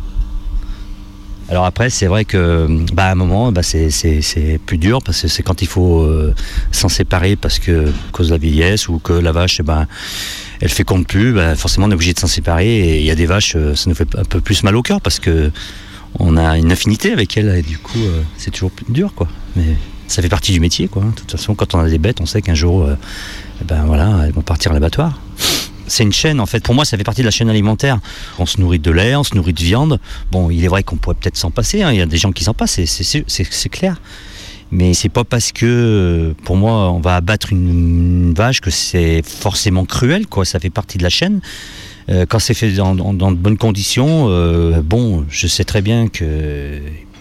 Alors 1.49 1.65
après, 1.65 1.89
c'est 1.89 2.07
vrai 2.07 2.23
que, 2.25 2.67
bah, 2.93 3.07
à 3.07 3.11
un 3.11 3.15
moment, 3.15 3.51
bah, 3.51 3.63
c'est, 3.63 3.89
c'est, 3.89 4.21
c'est 4.21 4.59
plus 4.65 4.77
dur 4.77 4.99
parce 5.03 5.21
que 5.21 5.27
c'est 5.27 5.43
quand 5.43 5.61
il 5.61 5.67
faut 5.67 5.99
euh, 5.99 6.33
s'en 6.71 6.87
séparer 6.89 7.35
parce 7.35 7.59
que 7.59 7.89
à 7.89 8.11
cause 8.11 8.27
de 8.27 8.33
la 8.33 8.37
vieillesse 8.37 8.87
ou 8.87 8.99
que 8.99 9.13
la 9.13 9.31
vache, 9.33 9.57
eh 9.59 9.63
ben, 9.63 9.85
elle 10.61 10.69
fait 10.69 10.83
compte 10.83 11.07
plus. 11.07 11.33
bah, 11.33 11.55
forcément, 11.55 11.87
on 11.87 11.91
est 11.91 11.95
obligé 11.95 12.13
de 12.13 12.19
s'en 12.19 12.27
séparer. 12.27 12.67
Et 12.67 12.99
il 12.99 13.05
y 13.05 13.11
a 13.11 13.15
des 13.15 13.25
vaches, 13.25 13.55
euh, 13.55 13.75
ça 13.75 13.89
nous 13.89 13.95
fait 13.95 14.07
un 14.17 14.23
peu 14.23 14.39
plus 14.39 14.63
mal 14.63 14.75
au 14.75 14.81
cœur 14.81 15.01
parce 15.01 15.19
que 15.19 15.51
on 16.19 16.37
a 16.37 16.57
une 16.57 16.71
affinité 16.71 17.11
avec 17.11 17.37
elles 17.37 17.49
et 17.55 17.61
du 17.61 17.77
coup, 17.77 17.99
euh, 17.99 18.21
c'est 18.37 18.51
toujours 18.51 18.71
plus 18.71 18.85
dur, 18.89 19.13
quoi. 19.13 19.27
Mais 19.55 19.75
ça 20.07 20.21
fait 20.21 20.29
partie 20.29 20.51
du 20.51 20.59
métier, 20.59 20.87
quoi. 20.87 21.03
hein. 21.03 21.09
De 21.15 21.19
toute 21.19 21.31
façon, 21.31 21.55
quand 21.55 21.73
on 21.75 21.79
a 21.79 21.89
des 21.89 21.97
bêtes, 21.97 22.21
on 22.21 22.25
sait 22.25 22.41
qu'un 22.41 22.53
jour, 22.55 22.83
euh, 22.83 22.95
eh 23.61 23.65
ben 23.65 23.83
voilà, 23.85 24.21
elles 24.25 24.33
vont 24.33 24.41
partir 24.41 24.71
à 24.71 24.73
l'abattoir. 24.73 25.19
C'est 25.87 26.03
une 26.03 26.13
chaîne, 26.13 26.39
en 26.39 26.45
fait. 26.45 26.63
Pour 26.63 26.73
moi, 26.73 26.85
ça 26.85 26.97
fait 26.97 27.03
partie 27.03 27.19
de 27.21 27.25
la 27.25 27.31
chaîne 27.31 27.49
alimentaire. 27.49 27.99
On 28.39 28.45
se 28.45 28.61
nourrit 28.61 28.79
de 28.79 28.91
lait, 28.91 29.15
on 29.15 29.23
se 29.23 29.35
nourrit 29.35 29.51
de 29.53 29.61
viande. 29.61 29.99
Bon, 30.31 30.49
il 30.49 30.63
est 30.63 30.69
vrai 30.69 30.83
qu'on 30.83 30.95
pourrait 30.95 31.15
peut-être 31.19 31.35
s'en 31.37 31.51
passer. 31.51 31.81
hein. 31.83 31.91
Il 31.91 31.97
y 31.97 32.01
a 32.01 32.05
des 32.05 32.17
gens 32.17 32.31
qui 32.31 32.45
s'en 32.45 32.53
passent, 32.53 32.79
c'est- 32.85 33.69
clair. 33.69 33.99
Mais 34.71 34.93
c'est 34.93 35.09
pas 35.09 35.25
parce 35.25 35.51
que, 35.51 35.65
euh, 35.65 36.33
pour 36.45 36.55
moi, 36.55 36.91
on 36.93 37.01
va 37.01 37.17
abattre 37.17 37.51
une, 37.51 37.67
une 38.29 38.33
vache 38.33 38.61
que 38.61 38.69
c'est 38.71 39.21
forcément 39.25 39.83
cruel, 39.83 40.27
quoi. 40.27 40.45
Ça 40.45 40.59
fait 40.61 40.69
partie 40.69 40.97
de 40.97 41.03
la 41.03 41.09
chaîne. 41.09 41.41
Euh, 42.11 42.25
quand 42.27 42.39
c'est 42.39 42.53
fait 42.53 42.71
dans, 42.73 42.93
dans- 42.93 43.13
dans 43.13 43.31
de 43.31 43.37
bonnes 43.37 43.57
conditions, 43.57 44.25
euh, 44.29 44.81
bon, 44.83 45.23
je 45.29 45.47
sais 45.47 45.63
très 45.63 45.81
bien 45.81 46.07
que 46.09 46.79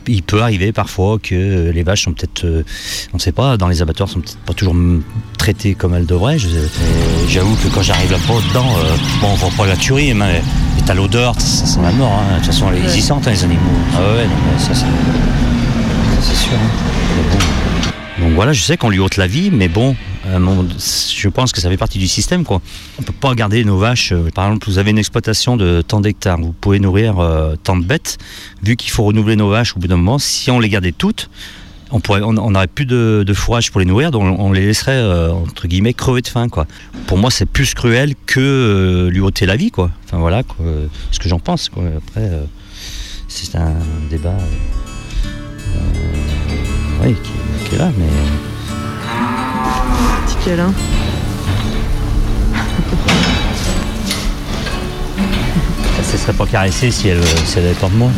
il 0.08 0.22
peut 0.24 0.42
arriver 0.42 0.72
parfois 0.72 1.18
que 1.22 1.70
les 1.70 1.82
vaches 1.84 2.04
sont 2.04 2.12
peut-être, 2.12 2.44
euh, 2.44 2.64
on 3.12 3.18
ne 3.18 3.20
sait 3.20 3.30
pas, 3.32 3.56
dans 3.56 3.68
les 3.68 3.82
abattoirs 3.82 4.08
sont 4.08 4.20
peut-être 4.20 4.38
pas 4.38 4.54
toujours 4.54 4.74
traitées 5.38 5.74
comme 5.74 5.94
elles 5.94 6.06
devraient. 6.06 6.38
J'avoue 7.28 7.54
que 7.56 7.68
quand 7.72 7.82
j'arrive 7.82 8.10
là-bas 8.10 8.40
dedans, 8.48 8.66
euh, 8.78 8.96
bon, 9.20 9.28
on 9.30 9.34
voit 9.36 9.50
pas 9.56 9.66
la 9.66 9.76
tuerie, 9.76 10.12
mais 10.14 10.42
t'as 10.86 10.94
l'odeur, 10.94 11.34
c'est 11.38 11.66
c'est 11.66 11.82
la 11.82 11.92
mort. 11.92 12.10
hein. 12.12 12.32
De 12.32 12.36
toute 12.38 12.46
façon, 12.46 12.66
ils 12.74 12.98
y 12.98 13.02
sentent 13.02 13.28
hein, 13.28 13.32
les 13.32 13.44
animaux. 13.44 13.60
Ah 13.94 13.98
ouais, 14.16 14.24
non, 14.24 14.30
mais 14.52 14.58
ça 14.58 14.70
c'est 14.74 14.80
ça, 14.80 14.86
c'est 16.22 16.34
sûr. 16.36 16.52
hein. 16.54 17.59
Donc 18.20 18.32
voilà, 18.34 18.52
je 18.52 18.60
sais 18.62 18.76
qu'on 18.76 18.90
lui 18.90 18.98
ôte 18.98 19.16
la 19.16 19.26
vie, 19.26 19.50
mais 19.50 19.68
bon, 19.68 19.96
moment- 20.26 20.64
je 20.78 21.28
pense 21.28 21.52
que 21.52 21.60
ça 21.60 21.70
fait 21.70 21.76
partie 21.78 21.98
du 21.98 22.06
système. 22.06 22.44
Quoi. 22.44 22.60
On 22.98 23.02
peut 23.02 23.12
pas 23.14 23.34
garder 23.34 23.64
nos 23.64 23.78
vaches. 23.78 24.12
euh, 24.12 24.28
Par 24.34 24.46
exemple, 24.46 24.66
vous 24.68 24.78
avez 24.78 24.90
une 24.90 24.98
exploitation 24.98 25.56
de 25.56 25.82
tant 25.82 26.00
d'hectares, 26.00 26.38
vous 26.38 26.52
pouvez 26.52 26.80
nourrir 26.80 27.18
euh, 27.18 27.54
tant 27.62 27.76
de 27.76 27.84
bêtes. 27.84 28.18
Vu 28.62 28.76
qu'il 28.76 28.90
faut 28.90 29.04
renouveler 29.04 29.36
nos 29.36 29.48
vaches 29.48 29.74
au 29.76 29.80
bout 29.80 29.88
d'un 29.88 29.96
moment, 29.96 30.18
si 30.18 30.50
on 30.50 30.60
les 30.60 30.68
gardait 30.68 30.92
toutes, 30.92 31.30
on 31.90 32.00
n'aurait 32.50 32.66
plus 32.68 32.84
de, 32.86 33.24
fourrage 33.34 33.70
pour 33.70 33.80
les 33.80 33.86
nourrir, 33.86 34.10
donc 34.10 34.38
on 34.38 34.52
les 34.52 34.64
laisserait 34.66 34.92
euh, 34.92 35.32
entre 35.32 35.66
guillemets 35.66 35.94
crever 35.94 36.20
de 36.20 36.28
faim. 36.28 36.48
Quoi. 36.48 36.66
Pour 37.06 37.16
moi, 37.18 37.30
c'est 37.30 37.46
plus 37.46 37.74
cruel 37.74 38.14
que 38.26 38.38
euh, 38.38 39.10
lui 39.10 39.20
ôter 39.20 39.46
la 39.46 39.56
vie. 39.56 39.70
Quoi. 39.70 39.90
Enfin 40.04 40.18
voilà, 40.18 40.42
euh, 40.60 40.86
ce 41.10 41.18
que 41.18 41.28
j'en 41.28 41.40
pense. 41.40 41.70
Après, 41.74 42.28
euh, 42.28 42.44
c'est 43.28 43.56
un 43.56 43.74
débat. 44.10 44.36
euh, 44.36 45.76
euh, 45.76 47.06
oui, 47.08 47.16
qui 47.70 47.76
est 47.76 47.78
là, 47.78 47.90
mais. 47.96 48.06
Petit 50.26 50.44
câlin. 50.44 50.72
Elle 55.98 56.12
ne 56.12 56.18
serait 56.18 56.32
pas 56.32 56.46
caressée 56.46 56.90
si 56.90 57.08
elle, 57.08 57.22
si 57.44 57.58
elle 57.58 57.66
avait 57.66 57.74
peur 57.74 57.90
de 57.90 57.94
moi. 57.94 58.10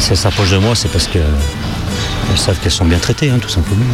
Si 0.00 0.10
elle 0.10 0.16
s'approche 0.16 0.50
de 0.50 0.58
moi, 0.58 0.74
c'est 0.74 0.90
parce 0.90 1.06
que 1.06 1.18
elles 1.18 2.38
savent 2.38 2.58
qu'elles 2.58 2.72
sont 2.72 2.84
bien 2.84 2.98
traitées, 2.98 3.30
hein, 3.30 3.38
tout 3.40 3.48
simplement. 3.48 3.84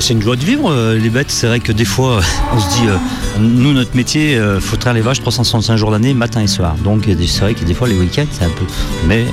C'est 0.00 0.14
une 0.14 0.22
joie 0.22 0.36
de 0.36 0.44
vivre, 0.44 0.72
euh, 0.72 0.96
les 0.96 1.10
bêtes. 1.10 1.30
C'est 1.30 1.46
vrai 1.46 1.60
que 1.60 1.72
des 1.72 1.84
fois, 1.84 2.20
on 2.54 2.58
se 2.58 2.68
dit, 2.70 2.88
euh, 2.88 2.96
nous, 3.38 3.74
notre 3.74 3.94
métier, 3.94 4.36
il 4.36 4.60
faut 4.60 4.76
traire 4.76 4.94
les 4.94 5.02
vaches 5.02 5.20
365 5.20 5.76
jours 5.76 5.90
l'année, 5.90 6.14
matin 6.14 6.40
et 6.40 6.46
soir. 6.46 6.74
Donc, 6.76 7.04
c'est 7.06 7.40
vrai 7.40 7.54
que 7.54 7.64
des 7.64 7.74
fois, 7.74 7.88
les 7.88 7.94
week-ends, 7.94 8.26
c'est 8.32 8.44
un 8.44 8.50
peu. 8.50 8.64
Mais 9.06 9.26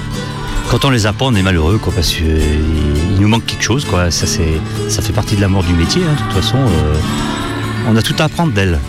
quand 0.69 0.85
on 0.85 0.91
les 0.91 1.07
a 1.07 1.13
pas, 1.13 1.25
on 1.25 1.33
est 1.33 1.41
malheureux, 1.41 1.79
quoi, 1.79 1.91
parce 1.91 2.13
qu'il 2.13 3.19
nous 3.19 3.27
manque 3.27 3.45
quelque 3.45 3.63
chose. 3.63 3.85
Ça, 3.85 4.27
c'est, 4.27 4.61
ça 4.87 5.01
fait 5.01 5.13
partie 5.13 5.35
de 5.35 5.41
l'amour 5.41 5.63
du 5.63 5.73
métier, 5.73 6.03
hein, 6.03 6.13
de 6.13 6.17
toute 6.19 6.31
façon. 6.31 6.57
euh, 6.57 6.95
on 7.87 7.95
a 7.95 8.01
tout 8.03 8.15
à 8.19 8.25
apprendre 8.25 8.53
d'elles. 8.53 8.79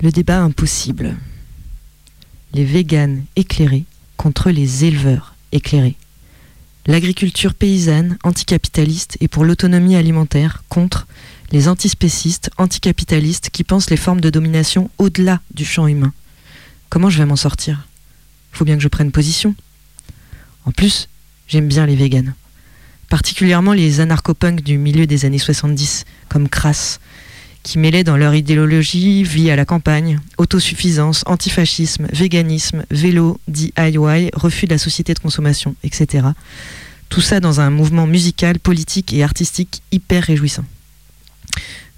Le 0.00 0.10
débat 0.12 0.40
impossible. 0.40 1.16
Les 2.52 2.64
véganes 2.64 3.24
éclairés 3.34 3.84
contre 4.16 4.50
les 4.50 4.84
éleveurs 4.84 5.34
éclairés. 5.50 5.96
L'agriculture 6.86 7.54
paysanne 7.54 8.18
anticapitaliste 8.24 9.16
et 9.20 9.28
pour 9.28 9.44
l'autonomie 9.44 9.96
alimentaire 9.96 10.64
contre 10.68 11.06
les 11.50 11.68
antispécistes 11.68 12.50
anticapitalistes 12.58 13.48
qui 13.50 13.64
pensent 13.64 13.88
les 13.88 13.96
formes 13.96 14.20
de 14.20 14.28
domination 14.28 14.90
au-delà 14.98 15.40
du 15.54 15.64
champ 15.64 15.86
humain. 15.86 16.12
Comment 16.90 17.08
je 17.08 17.18
vais 17.18 17.24
m'en 17.24 17.36
sortir? 17.36 17.88
Faut 18.52 18.66
bien 18.66 18.76
que 18.76 18.82
je 18.82 18.88
prenne 18.88 19.12
position. 19.12 19.54
En 20.66 20.72
plus, 20.72 21.08
j'aime 21.48 21.68
bien 21.68 21.86
les 21.86 21.96
véganes. 21.96 22.34
Particulièrement 23.08 23.72
les 23.72 24.00
anarcho-punks 24.00 24.62
du 24.62 24.76
milieu 24.76 25.06
des 25.06 25.24
années 25.24 25.38
70, 25.38 26.04
comme 26.28 26.48
Crass, 26.50 27.00
qui 27.64 27.78
mêlaient 27.78 28.04
dans 28.04 28.16
leur 28.16 28.34
idéologie 28.34 29.24
vie 29.24 29.50
à 29.50 29.56
la 29.56 29.64
campagne, 29.64 30.20
autosuffisance, 30.38 31.24
antifascisme, 31.26 32.06
véganisme, 32.12 32.84
vélo, 32.90 33.40
DIY, 33.48 34.30
refus 34.34 34.66
de 34.66 34.72
la 34.72 34.78
société 34.78 35.14
de 35.14 35.18
consommation, 35.18 35.74
etc. 35.82 36.28
Tout 37.08 37.22
ça 37.22 37.40
dans 37.40 37.60
un 37.60 37.70
mouvement 37.70 38.06
musical, 38.06 38.60
politique 38.60 39.12
et 39.12 39.24
artistique 39.24 39.82
hyper 39.90 40.24
réjouissant. 40.24 40.64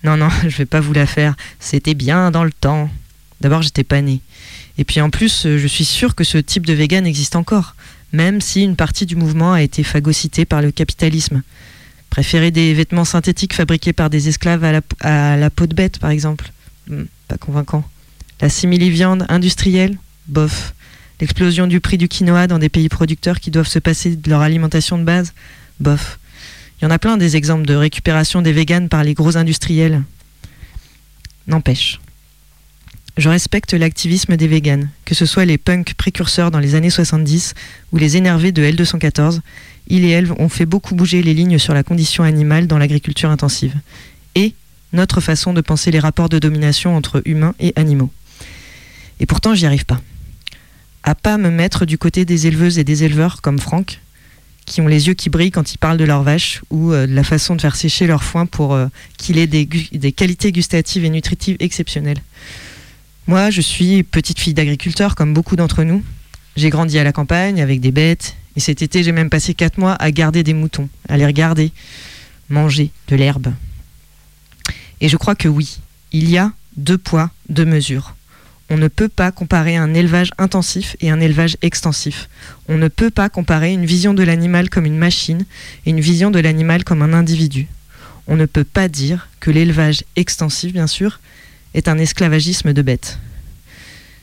Non, 0.04 0.16
non, 0.16 0.28
je 0.48 0.56
vais 0.56 0.66
pas 0.66 0.80
vous 0.80 0.92
la 0.92 1.06
faire. 1.06 1.34
C'était 1.58 1.94
bien 1.94 2.30
dans 2.30 2.44
le 2.44 2.52
temps. 2.52 2.88
D'abord, 3.40 3.62
j'étais 3.62 3.84
pas 3.84 4.00
né. 4.00 4.20
Et 4.78 4.84
puis 4.84 5.00
en 5.00 5.10
plus, 5.10 5.46
euh, 5.46 5.58
je 5.58 5.66
suis 5.66 5.84
sûr 5.84 6.14
que 6.14 6.24
ce 6.24 6.38
type 6.38 6.64
de 6.64 6.74
vegan 6.74 7.06
existe 7.06 7.34
encore, 7.34 7.74
même 8.12 8.40
si 8.40 8.62
une 8.62 8.76
partie 8.76 9.04
du 9.04 9.16
mouvement 9.16 9.52
a 9.52 9.62
été 9.62 9.82
phagocytée 9.82 10.44
par 10.44 10.62
le 10.62 10.70
capitalisme. 10.70 11.42
Préférer 12.16 12.50
des 12.50 12.72
vêtements 12.72 13.04
synthétiques 13.04 13.52
fabriqués 13.52 13.92
par 13.92 14.08
des 14.08 14.30
esclaves 14.30 14.64
à 14.64 15.36
la, 15.36 15.50
peau 15.50 15.66
de 15.66 15.74
bête, 15.74 15.98
par 15.98 16.08
exemple 16.08 16.50
Hmm, 16.88 17.02
Pas 17.28 17.36
convaincant. 17.36 17.84
La 18.40 18.48
simili-viande 18.48 19.26
industrielle 19.28 19.98
Bof. 20.26 20.72
L'explosion 21.20 21.66
du 21.66 21.78
prix 21.78 21.98
du 21.98 22.08
quinoa 22.08 22.46
dans 22.46 22.58
des 22.58 22.70
pays 22.70 22.88
producteurs 22.88 23.38
qui 23.38 23.50
doivent 23.50 23.68
se 23.68 23.78
passer 23.78 24.16
de 24.16 24.30
leur 24.30 24.40
alimentation 24.40 24.96
de 24.96 25.04
base 25.04 25.34
Bof. 25.78 26.18
Il 26.80 26.84
y 26.84 26.88
en 26.88 26.90
a 26.90 26.98
plein 26.98 27.18
des 27.18 27.36
exemples 27.36 27.66
de 27.66 27.74
récupération 27.74 28.40
des 28.40 28.52
véganes 28.52 28.88
par 28.88 29.04
les 29.04 29.12
gros 29.12 29.36
industriels. 29.36 30.02
N'empêche. 31.46 32.00
Je 33.18 33.28
respecte 33.28 33.74
l'activisme 33.74 34.38
des 34.38 34.48
véganes, 34.48 34.88
que 35.04 35.14
ce 35.14 35.26
soit 35.26 35.44
les 35.44 35.58
punks 35.58 35.92
précurseurs 35.92 36.50
dans 36.50 36.60
les 36.60 36.74
années 36.76 36.88
70 36.88 37.52
ou 37.92 37.98
les 37.98 38.16
énervés 38.16 38.52
de 38.52 38.62
L214. 38.62 39.40
Ils 39.88 40.04
et 40.04 40.10
elles 40.10 40.32
ont 40.32 40.48
fait 40.48 40.66
beaucoup 40.66 40.94
bouger 40.94 41.22
les 41.22 41.34
lignes 41.34 41.58
sur 41.58 41.74
la 41.74 41.82
condition 41.82 42.24
animale 42.24 42.66
dans 42.66 42.78
l'agriculture 42.78 43.30
intensive. 43.30 43.74
Et 44.34 44.54
notre 44.92 45.20
façon 45.20 45.52
de 45.52 45.60
penser 45.60 45.90
les 45.90 45.98
rapports 45.98 46.28
de 46.28 46.38
domination 46.38 46.96
entre 46.96 47.22
humains 47.24 47.54
et 47.60 47.72
animaux. 47.76 48.10
Et 49.20 49.26
pourtant, 49.26 49.54
j'y 49.54 49.66
arrive 49.66 49.86
pas. 49.86 50.00
À 51.02 51.14
pas 51.14 51.38
me 51.38 51.50
mettre 51.50 51.86
du 51.86 51.98
côté 51.98 52.24
des 52.24 52.46
éleveuses 52.46 52.78
et 52.78 52.84
des 52.84 53.04
éleveurs 53.04 53.40
comme 53.40 53.58
Franck, 53.58 54.00
qui 54.64 54.80
ont 54.80 54.88
les 54.88 55.06
yeux 55.06 55.14
qui 55.14 55.30
brillent 55.30 55.52
quand 55.52 55.72
ils 55.72 55.78
parlent 55.78 55.98
de 55.98 56.04
leurs 56.04 56.24
vaches 56.24 56.62
ou 56.70 56.92
euh, 56.92 57.06
de 57.06 57.14
la 57.14 57.22
façon 57.22 57.54
de 57.54 57.60
faire 57.60 57.76
sécher 57.76 58.08
leur 58.08 58.24
foin 58.24 58.46
pour 58.46 58.74
euh, 58.74 58.88
qu'il 59.16 59.38
ait 59.38 59.46
des 59.46 60.12
qualités 60.12 60.50
gustatives 60.50 61.04
et 61.04 61.10
nutritives 61.10 61.56
exceptionnelles. 61.60 62.20
Moi, 63.28 63.50
je 63.50 63.60
suis 63.60 64.02
petite 64.02 64.38
fille 64.40 64.54
d'agriculteur 64.54 65.14
comme 65.14 65.34
beaucoup 65.34 65.56
d'entre 65.56 65.84
nous. 65.84 66.02
J'ai 66.56 66.70
grandi 66.70 66.98
à 66.98 67.04
la 67.04 67.12
campagne 67.12 67.60
avec 67.60 67.80
des 67.80 67.90
bêtes 67.90 68.36
et 68.56 68.60
cet 68.60 68.80
été, 68.80 69.02
j'ai 69.02 69.12
même 69.12 69.30
passé 69.30 69.54
quatre 69.54 69.78
mois 69.78 69.92
à 69.92 70.10
garder 70.10 70.42
des 70.42 70.54
moutons, 70.54 70.88
à 71.08 71.16
les 71.18 71.26
regarder 71.26 71.72
manger 72.48 72.90
de 73.08 73.16
l'herbe. 73.16 73.52
Et 75.00 75.08
je 75.08 75.16
crois 75.16 75.34
que 75.34 75.48
oui, 75.48 75.78
il 76.12 76.30
y 76.30 76.38
a 76.38 76.52
deux 76.76 76.98
poids, 76.98 77.30
deux 77.50 77.66
mesures. 77.66 78.16
On 78.70 78.78
ne 78.78 78.88
peut 78.88 79.08
pas 79.08 79.30
comparer 79.30 79.76
un 79.76 79.94
élevage 79.94 80.30
intensif 80.38 80.96
et 81.00 81.10
un 81.10 81.20
élevage 81.20 81.56
extensif. 81.62 82.28
On 82.68 82.78
ne 82.78 82.88
peut 82.88 83.10
pas 83.10 83.28
comparer 83.28 83.72
une 83.72 83.84
vision 83.84 84.14
de 84.14 84.22
l'animal 84.22 84.70
comme 84.70 84.86
une 84.86 84.98
machine 84.98 85.44
et 85.84 85.90
une 85.90 86.00
vision 86.00 86.30
de 86.30 86.40
l'animal 86.40 86.82
comme 86.82 87.02
un 87.02 87.12
individu. 87.12 87.68
On 88.26 88.36
ne 88.36 88.46
peut 88.46 88.64
pas 88.64 88.88
dire 88.88 89.28
que 89.38 89.50
l'élevage 89.50 90.02
extensif, 90.16 90.72
bien 90.72 90.88
sûr, 90.88 91.20
est 91.74 91.88
un 91.88 91.98
esclavagisme 91.98 92.72
de 92.72 92.82
bêtes. 92.82 93.18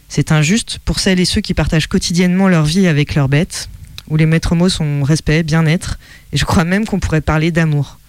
C'est 0.10 0.32
injuste 0.32 0.80
pour 0.84 1.00
celles 1.00 1.20
et 1.20 1.26
ceux 1.26 1.42
qui 1.42 1.54
partagent 1.54 1.88
quotidiennement 1.88 2.50
leur 2.50 2.66
vie 2.66 2.88
avec 2.88 3.16
leurs 3.16 3.30
bêtes, 3.30 3.70
où 4.10 4.18
les 4.18 4.26
maîtres 4.26 4.56
mots 4.56 4.70
sont 4.70 5.04
respect, 5.04 5.44
bien-être, 5.44 6.00
et 6.32 6.38
je 6.38 6.46
crois 6.46 6.64
même 6.64 6.86
qu'on 6.86 7.00
pourrait 7.00 7.22
parler 7.22 7.52
d'amour. 7.52 8.00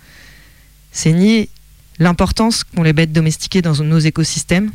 C'est 0.93 1.13
nier 1.13 1.49
l'importance 1.99 2.65
qu'ont 2.65 2.83
les 2.83 2.93
bêtes 2.93 3.13
domestiquées 3.13 3.63
dans 3.63 3.75
nos 3.83 3.99
écosystèmes. 3.99 4.71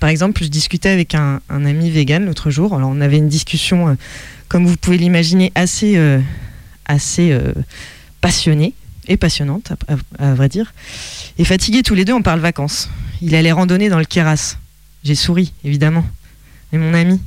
Par 0.00 0.08
exemple, 0.08 0.42
je 0.42 0.48
discutais 0.48 0.88
avec 0.88 1.14
un, 1.14 1.40
ami 1.48 1.90
vegan 1.90 2.24
l'autre 2.24 2.50
jour. 2.50 2.74
Alors, 2.74 2.90
on 2.90 3.00
avait 3.00 3.18
une 3.18 3.28
discussion, 3.28 3.88
euh, 3.88 3.94
comme 4.48 4.66
vous 4.66 4.76
pouvez 4.76 4.98
l'imaginer, 4.98 5.52
assez, 5.54 5.96
euh, 5.96 6.20
assez 6.86 7.32
euh, 7.32 7.52
passionnée 8.20 8.74
et 9.08 9.16
passionnante, 9.16 9.72
à, 10.18 10.34
vrai 10.34 10.48
dire. 10.48 10.72
Et 11.38 11.44
fatigués 11.44 11.82
tous 11.82 11.94
les 11.94 12.04
deux, 12.04 12.12
on 12.12 12.22
parle 12.22 12.40
vacances. 12.40 12.90
Il 13.22 13.34
allait 13.34 13.52
randonner 13.52 13.88
dans 13.88 13.98
le 13.98 14.04
Kéras. 14.04 14.56
J'ai 15.04 15.14
souri, 15.14 15.52
évidemment. 15.64 16.04
Mais 16.72 16.78
mon 16.78 16.92
ami, 16.92 17.20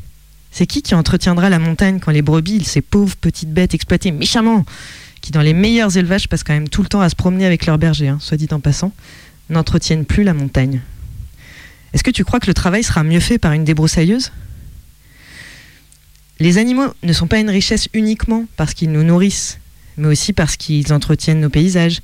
c'est 0.60 0.68
qui 0.68 0.82
qui 0.82 0.94
entretiendra 0.94 1.50
la 1.50 1.58
montagne 1.58 2.02
quand 2.02 2.12
les 2.12 2.22
brebis, 2.22 2.66
ces 2.66 2.82
pauvres 2.82 3.16
petites 3.16 3.54
bêtes 3.54 3.74
exploitées 3.74 4.12
méchamment, 4.12 4.66
qui 5.22 5.32
dans 5.32 5.42
les 5.42 5.54
meilleurs 5.54 5.96
élevages 5.96 6.28
passent 6.28 6.44
quand 6.44 6.52
même 6.52 6.68
tout 6.68 6.82
le 6.82 6.90
temps 6.90 7.00
à 7.00 7.08
se 7.08 7.16
promener 7.16 7.46
avec 7.46 7.66
leur 7.66 7.78
berger, 7.78 8.10
hein, 8.10 8.18
soit 8.20 8.36
dit 8.36 8.50
en 8.52 8.60
passant, 8.60 8.92
n'entretiennent 9.50 10.04
plus 10.04 10.24
la 10.24 10.34
montagne 10.34 10.82
Est-ce 11.94 12.04
que 12.04 12.12
tu 12.12 12.26
crois 12.26 12.42
que 12.42 12.48
le 12.48 12.54
travail 12.54 12.84
sera 12.84 13.06
mieux 13.06 13.22
fait 13.22 13.38
par 13.38 13.54
une 13.54 13.64
débroussailleuse? 13.64 14.34
Les 16.42 16.58
animaux 16.58 16.94
ne 17.04 17.14
sont 17.14 17.28
pas 17.28 17.40
une 17.40 17.50
richesse 17.50 17.88
uniquement 17.94 18.44
parce 18.58 18.74
qu'ils 18.74 18.92
nous 18.92 19.04
nourrissent, 19.04 19.60
mais 19.96 20.10
aussi 20.10 20.34
parce 20.34 20.58
qu'ils 20.58 20.92
entretiennent 20.92 21.40
nos 21.40 21.50
paysages. 21.50 22.02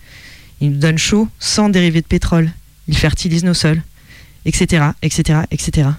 Ils 0.61 0.71
nous 0.71 0.79
donnent 0.79 0.97
chaud 0.97 1.27
sans 1.41 1.67
dérivés 1.67 1.99
de 1.99 2.07
pétrole. 2.07 2.49
Ils 2.87 2.95
fertilisent 2.95 3.43
nos 3.43 3.53
sols, 3.53 3.83
etc., 4.45 4.91
etc., 5.01 5.39
etc. 5.51 5.89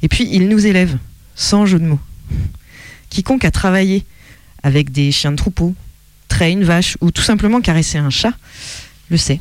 Et 0.00 0.08
puis, 0.08 0.26
ils 0.32 0.48
nous 0.48 0.66
élèvent, 0.66 0.96
sans 1.38 1.64
jeu 1.66 1.78
de 1.78 1.86
mots. 1.86 2.00
Quiconque 3.08 3.44
a 3.44 3.50
travaillé 3.50 4.04
avec 4.62 4.90
des 4.90 5.12
chiens 5.12 5.30
de 5.30 5.36
troupeau, 5.36 5.74
traire 6.26 6.50
une 6.50 6.64
vache 6.64 6.98
ou 7.00 7.12
tout 7.12 7.22
simplement 7.22 7.60
caresser 7.60 7.96
un 7.96 8.10
chat, 8.10 8.34
le 9.08 9.16
sait. 9.16 9.40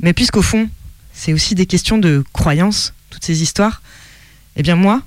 Mais 0.00 0.14
puisqu'au 0.14 0.42
fond, 0.42 0.68
c'est 1.12 1.34
aussi 1.34 1.54
des 1.54 1.66
questions 1.66 1.98
de 1.98 2.24
croyance, 2.32 2.94
toutes 3.10 3.24
ces 3.24 3.42
histoires, 3.42 3.82
eh 4.56 4.62
bien 4.62 4.76
moi, 4.76 5.02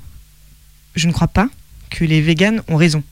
je 0.95 1.07
ne 1.07 1.11
crois 1.11 1.27
pas 1.27 1.49
que 1.89 2.05
les 2.05 2.21
véganes 2.21 2.61
ont 2.67 2.77
raison. 2.77 3.03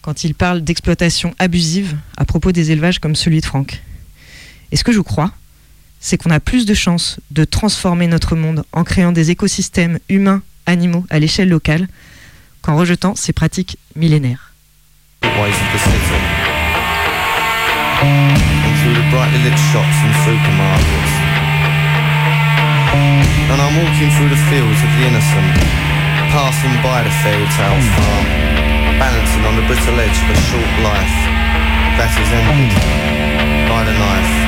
quand 0.00 0.24
il 0.24 0.34
parle 0.34 0.62
d'exploitation 0.62 1.34
abusive 1.38 1.98
à 2.16 2.24
propos 2.24 2.52
des 2.52 2.70
élevages 2.70 2.98
comme 2.98 3.16
celui 3.16 3.40
de 3.40 3.44
Franck. 3.44 3.82
Et 4.70 4.76
ce 4.76 4.84
que 4.84 4.92
je 4.92 5.00
crois, 5.00 5.32
c'est 6.00 6.16
qu'on 6.16 6.30
a 6.30 6.40
plus 6.40 6.64
de 6.64 6.72
chances 6.72 7.18
de 7.32 7.44
transformer 7.44 8.06
notre 8.06 8.36
monde 8.36 8.64
en 8.72 8.84
créant 8.84 9.12
des 9.12 9.30
écosystèmes 9.30 9.98
humains, 10.08 10.40
animaux 10.68 11.04
à 11.10 11.18
l'échelle 11.18 11.48
locale 11.48 11.88
qu'en 12.62 12.76
rejetant 12.76 13.14
ces 13.16 13.32
pratiques 13.32 13.78
millénaires. 13.96 14.52
And 23.50 23.62
I'm 23.62 23.74
walking 23.80 24.10
through 24.10 24.28
the 24.28 24.36
fields 24.50 24.76
of 24.84 24.90
the 24.92 25.06
innocent, 25.08 25.56
passing 26.30 26.74
by 26.82 27.02
the 27.02 27.10
fairy 27.24 27.48
tale 27.56 27.80
farm, 27.96 28.26
balancing 29.00 29.44
on 29.46 29.56
the 29.56 29.62
brittle 29.66 29.98
edge 29.98 30.18
of 30.20 30.28
a 30.28 30.36
short 30.36 30.72
life 30.84 31.16
that 31.96 32.12
is 32.20 32.30
ended 32.30 32.72
by 33.70 33.84
the. 33.84 33.92
Knife. 33.98 34.47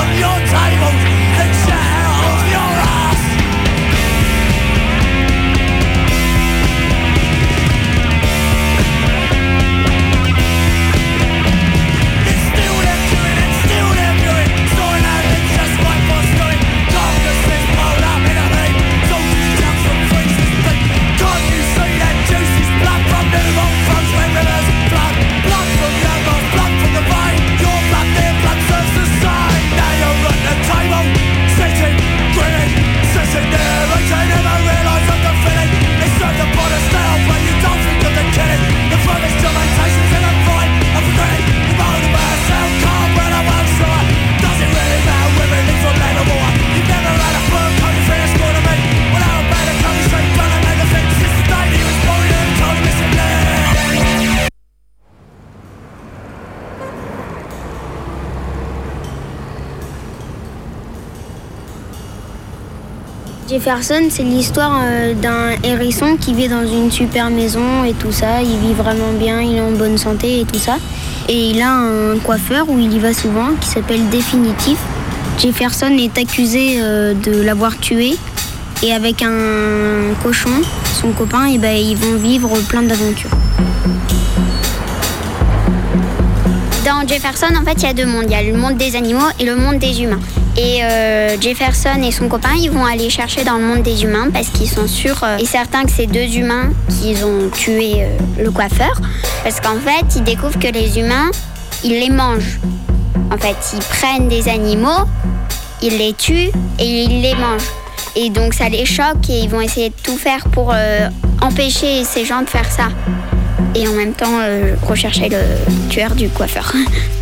Jefferson, 63.63 64.07
c'est 64.09 64.23
l'histoire 64.23 64.81
euh, 64.83 65.13
d'un 65.13 65.51
hérisson 65.63 66.17
qui 66.19 66.33
vit 66.33 66.47
dans 66.47 66.65
une 66.65 66.89
super 66.89 67.29
maison 67.29 67.83
et 67.83 67.93
tout 67.93 68.11
ça. 68.11 68.41
Il 68.41 68.57
vit 68.57 68.73
vraiment 68.73 69.13
bien, 69.13 69.39
il 69.39 69.57
est 69.57 69.61
en 69.61 69.69
bonne 69.69 69.99
santé 69.99 70.39
et 70.39 70.45
tout 70.45 70.57
ça. 70.57 70.77
Et 71.29 71.51
il 71.51 71.61
a 71.61 71.71
un 71.71 72.17
coiffeur 72.17 72.67
où 72.69 72.79
il 72.79 72.91
y 72.91 72.97
va 72.97 73.13
souvent 73.13 73.49
qui 73.61 73.67
s'appelle 73.67 74.09
Définitif. 74.09 74.79
Jefferson 75.37 75.95
est 75.95 76.17
accusé 76.17 76.77
euh, 76.81 77.13
de 77.13 77.39
l'avoir 77.39 77.77
tué. 77.77 78.17
Et 78.81 78.93
avec 78.93 79.21
un 79.21 80.15
cochon, 80.23 80.63
son 80.99 81.11
copain, 81.11 81.45
et 81.45 81.59
ben, 81.59 81.77
ils 81.77 81.95
vont 81.95 82.17
vivre 82.17 82.49
plein 82.67 82.81
d'aventures. 82.81 83.29
Dans 86.83 87.07
Jefferson, 87.07 87.53
en 87.55 87.63
fait, 87.63 87.73
il 87.73 87.83
y 87.83 87.85
a 87.85 87.93
deux 87.93 88.07
mondes. 88.07 88.25
Il 88.25 88.31
y 88.31 88.35
a 88.35 88.41
le 88.41 88.57
monde 88.57 88.77
des 88.77 88.95
animaux 88.95 89.29
et 89.39 89.45
le 89.45 89.55
monde 89.55 89.77
des 89.77 90.01
humains. 90.01 90.19
Et 90.57 90.83
euh, 90.83 91.39
Jefferson 91.39 92.01
et 92.03 92.11
son 92.11 92.27
copain, 92.27 92.53
ils 92.57 92.69
vont 92.69 92.85
aller 92.85 93.09
chercher 93.09 93.43
dans 93.43 93.57
le 93.57 93.63
monde 93.63 93.83
des 93.83 94.03
humains 94.03 94.29
parce 94.33 94.49
qu'ils 94.49 94.69
sont 94.69 94.87
sûrs 94.87 95.23
euh, 95.23 95.37
et 95.37 95.45
certains 95.45 95.83
que 95.83 95.91
c'est 95.91 96.07
deux 96.07 96.35
humains 96.35 96.71
qui 96.89 97.15
ont 97.23 97.49
tué 97.49 98.03
euh, 98.03 98.17
le 98.37 98.51
coiffeur. 98.51 98.99
Parce 99.43 99.61
qu'en 99.61 99.77
fait, 99.77 100.05
ils 100.15 100.23
découvrent 100.23 100.59
que 100.59 100.67
les 100.67 100.99
humains, 100.99 101.31
ils 101.85 101.99
les 101.99 102.09
mangent. 102.09 102.59
En 103.31 103.37
fait, 103.37 103.55
ils 103.73 103.79
prennent 103.79 104.27
des 104.27 104.49
animaux, 104.49 105.07
ils 105.81 105.97
les 105.97 106.13
tuent 106.13 106.51
et 106.79 106.85
ils 106.85 107.21
les 107.21 107.35
mangent. 107.35 107.71
Et 108.17 108.29
donc 108.29 108.53
ça 108.53 108.67
les 108.67 108.85
choque 108.85 109.29
et 109.29 109.39
ils 109.39 109.49
vont 109.49 109.61
essayer 109.61 109.87
de 109.87 109.95
tout 110.03 110.17
faire 110.17 110.43
pour 110.51 110.73
empêcher 111.41 112.03
ces 112.03 112.25
gens 112.25 112.41
de 112.41 112.49
faire 112.49 112.69
ça. 112.69 112.89
Et 113.73 113.87
en 113.87 113.93
même 113.93 114.11
temps, 114.11 114.41
rechercher 114.85 115.29
le 115.29 115.39
tueur 115.89 116.13
du 116.13 116.27
coiffeur. 116.27 116.73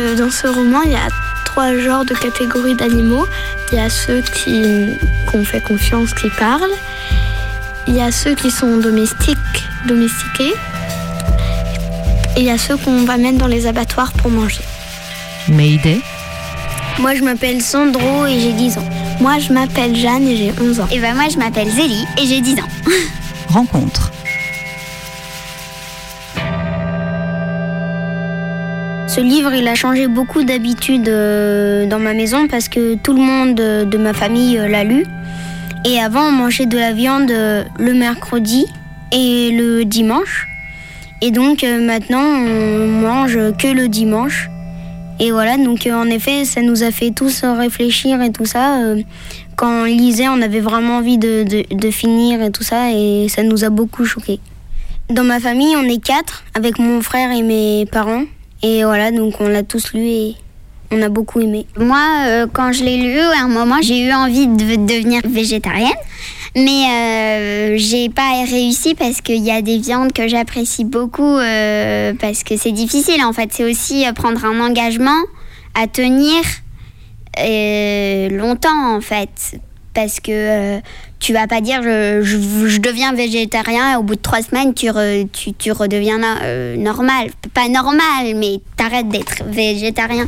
Euh, 0.00 0.16
dans 0.16 0.30
ce 0.30 0.46
roman, 0.46 0.80
il 0.82 0.92
y 0.92 0.96
a 0.96 1.08
trois 1.44 1.76
genres 1.76 2.04
de 2.04 2.14
catégories 2.14 2.74
d'animaux. 2.74 3.26
Il 3.70 3.78
y 3.78 3.80
a 3.80 3.90
ceux 3.90 4.22
qui 4.22 4.64
qu'on 5.30 5.44
fait 5.44 5.60
confiance, 5.60 6.14
qui 6.14 6.30
parlent. 6.30 6.78
Il 7.86 7.94
y 7.94 8.00
a 8.00 8.10
ceux 8.10 8.34
qui 8.34 8.50
sont 8.50 8.78
domestiques, 8.78 9.36
domestiqués. 9.86 10.54
Et 12.36 12.40
il 12.40 12.44
y 12.44 12.50
a 12.50 12.56
ceux 12.56 12.76
qu'on 12.76 13.04
va 13.04 13.18
mettre 13.18 13.38
dans 13.38 13.46
les 13.46 13.66
abattoirs 13.66 14.12
pour 14.12 14.30
manger. 14.30 14.62
Mayday. 15.48 16.00
Moi, 16.98 17.14
je 17.14 17.22
m'appelle 17.22 17.60
Sandro 17.60 18.26
et 18.26 18.40
j'ai 18.40 18.52
10 18.52 18.78
ans. 18.78 18.88
Moi, 19.20 19.38
je 19.38 19.52
m'appelle 19.52 19.94
Jeanne 19.94 20.26
et 20.28 20.36
j'ai 20.36 20.52
11 20.58 20.80
ans. 20.80 20.88
Et 20.90 20.98
ben 20.98 21.14
moi, 21.14 21.24
je 21.30 21.36
m'appelle 21.36 21.68
Zélie 21.68 22.06
et 22.16 22.26
j'ai 22.26 22.40
10 22.40 22.60
ans. 22.60 22.68
Rencontre. 23.48 24.12
Ce 29.12 29.20
livre, 29.20 29.52
il 29.54 29.66
a 29.66 29.74
changé 29.74 30.06
beaucoup 30.06 30.44
d'habitudes 30.44 31.08
euh, 31.08 31.84
dans 31.86 31.98
ma 31.98 32.14
maison 32.14 32.46
parce 32.46 32.68
que 32.68 32.94
tout 32.94 33.12
le 33.12 33.20
monde 33.20 33.58
euh, 33.58 33.84
de 33.84 33.98
ma 33.98 34.12
famille 34.14 34.56
euh, 34.56 34.68
l'a 34.68 34.84
lu. 34.84 35.04
Et 35.84 35.98
avant, 35.98 36.28
on 36.28 36.32
mangeait 36.32 36.66
de 36.66 36.78
la 36.78 36.92
viande 36.92 37.30
le 37.30 37.92
mercredi 37.94 38.66
et 39.10 39.50
le 39.50 39.84
dimanche. 39.84 40.46
Et 41.22 41.32
donc 41.32 41.62
maintenant, 41.64 42.22
on 42.22 42.86
mange 42.86 43.36
que 43.58 43.66
le 43.66 43.88
dimanche. 43.88 44.48
Et 45.18 45.32
voilà, 45.32 45.56
donc 45.56 45.88
en 45.90 46.06
effet, 46.06 46.44
ça 46.44 46.60
nous 46.62 46.82
a 46.84 46.90
fait 46.90 47.10
tous 47.10 47.42
réfléchir 47.44 48.22
et 48.22 48.30
tout 48.30 48.44
ça. 48.44 48.78
Quand 49.56 49.82
on 49.82 49.84
lisait, 49.84 50.28
on 50.28 50.40
avait 50.42 50.60
vraiment 50.60 50.98
envie 50.98 51.18
de, 51.18 51.44
de- 51.44 51.74
de 51.74 51.90
finir 51.90 52.42
et 52.42 52.50
tout 52.50 52.62
ça, 52.62 52.92
et 52.92 53.26
ça 53.28 53.42
nous 53.42 53.64
a 53.64 53.70
beaucoup 53.70 54.04
choqués. 54.04 54.40
Dans 55.10 55.24
ma 55.24 55.40
famille, 55.40 55.74
on 55.76 55.84
est 55.84 56.02
quatre, 56.02 56.44
avec 56.54 56.78
mon 56.78 57.00
frère 57.02 57.30
et 57.32 57.42
mes 57.42 57.86
parents. 57.90 58.24
Et 58.62 58.84
voilà, 58.84 59.10
donc 59.10 59.34
on 59.40 59.48
l'a 59.48 59.62
tous 59.62 59.92
lu 59.94 60.06
et 60.06 60.36
on 60.90 61.00
a 61.02 61.08
beaucoup 61.08 61.40
aimé. 61.40 61.66
Moi, 61.78 62.02
euh, 62.26 62.46
quand 62.52 62.72
je 62.72 62.84
l'ai 62.84 62.96
lu, 62.96 63.18
à 63.18 63.44
un 63.44 63.48
moment, 63.48 63.80
j'ai 63.82 64.06
eu 64.06 64.12
envie 64.12 64.46
de 64.46 64.76
devenir 64.76 65.22
végétarienne. 65.26 65.92
Mais 66.56 66.84
euh, 66.90 67.74
j'ai 67.76 68.08
pas 68.08 68.44
réussi 68.44 68.94
parce 68.94 69.20
qu'il 69.20 69.44
y 69.44 69.52
a 69.52 69.62
des 69.62 69.78
viandes 69.78 70.12
que 70.12 70.26
j'apprécie 70.26 70.84
beaucoup 70.84 71.36
euh, 71.36 72.12
parce 72.20 72.42
que 72.42 72.56
c'est 72.56 72.72
difficile 72.72 73.22
en 73.24 73.32
fait. 73.32 73.50
C'est 73.52 73.64
aussi 73.64 74.04
euh, 74.06 74.12
prendre 74.12 74.44
un 74.44 74.60
engagement 74.60 75.22
à 75.74 75.86
tenir 75.86 76.42
longtemps 78.36 78.96
en 78.96 79.00
fait. 79.00 79.60
Parce 79.94 80.18
que 80.18 80.80
tu 81.20 81.32
vas 81.32 81.46
pas 81.46 81.60
dire 81.60 81.82
je, 81.82 82.78
deviens 82.78 83.12
végétarien 83.12 83.92
et 83.92 83.96
au 83.96 84.02
bout 84.02 84.16
de 84.16 84.20
trois 84.20 84.42
semaines 84.42 84.74
tu, 84.74 84.86
re- 84.86 85.28
tu, 85.30 85.52
tu 85.52 85.70
redeviens 85.70 86.18
euh, 86.42 86.76
normal. 86.76 87.30
Pas 87.54 87.68
normal, 87.68 88.34
mais 88.36 88.60
t'arrêtes 88.76 89.08
d'être 89.08 89.44
végétarien. 89.46 90.26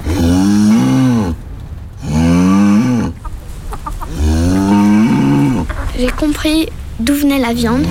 J'ai 5.98 6.08
compris 6.08 6.68
d'où 7.00 7.14
venait 7.14 7.38
la 7.38 7.52
viande, 7.52 7.86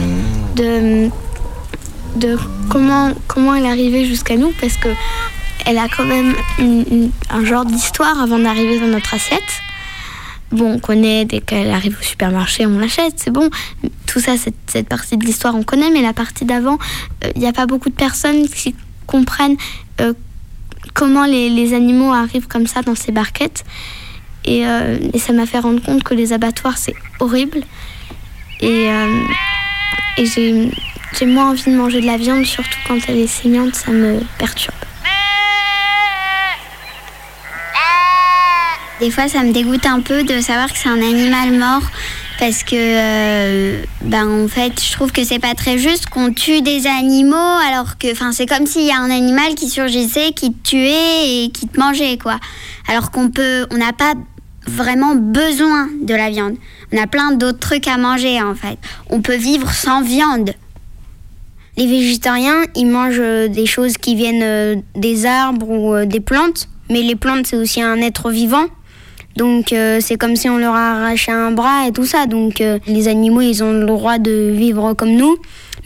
de, 0.56 1.10
comment, 2.70 3.12
comment 3.28 3.56
elle 3.56 3.66
arrivait 3.66 4.06
jusqu'à 4.06 4.36
nous, 4.38 4.52
parce 4.60 4.78
que 4.78 4.89
elle 5.66 5.78
a 5.78 5.88
quand 5.95 6.06
même 6.06 6.34
un 7.30 7.45
genre 7.45 7.66
d'histoire 7.66 8.20
avant 8.22 8.39
d'arriver 8.39 8.80
dans 8.80 8.88
notre 8.88 9.14
assiette. 9.14 9.41
Bon, 10.52 10.74
on 10.74 10.80
connaît, 10.80 11.26
dès 11.26 11.39
qu'elle 11.39 11.72
arrive 11.72 11.97
au 11.99 12.04
supermarché, 12.04 12.66
on 12.66 12.78
l'achète, 12.78 13.14
c'est 13.16 13.32
bon. 13.32 13.49
Tout 14.06 14.20
ça, 14.20 14.34
cette, 14.38 14.89
partie 14.89 15.18
de 15.18 15.26
l'histoire, 15.26 15.56
on 15.56 15.64
connaît, 15.64 15.89
mais 15.89 16.02
la 16.02 16.14
partie 16.14 16.43
d'avant, 16.43 16.78
il 17.36 17.39
n'y 17.39 17.47
a 17.47 17.54
pas 17.54 17.66
beaucoup 17.66 17.89
de 17.89 17.95
personnes 17.95 18.47
qui 18.49 18.76
comprennent 19.08 19.58
euh, 20.02 20.14
comment 20.93 21.26
les, 21.26 21.74
animaux 21.74 22.12
arrivent 22.12 22.47
comme 22.47 22.68
ça 22.68 22.82
dans 22.82 22.95
ces 22.95 23.12
barquettes. 23.12 23.64
Et, 24.43 24.66
euh, 24.66 24.97
et 25.14 25.20
ça 25.20 25.34
m'a 25.34 25.45
fait 25.45 25.60
rendre 25.60 25.82
compte 25.82 26.04
que 26.04 26.14
les 26.14 26.34
abattoirs, 26.34 26.78
c'est 26.78 26.95
horrible. 27.20 27.62
Et, 28.60 28.89
euh, 28.89 29.24
j'ai 30.18 31.26
moins 31.26 31.52
envie 31.52 31.64
de 31.66 31.76
manger 31.76 32.02
de 32.02 32.06
la 32.06 32.18
viande, 32.18 32.45
surtout 32.45 32.78
quand 32.88 32.97
elle 33.08 33.18
est 33.18 33.28
saignante, 33.28 33.76
ça 33.76 33.91
me 33.91 34.20
perturbe. 34.38 34.76
Des 39.02 39.10
fois, 39.10 39.28
ça 39.28 39.41
me 39.41 39.52
dégoûte 39.52 39.88
un 39.88 39.99
peu 39.99 40.24
de 40.24 40.39
savoir 40.41 40.72
que 40.72 40.78
c'est 40.78 40.88
un 40.88 41.02
animal 41.02 41.58
mort 41.58 41.82
parce 42.38 42.64
que, 42.64 42.76
euh, 42.76 43.84
ben, 44.04 44.43
en 44.43 44.47
fait, 44.47 44.80
je 44.80 44.91
trouve 44.91 45.12
que 45.12 45.24
c'est 45.24 45.39
pas 45.39 45.56
très 45.56 45.80
juste 45.80 46.06
qu'on 46.06 46.32
tue 46.32 46.62
des 46.62 46.86
animaux 46.86 47.36
alors 47.68 47.97
que, 47.97 48.12
enfin, 48.12 48.32
c'est 48.32 48.45
comme 48.45 48.68
s'il 48.68 48.86
y 48.86 48.91
a 48.91 48.99
un 48.99 49.10
animal 49.10 49.56
qui 49.56 49.70
surgissait, 49.70 50.34
qui 50.36 50.54
te 50.54 50.70
tuait 50.70 51.45
et 51.45 51.49
qui 51.49 51.68
te 51.68 51.80
mangeait, 51.80 52.20
quoi. 52.20 52.39
Alors 52.88 53.10
qu'on 53.10 53.32
peut, 53.32 53.66
on 53.72 53.78
n'a 53.78 53.91
pas 53.91 54.14
vraiment 54.68 55.16
besoin 55.16 55.89
de 56.04 56.14
la 56.14 56.30
viande. 56.30 56.58
On 56.93 57.02
a 57.02 57.08
plein 57.08 57.32
d'autres 57.32 57.58
trucs 57.58 57.88
à 57.88 57.97
manger, 57.97 58.39
en 58.39 58.54
fait. 58.54 58.78
On 59.10 59.22
peut 59.22 59.36
vivre 59.36 59.74
sans 59.74 60.04
viande. 60.04 60.52
Les 61.76 61.88
végétariens, 61.88 62.66
ils 62.76 62.86
mangent 62.86 63.16
euh, 63.20 63.47
des 63.47 63.66
choses 63.66 63.97
qui 63.97 64.14
viennent 64.14 64.43
euh, 64.43 64.76
des 64.93 65.26
arbres 65.26 65.72
ou 65.72 66.06
des 66.06 66.20
plantes, 66.20 66.70
mais 66.91 67.02
les 67.02 67.16
plantes, 67.16 67.47
c'est 67.47 67.58
aussi 67.58 67.82
un 67.82 67.97
être 67.97 68.30
vivant. 68.30 68.68
Donc 69.36 69.71
euh, 69.73 69.99
c'est 70.01 70.17
comme 70.17 70.36
si 70.36 70.49
on 70.49 70.57
leur 70.57 70.75
arrachait 70.75 71.32
un 71.32 71.51
bras 71.51 71.88
et 71.88 71.91
tout 71.91 72.05
ça. 72.05 72.25
Donc 72.25 72.61
euh, 72.61 72.79
les 72.88 73.07
animaux, 73.07 73.41
ils 73.41 73.63
ont 73.63 73.71
le 73.71 73.86
droit 73.86 74.17
de 74.17 74.51
vivre 74.51 74.93
comme 74.93 75.11
nous, 75.11 75.38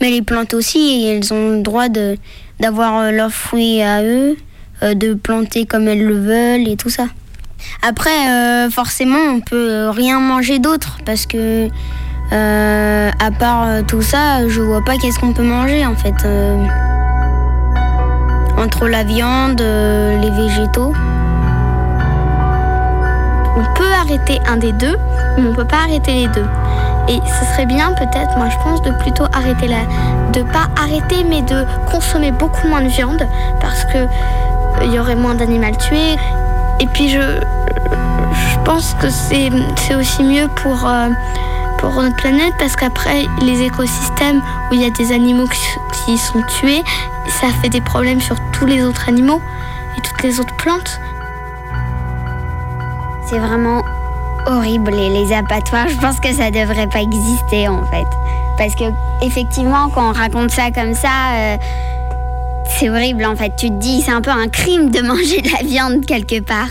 mais 0.01 0.09
les 0.09 0.21
plantes 0.21 0.53
aussi, 0.53 1.05
elles 1.05 1.33
ont 1.33 1.51
le 1.51 1.61
droit 1.61 1.89
de 1.89 2.17
d'avoir 2.59 2.99
euh, 2.99 3.11
leurs 3.11 3.31
fruits 3.31 3.81
à 3.81 4.03
eux, 4.03 4.37
de 4.81 5.13
planter 5.13 5.65
comme 5.65 5.87
elles 5.87 6.05
le 6.05 6.19
veulent 6.19 6.67
et 6.67 6.75
tout 6.75 6.89
ça. 6.89 7.07
Après, 7.81 8.69
forcément, 8.69 9.17
on 9.17 9.39
peut 9.39 9.89
rien 9.89 10.19
manger 10.19 10.59
d'autre 10.59 10.97
parce 11.05 11.25
que 11.25 11.69
à 12.31 13.31
part 13.39 13.85
tout 13.87 14.01
ça, 14.01 14.47
je 14.49 14.61
vois 14.61 14.83
pas 14.83 14.97
qu'est-ce 14.97 15.17
qu'on 15.17 15.33
peut 15.33 15.43
manger 15.43 15.85
en 15.85 15.95
fait. 15.95 16.27
Entre 18.57 18.87
la 18.87 19.03
viande, 19.03 19.61
les 19.61 20.29
végétaux. 20.29 20.93
On 23.57 23.63
peut 23.75 23.91
arrêter 23.93 24.39
un 24.47 24.57
des 24.57 24.73
deux, 24.73 24.97
mais 25.37 25.47
on 25.47 25.53
peut 25.53 25.65
pas 25.65 25.83
arrêter 25.83 26.13
les 26.13 26.27
deux. 26.27 26.45
Et 27.07 27.19
ce 27.39 27.45
serait 27.51 27.65
bien 27.65 27.93
peut-être, 27.93 28.35
moi 28.37 28.49
je 28.49 28.57
pense, 28.63 28.81
de 28.81 28.91
plutôt 28.91 29.25
arrêter 29.33 29.67
la, 29.67 29.83
de 30.31 30.41
pas 30.41 30.67
arrêter, 30.75 31.23
mais 31.23 31.41
de 31.41 31.65
consommer 31.89 32.31
beaucoup 32.31 32.67
moins 32.67 32.81
de 32.81 32.89
viande 32.89 33.27
parce 33.61 33.85
que 33.85 33.97
euh, 33.97 34.85
y 34.85 34.99
aurait 34.99 35.15
moins 35.15 35.35
d'animaux 35.35 35.75
tués. 35.79 36.15
Et 36.79 36.87
puis 36.87 37.09
je, 37.09 37.19
pense 38.65 38.95
que 38.95 39.09
c'est 39.09 39.95
aussi 39.95 40.23
mieux 40.23 40.47
pour 40.55 40.87
euh, 40.87 41.09
pour 41.77 41.93
notre 42.01 42.15
planète 42.15 42.53
parce 42.57 42.75
qu'après 42.75 43.25
les 43.41 43.61
écosystèmes 43.61 44.41
où 44.69 44.73
il 44.73 44.81
y 44.81 44.85
a 44.85 44.89
des 44.89 45.11
animaux 45.11 45.45
qui 45.93 46.17
sont 46.17 46.41
tués, 46.59 46.83
ça 47.27 47.47
fait 47.61 47.69
des 47.69 47.81
problèmes 47.81 48.21
sur 48.21 48.37
tous 48.51 48.65
les 48.65 48.83
autres 48.83 49.07
animaux 49.07 49.39
et 49.97 50.01
toutes 50.01 50.23
les 50.23 50.39
autres 50.39 50.55
plantes. 50.55 50.99
C'est 53.29 53.39
vraiment 53.39 53.81
horrible 54.45 54.93
et 54.93 55.09
les 55.09 55.33
abattoirs, 55.33 55.87
je 55.89 55.97
pense 55.97 56.19
que 56.19 56.31
ça 56.31 56.51
devrait 56.51 56.87
pas 56.87 57.01
exister 57.01 57.67
en 57.67 57.83
fait. 57.85 58.05
Parce 58.57 58.75
que 58.75 58.83
effectivement, 59.25 59.89
quand 59.89 60.09
on 60.09 60.13
raconte 60.13 60.51
ça 60.51 60.69
comme 60.71 60.93
ça, 60.93 61.33
euh, 61.33 61.57
c'est 62.77 62.89
horrible 62.89 63.25
en 63.25 63.35
fait. 63.35 63.51
Tu 63.57 63.69
te 63.69 63.79
dis, 63.79 64.01
c'est 64.01 64.11
un 64.11 64.21
peu 64.21 64.31
un 64.31 64.47
crime 64.47 64.91
de 64.91 65.01
manger 65.07 65.41
de 65.41 65.49
la 65.49 65.67
viande 65.67 66.05
quelque 66.05 66.39
part. 66.41 66.69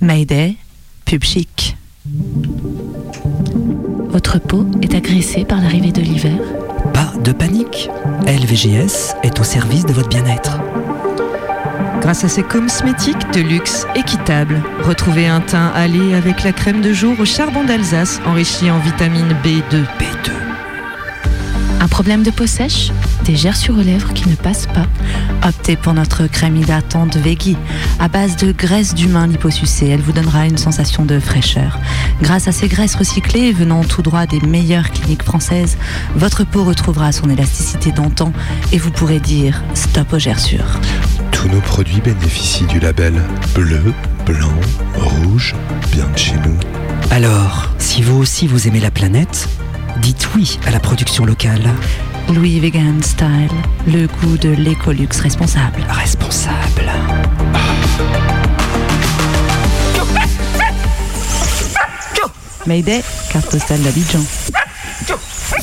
Mayday, 0.00 0.56
pub 1.04 1.22
chic. 1.22 1.76
Votre 4.08 4.38
peau 4.38 4.66
est 4.80 4.94
agressée 4.94 5.44
par 5.44 5.60
l'arrivée 5.60 5.92
de 5.92 6.00
l'hiver 6.00 6.38
Pas 6.94 7.12
de 7.22 7.32
panique. 7.32 7.90
LVGS 8.26 9.14
est 9.22 9.38
au 9.38 9.44
service 9.44 9.84
de 9.84 9.92
votre 9.92 10.08
bien-être. 10.08 10.58
Grâce 12.00 12.24
à 12.24 12.28
ses 12.28 12.42
cosmétiques 12.42 13.30
de 13.34 13.40
luxe 13.40 13.86
équitables, 13.94 14.62
retrouvez 14.82 15.28
un 15.28 15.40
teint 15.40 15.70
allé 15.74 16.14
avec 16.14 16.42
la 16.42 16.52
crème 16.52 16.80
de 16.80 16.94
jour 16.94 17.14
au 17.20 17.26
charbon 17.26 17.62
d'Alsace 17.62 18.20
enrichie 18.24 18.70
en 18.70 18.78
vitamine 18.78 19.36
B2. 19.44 19.84
B2. 19.98 20.30
Un 21.80 21.88
problème 21.88 22.22
de 22.22 22.30
peau 22.30 22.46
sèche 22.46 22.90
Des 23.24 23.36
gerçures 23.36 23.76
aux 23.76 23.82
lèvres 23.82 24.14
qui 24.14 24.28
ne 24.30 24.34
passent 24.34 24.66
pas 24.66 24.86
Optez 25.46 25.76
pour 25.76 25.92
notre 25.92 26.26
crème 26.26 26.56
hydratante 26.56 27.16
Veggie. 27.16 27.56
À 27.98 28.08
base 28.08 28.36
de 28.36 28.52
graisse 28.52 28.94
d'humain 28.94 29.26
liposucée, 29.26 29.88
elle 29.88 30.00
vous 30.00 30.12
donnera 30.12 30.46
une 30.46 30.58
sensation 30.58 31.04
de 31.04 31.20
fraîcheur. 31.20 31.78
Grâce 32.22 32.48
à 32.48 32.52
ces 32.52 32.68
graisses 32.68 32.94
recyclées 32.94 33.52
venant 33.52 33.84
tout 33.84 34.02
droit 34.02 34.26
des 34.26 34.40
meilleures 34.40 34.90
cliniques 34.90 35.22
françaises, 35.22 35.76
votre 36.14 36.44
peau 36.44 36.64
retrouvera 36.64 37.12
son 37.12 37.28
élasticité 37.28 37.92
d'antan 37.92 38.32
et 38.72 38.78
vous 38.78 38.90
pourrez 38.90 39.20
dire 39.20 39.62
stop 39.74 40.14
aux 40.14 40.18
gerçures. 40.18 40.80
Tous 41.40 41.48
nos 41.48 41.60
produits 41.62 42.02
bénéficient 42.02 42.66
du 42.66 42.80
label 42.80 43.14
bleu, 43.54 43.94
blanc, 44.26 44.52
rouge, 44.94 45.54
bien 45.90 46.06
de 46.08 46.18
chez 46.18 46.34
nous. 46.34 46.54
Alors, 47.10 47.70
si 47.78 48.02
vous 48.02 48.18
aussi 48.18 48.46
vous 48.46 48.68
aimez 48.68 48.78
la 48.78 48.90
planète, 48.90 49.48
dites 50.02 50.28
oui 50.34 50.60
à 50.66 50.70
la 50.70 50.80
production 50.80 51.24
locale. 51.24 51.62
Louis 52.28 52.60
Vegan 52.60 53.02
Style, 53.02 53.48
le 53.86 54.06
goût 54.06 54.36
de 54.36 54.50
l'écolux 54.50 55.08
responsable. 55.18 55.82
Responsable. 55.88 56.92
Mayday, 62.66 63.02
carte 63.32 63.50
postale 63.50 63.80
d'Abidjan. 63.80 64.20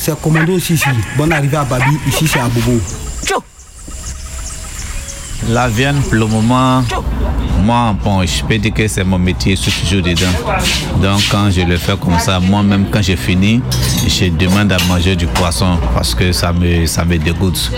C'est 0.00 0.20
commando 0.20 0.54
aussi 0.54 0.74
ici. 0.74 0.88
Bonne 1.16 1.32
arrivée 1.32 1.56
à 1.56 1.62
Babi, 1.64 1.96
ici 2.08 2.26
c'est 2.26 2.40
à 2.40 2.48
Bobo. 2.48 2.80
La 5.48 5.66
viande, 5.68 6.02
pour 6.02 6.14
le 6.14 6.26
moment, 6.26 6.84
moi, 7.62 7.96
bon, 8.04 8.22
je 8.24 8.44
peux 8.44 8.58
dire 8.58 8.72
que 8.72 8.86
c'est 8.86 9.04
mon 9.04 9.18
métier, 9.18 9.56
je 9.56 9.70
suis 9.70 9.82
toujours 9.82 10.02
dedans. 10.02 10.26
Donc, 11.00 11.22
quand 11.30 11.50
je 11.50 11.62
le 11.62 11.76
fais 11.76 11.96
comme 11.96 12.18
ça, 12.18 12.38
moi-même, 12.38 12.86
quand 12.90 13.02
j'ai 13.02 13.16
fini, 13.16 13.62
je 14.06 14.26
demande 14.26 14.72
à 14.72 14.76
manger 14.88 15.16
du 15.16 15.26
poisson 15.26 15.78
parce 15.94 16.14
que 16.14 16.32
ça 16.32 16.52
me, 16.52 16.84
ça 16.86 17.04
me 17.04 17.16
dégoûte. 17.16 17.72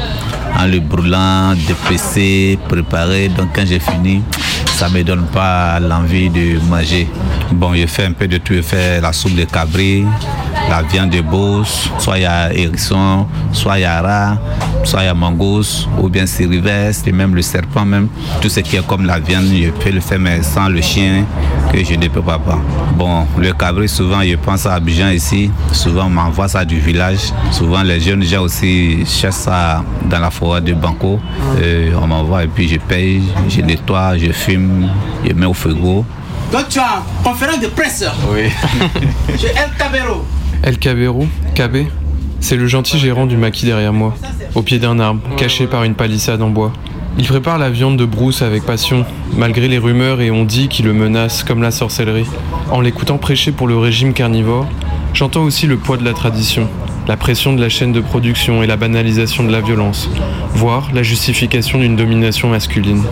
En 0.58 0.66
le 0.66 0.80
brûlant, 0.80 1.54
dépecé, 1.54 2.58
préparé. 2.68 3.28
Donc, 3.28 3.50
quand 3.54 3.64
j'ai 3.64 3.78
fini, 3.80 4.22
ça 4.76 4.88
me 4.88 5.02
donne 5.04 5.26
pas 5.26 5.78
l'envie 5.78 6.28
de 6.28 6.58
manger. 6.68 7.08
Bon, 7.52 7.74
je 7.74 7.86
fais 7.86 8.06
un 8.06 8.12
peu 8.12 8.26
de 8.26 8.38
tout. 8.38 8.54
Je 8.54 8.62
fais 8.62 9.00
la 9.00 9.12
soupe 9.12 9.36
de 9.36 9.44
cabri, 9.44 10.04
la 10.70 10.82
viande 10.82 11.10
de 11.10 11.20
bosse, 11.20 11.90
soit 11.98 12.18
il 12.18 12.22
y 12.22 12.26
a 12.26 12.52
hérisson, 12.54 13.26
soit 13.52 13.78
il 13.78 13.82
y 13.82 13.84
a 13.84 14.00
rat, 14.00 14.38
soit 14.84 15.02
il 15.02 15.06
y 15.06 15.08
a 15.08 15.14
mangouste, 15.14 15.88
ou 16.00 16.08
bien 16.08 16.26
siriveste, 16.26 17.08
et 17.08 17.12
même 17.12 17.34
le 17.34 17.42
serpent 17.42 17.84
même. 17.84 18.08
Tout 18.40 18.48
ce 18.48 18.60
qui 18.60 18.76
est 18.76 18.86
comme 18.86 19.04
la 19.04 19.18
viande, 19.18 19.46
je 19.52 19.70
peux 19.70 19.90
le 19.90 20.00
faire, 20.00 20.20
mais 20.20 20.42
sans 20.42 20.68
le 20.68 20.80
chien, 20.80 21.24
que 21.72 21.84
je 21.84 21.94
ne 21.94 22.06
peux 22.06 22.22
pas. 22.22 22.38
pas. 22.38 22.58
Bon, 22.94 23.26
le 23.36 23.52
cabri, 23.52 23.88
souvent, 23.88 24.22
je 24.22 24.36
pense 24.36 24.64
à 24.64 24.74
Abidjan 24.74 25.08
ici. 25.08 25.50
Souvent, 25.72 26.06
on 26.06 26.10
m'envoie 26.10 26.46
ça 26.46 26.64
du 26.64 26.78
village. 26.78 27.32
Souvent, 27.50 27.82
les 27.82 27.98
jeunes 27.98 28.22
gens 28.22 28.42
aussi 28.42 29.04
cherchent 29.06 29.34
ça 29.34 29.82
dans 30.08 30.20
la 30.20 30.30
forêt 30.30 30.60
de 30.60 30.72
Banco. 30.72 31.18
Euh, 31.60 31.90
on 32.00 32.06
m'envoie 32.06 32.44
et 32.44 32.48
puis 32.48 32.68
je 32.68 32.76
paye, 32.76 33.22
je 33.48 33.60
nettoie, 33.60 34.16
je 34.16 34.30
fume, 34.30 34.88
je 35.26 35.32
mets 35.32 35.46
au 35.46 35.52
frigo. 35.54 36.04
Donc 36.52 36.68
tu 36.68 36.78
as 36.78 37.02
conférence 37.22 37.60
de 37.60 37.68
presse 37.68 38.04
Oui. 38.32 38.50
chez 39.38 39.48
El 39.48 39.70
Cabero. 39.78 40.24
El 40.62 40.78
Cabero, 40.78 41.26
KB, 41.54 41.86
c'est 42.40 42.56
le 42.56 42.66
gentil 42.66 42.98
gérant 42.98 43.24
du 43.24 43.38
maquis 43.38 43.64
derrière 43.64 43.94
moi, 43.94 44.14
au 44.54 44.60
pied 44.60 44.78
d'un 44.78 44.98
arbre, 44.98 45.22
caché 45.36 45.66
par 45.66 45.84
une 45.84 45.94
palissade 45.94 46.42
en 46.42 46.50
bois. 46.50 46.72
Il 47.18 47.26
prépare 47.26 47.56
la 47.56 47.70
viande 47.70 47.96
de 47.96 48.04
brousse 48.04 48.42
avec 48.42 48.64
passion, 48.64 49.06
malgré 49.36 49.68
les 49.68 49.78
rumeurs 49.78 50.20
et 50.20 50.30
on 50.30 50.44
dit 50.44 50.68
qu'il 50.68 50.84
le 50.84 50.92
menace 50.92 51.44
comme 51.44 51.62
la 51.62 51.70
sorcellerie. 51.70 52.26
En 52.70 52.82
l'écoutant 52.82 53.16
prêcher 53.16 53.52
pour 53.52 53.68
le 53.68 53.78
régime 53.78 54.12
carnivore, 54.12 54.66
j'entends 55.14 55.44
aussi 55.44 55.66
le 55.66 55.78
poids 55.78 55.96
de 55.96 56.04
la 56.04 56.12
tradition, 56.12 56.68
la 57.08 57.16
pression 57.16 57.54
de 57.54 57.60
la 57.60 57.70
chaîne 57.70 57.92
de 57.92 58.00
production 58.00 58.62
et 58.62 58.66
la 58.66 58.76
banalisation 58.76 59.44
de 59.44 59.50
la 59.50 59.62
violence, 59.62 60.10
voire 60.52 60.90
la 60.92 61.02
justification 61.02 61.78
d'une 61.78 61.96
domination 61.96 62.50
masculine. 62.50 63.02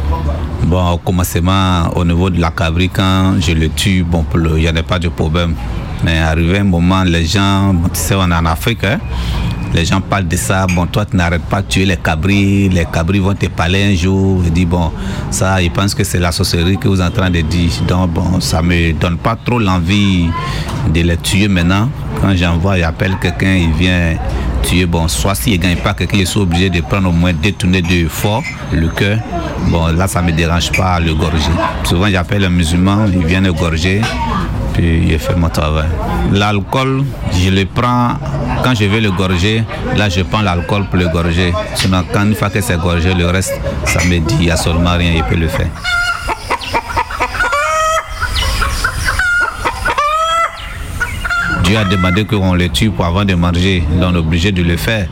Bon, 0.64 0.86
au 0.90 0.98
commencement, 0.98 1.88
au 1.96 2.04
niveau 2.04 2.28
de 2.28 2.38
la 2.38 2.50
cabri, 2.50 2.90
quand 2.90 3.36
je 3.40 3.52
le 3.52 3.70
tue, 3.70 4.02
bon, 4.02 4.26
il 4.34 4.60
n'y 4.60 4.68
en 4.68 4.76
a 4.76 4.82
pas 4.82 4.98
de 4.98 5.08
problème. 5.08 5.54
Mais 6.04 6.18
arrivé 6.18 6.58
un 6.58 6.64
moment, 6.64 7.02
les 7.02 7.24
gens, 7.24 7.74
tu 7.92 8.00
sais, 8.00 8.14
on 8.14 8.30
est 8.30 8.34
en 8.34 8.46
Afrique, 8.46 8.84
hein, 8.84 8.98
les 9.74 9.84
gens 9.84 10.00
parlent 10.00 10.28
de 10.28 10.36
ça. 10.36 10.66
Bon, 10.66 10.86
toi, 10.86 11.04
tu 11.04 11.16
n'arrêtes 11.16 11.42
pas 11.42 11.60
de 11.60 11.66
tuer 11.66 11.84
les 11.84 11.96
cabris, 11.96 12.68
les 12.68 12.86
cabris 12.86 13.18
vont 13.18 13.34
te 13.34 13.46
parler 13.46 13.92
un 13.92 13.94
jour. 13.94 14.42
Je 14.44 14.50
dis, 14.50 14.64
bon, 14.64 14.90
ça, 15.30 15.60
ils 15.60 15.70
pensent 15.70 15.94
que 15.94 16.04
c'est 16.04 16.18
la 16.18 16.32
sorcellerie 16.32 16.78
que 16.78 16.88
vous 16.88 17.00
êtes 17.00 17.08
en 17.08 17.10
train 17.10 17.30
de 17.30 17.40
dire. 17.40 17.70
Donc, 17.86 18.10
bon, 18.10 18.40
ça 18.40 18.62
me 18.62 18.92
donne 18.92 19.18
pas 19.18 19.36
trop 19.36 19.58
l'envie 19.58 20.28
de 20.92 21.00
les 21.00 21.16
tuer 21.16 21.48
maintenant. 21.48 21.88
Quand 22.20 22.34
j'envoie, 22.34 22.78
j'appelle 22.78 23.16
quelqu'un, 23.20 23.54
il 23.54 23.72
vient 23.72 24.16
tuer. 24.62 24.86
Bon, 24.86 25.06
soit 25.08 25.34
s'il 25.34 25.58
ne 25.58 25.62
gagne 25.62 25.76
pas 25.76 25.94
quelqu'un, 25.94 26.18
je 26.20 26.24
suis 26.24 26.40
obligé 26.40 26.70
de 26.70 26.80
prendre 26.80 27.08
au 27.08 27.12
moins 27.12 27.32
détourner 27.32 27.82
de 27.82 28.08
fort 28.08 28.42
le 28.72 28.88
cœur. 28.88 29.18
Bon, 29.68 29.88
là, 29.88 30.06
ça 30.08 30.22
ne 30.22 30.28
me 30.28 30.32
dérange 30.32 30.72
pas 30.72 30.98
le 31.00 31.14
gorger. 31.14 31.50
Souvent, 31.84 32.08
j'appelle 32.08 32.44
un 32.44 32.50
musulman, 32.50 33.06
il 33.12 33.24
vient 33.26 33.40
le 33.40 33.52
gorger, 33.52 34.00
puis 34.78 35.08
il 35.08 35.18
fait 35.18 35.34
mon 35.34 35.48
travail. 35.48 35.88
L'alcool, 36.30 37.02
je 37.32 37.50
le 37.50 37.64
prends 37.64 38.12
quand 38.62 38.76
je 38.76 38.84
vais 38.84 39.00
le 39.00 39.10
gorger. 39.10 39.64
Là, 39.96 40.08
je 40.08 40.22
prends 40.22 40.40
l'alcool 40.40 40.84
pour 40.84 41.00
le 41.00 41.08
gorger. 41.08 41.52
Sinon, 41.74 42.04
quand 42.12 42.22
une 42.24 42.36
fois 42.36 42.48
que 42.48 42.60
c'est 42.60 42.78
gorgé, 42.78 43.12
le 43.12 43.26
reste, 43.26 43.60
ça 43.84 43.98
me 44.04 44.18
dit, 44.20 44.36
il 44.38 44.46
n'y 44.46 44.50
a 44.52 44.56
seulement 44.56 44.96
rien, 44.96 45.14
il 45.16 45.24
peut 45.24 45.34
le 45.34 45.48
faire. 45.48 45.66
Dieu 51.64 51.76
a 51.76 51.84
demandé 51.84 52.24
qu'on 52.24 52.54
le 52.54 52.68
tue 52.68 52.90
pour 52.90 53.04
avant 53.04 53.24
de 53.24 53.34
manger. 53.34 53.82
On 54.00 54.14
est 54.14 54.18
obligé 54.18 54.52
de 54.52 54.62
le 54.62 54.76
faire 54.76 55.08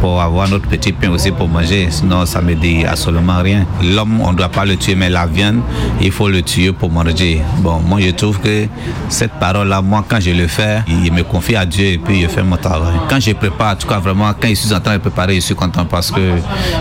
pour 0.00 0.20
avoir 0.20 0.48
notre 0.48 0.66
petit 0.68 0.92
pain 0.92 1.10
aussi 1.10 1.30
pour 1.30 1.48
manger. 1.48 1.88
Sinon, 1.90 2.26
ça 2.26 2.40
me 2.40 2.54
dit 2.54 2.84
absolument 2.84 3.38
rien. 3.42 3.66
L'homme, 3.82 4.20
on 4.20 4.32
ne 4.32 4.36
doit 4.36 4.48
pas 4.48 4.64
le 4.64 4.76
tuer, 4.76 4.94
mais 4.94 5.10
la 5.10 5.26
viande, 5.26 5.60
il 6.00 6.12
faut 6.12 6.28
le 6.28 6.42
tuer 6.42 6.72
pour 6.72 6.90
manger. 6.90 7.42
Bon, 7.58 7.80
moi, 7.80 8.00
je 8.00 8.10
trouve 8.10 8.38
que 8.40 8.66
cette 9.08 9.32
parole-là, 9.32 9.82
moi, 9.82 10.04
quand 10.08 10.20
je 10.20 10.30
le 10.30 10.46
fais, 10.46 10.82
il 10.88 11.12
me 11.12 11.22
confie 11.22 11.56
à 11.56 11.64
Dieu 11.66 11.86
et 11.86 11.98
puis 11.98 12.22
je 12.22 12.28
fais 12.28 12.42
mon 12.42 12.56
travail. 12.56 12.94
Quand 13.08 13.20
je 13.20 13.32
prépare, 13.32 13.72
en 13.72 13.76
tout 13.76 13.88
cas, 13.88 13.98
vraiment, 13.98 14.30
quand 14.40 14.48
je 14.48 14.54
suis 14.54 14.74
en 14.74 14.80
train 14.80 14.94
de 14.94 14.98
préparer, 14.98 15.34
je 15.36 15.40
suis 15.40 15.54
content 15.54 15.84
parce 15.84 16.10
que 16.10 16.20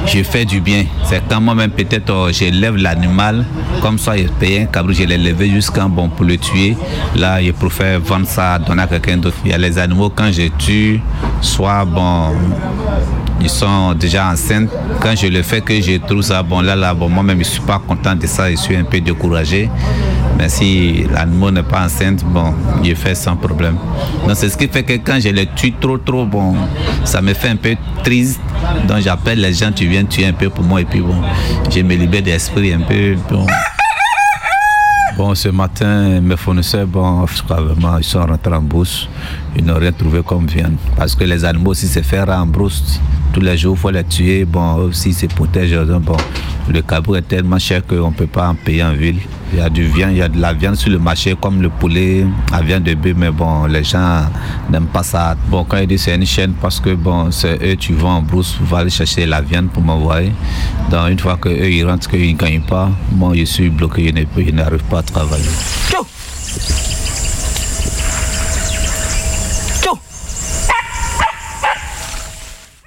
je 0.05 0.23
fais 0.23 0.45
du 0.45 0.59
bien. 0.59 0.85
C'est 1.03 1.21
quand 1.29 1.41
moi-même, 1.41 1.71
peut-être, 1.71 2.09
euh, 2.11 2.31
j'élève 2.31 2.75
l'animal, 2.75 3.45
comme 3.81 3.97
ça, 3.97 4.17
il 4.17 4.29
paye 4.29 4.59
un 4.59 4.65
cabrou, 4.65 4.93
je 4.93 5.03
l'ai 5.03 5.17
levé 5.17 5.49
jusqu'à 5.49 5.85
bon 5.87 6.09
pour 6.09 6.25
le 6.25 6.37
tuer. 6.37 6.75
Là, 7.15 7.41
je 7.41 7.51
préfère 7.51 7.99
vendre 7.99 8.27
ça, 8.27 8.59
donner 8.59 8.83
à 8.83 8.87
quelqu'un 8.87 9.17
d'autre. 9.17 9.37
Il 9.45 9.51
y 9.51 9.53
a 9.53 9.57
les 9.57 9.77
animaux, 9.77 10.11
quand 10.13 10.31
je 10.31 10.47
tue, 10.57 11.01
soit 11.41 11.85
bon, 11.85 12.33
ils 13.41 13.49
sont 13.49 13.93
déjà 13.93 14.31
enceintes. 14.31 14.69
Quand 14.99 15.15
je 15.15 15.27
le 15.27 15.41
fais, 15.43 15.61
que 15.61 15.79
je 15.79 15.97
trouve 15.97 16.21
ça 16.21 16.43
bon, 16.43 16.61
là, 16.61 16.75
là, 16.75 16.93
bon, 16.93 17.09
moi-même, 17.09 17.37
je 17.37 17.47
ne 17.47 17.53
suis 17.53 17.61
pas 17.61 17.79
content 17.79 18.15
de 18.15 18.27
ça, 18.27 18.49
je 18.49 18.55
suis 18.55 18.75
un 18.75 18.83
peu 18.83 18.99
découragé. 18.99 19.69
Mais 20.37 20.49
si 20.49 21.05
l'animal 21.11 21.53
n'est 21.53 21.63
pas 21.63 21.85
enceinte, 21.85 22.23
bon, 22.25 22.53
je 22.83 22.93
fais 22.93 23.15
sans 23.15 23.35
problème. 23.35 23.77
Donc, 24.27 24.35
c'est 24.35 24.49
ce 24.49 24.57
qui 24.57 24.67
fait 24.67 24.83
que 24.83 24.93
quand 24.93 25.19
je 25.19 25.29
le 25.29 25.45
tue 25.55 25.73
trop, 25.73 25.97
trop, 25.97 26.25
bon, 26.25 26.55
ça 27.05 27.21
me 27.21 27.33
fait 27.33 27.49
un 27.49 27.55
peu 27.55 27.75
triste. 28.03 28.39
Donc, 28.87 28.99
j'appelle 28.99 29.41
les 29.41 29.53
gens, 29.53 29.71
tu 29.71 29.87
viens 29.87 30.03
tuer 30.03 30.27
un 30.27 30.33
peu 30.33 30.49
pour 30.49 30.63
moi, 30.63 30.81
et 30.81 30.85
puis 30.85 31.01
bon, 31.01 31.15
je 31.73 31.79
me 31.81 31.95
libère 31.95 32.21
d'esprit 32.21 32.73
un 32.73 32.81
peu. 32.81 33.15
Bon, 35.17 35.33
ce 35.33 35.49
matin, 35.49 36.21
mes 36.21 36.37
fournisseurs, 36.37 36.85
bon, 36.85 37.25
vraiment, 37.49 37.97
ils 37.97 38.03
sont 38.03 38.23
rentrés 38.23 38.53
en 38.53 38.61
brousse. 38.61 39.09
Ils 39.55 39.65
n'ont 39.65 39.79
rien 39.79 39.91
trouvé 39.91 40.21
comme 40.21 40.45
viande. 40.45 40.75
Parce 40.95 41.15
que 41.15 41.23
les 41.23 41.43
animaux, 41.43 41.73
si 41.73 41.87
c'est 41.87 42.03
faire 42.03 42.29
en 42.29 42.45
brousse, 42.45 42.99
tous 43.33 43.41
les 43.41 43.57
jours, 43.57 43.75
il 43.77 43.79
faut 43.79 43.89
les 43.91 44.03
tuer. 44.03 44.45
Bon, 44.45 44.79
eux 44.79 44.85
aussi, 44.85 45.13
se 45.13 45.25
protègent. 45.27 45.79
Bon, 46.01 46.17
le 46.69 46.81
cabot 46.81 47.15
est 47.15 47.21
tellement 47.21 47.59
cher 47.59 47.85
qu'on 47.85 48.09
ne 48.09 48.13
peut 48.13 48.27
pas 48.27 48.49
en 48.49 48.55
payer 48.55 48.83
en 48.83 48.93
ville. 48.93 49.19
Il 49.53 49.59
y 49.59 49.61
a 49.61 49.69
du 49.69 49.85
viande, 49.85 50.11
il 50.11 50.17
y 50.17 50.21
a 50.21 50.27
de 50.27 50.41
la 50.41 50.51
viande 50.51 50.75
sur 50.75 50.91
le 50.91 50.99
marché, 50.99 51.33
comme 51.39 51.61
le 51.61 51.69
poulet, 51.69 52.25
la 52.51 52.61
viande 52.61 52.83
de 52.83 52.93
bœuf, 52.95 53.13
mais 53.15 53.31
bon, 53.31 53.65
les 53.65 53.83
gens 53.83 54.23
n'aiment 54.69 54.87
pas 54.87 55.03
ça. 55.03 55.37
Bon, 55.47 55.63
quand 55.63 55.77
ils 55.77 55.87
disent 55.87 56.01
c'est 56.01 56.15
une 56.15 56.25
chaîne, 56.25 56.51
parce 56.61 56.81
que 56.81 56.93
bon, 56.93 57.31
c'est 57.31 57.57
eux, 57.63 57.77
tu 57.77 57.93
vas 57.93 58.09
en 58.09 58.21
brousse, 58.21 58.57
va 58.61 58.79
aller 58.79 58.89
chercher 58.89 59.25
la 59.25 59.41
viande 59.41 59.69
pour 59.69 59.83
m'envoyer. 59.83 60.33
Donc, 60.91 61.09
une 61.09 61.19
fois 61.19 61.37
qu'eux, 61.37 61.69
ils 61.69 61.85
rentrent, 61.85 62.09
qu'ils 62.09 62.33
ne 62.33 62.37
gagnent 62.37 62.59
pas, 62.61 62.89
moi, 63.13 63.33
je 63.35 63.45
suis 63.45 63.69
bloqué, 63.69 64.13
je 64.35 64.51
n'arrive 64.51 64.83
pas 64.83 64.99
à 64.99 65.03
travailler. 65.03 65.45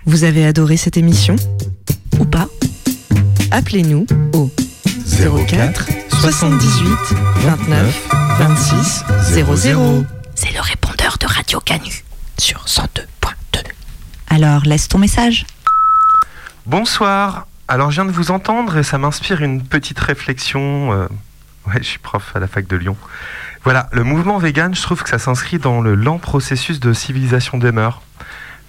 Vous 0.06 0.24
avez 0.24 0.46
adoré 0.46 0.76
cette 0.76 0.96
émission 0.96 1.36
Ou 2.18 2.24
pas? 2.24 2.48
Appelez-nous 3.50 4.06
au 4.32 4.50
04 5.48 5.86
78 6.20 6.88
29 7.36 8.08
26 8.38 9.04
00. 9.34 10.04
C'est 10.34 10.52
le 10.54 10.60
répondeur 10.60 11.16
de 11.20 11.26
Radio 11.26 11.60
Canu 11.60 12.04
sur 12.38 12.64
102.2. 12.64 12.84
Alors, 14.28 14.62
laisse 14.64 14.88
ton 14.88 14.98
message. 14.98 15.46
Bonsoir. 16.66 17.46
Alors, 17.68 17.90
je 17.90 18.00
viens 18.00 18.10
de 18.10 18.14
vous 18.16 18.30
entendre 18.30 18.76
et 18.78 18.82
ça 18.82 18.98
m'inspire 18.98 19.42
une 19.42 19.62
petite 19.62 19.98
réflexion. 19.98 20.92
euh, 20.92 21.06
Ouais, 21.66 21.74
je 21.78 21.86
suis 21.86 21.98
prof 21.98 22.32
à 22.34 22.38
la 22.40 22.46
fac 22.46 22.66
de 22.66 22.76
Lyon. 22.76 22.96
Voilà, 23.64 23.88
le 23.92 24.02
mouvement 24.02 24.38
vegan, 24.38 24.74
je 24.74 24.80
trouve 24.80 25.02
que 25.02 25.10
ça 25.10 25.18
s'inscrit 25.18 25.58
dans 25.58 25.82
le 25.82 25.94
lent 25.94 26.18
processus 26.18 26.80
de 26.80 26.94
civilisation 26.94 27.58
des 27.58 27.70
mœurs. 27.70 28.00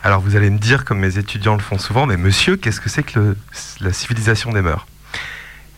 Alors, 0.04 0.20
vous 0.20 0.36
allez 0.36 0.50
me 0.50 0.58
dire, 0.58 0.84
comme 0.84 1.00
mes 1.00 1.18
étudiants 1.18 1.54
le 1.54 1.62
font 1.62 1.78
souvent, 1.78 2.08
mais 2.08 2.18
monsieur, 2.18 2.58
qu'est-ce 2.58 2.82
que 2.82 2.90
c'est 2.90 3.04
que 3.04 3.20
le- 3.20 3.38
la 3.82 3.94
civilisation 3.94 4.52
des 4.52 4.62
mœurs? 4.62 4.88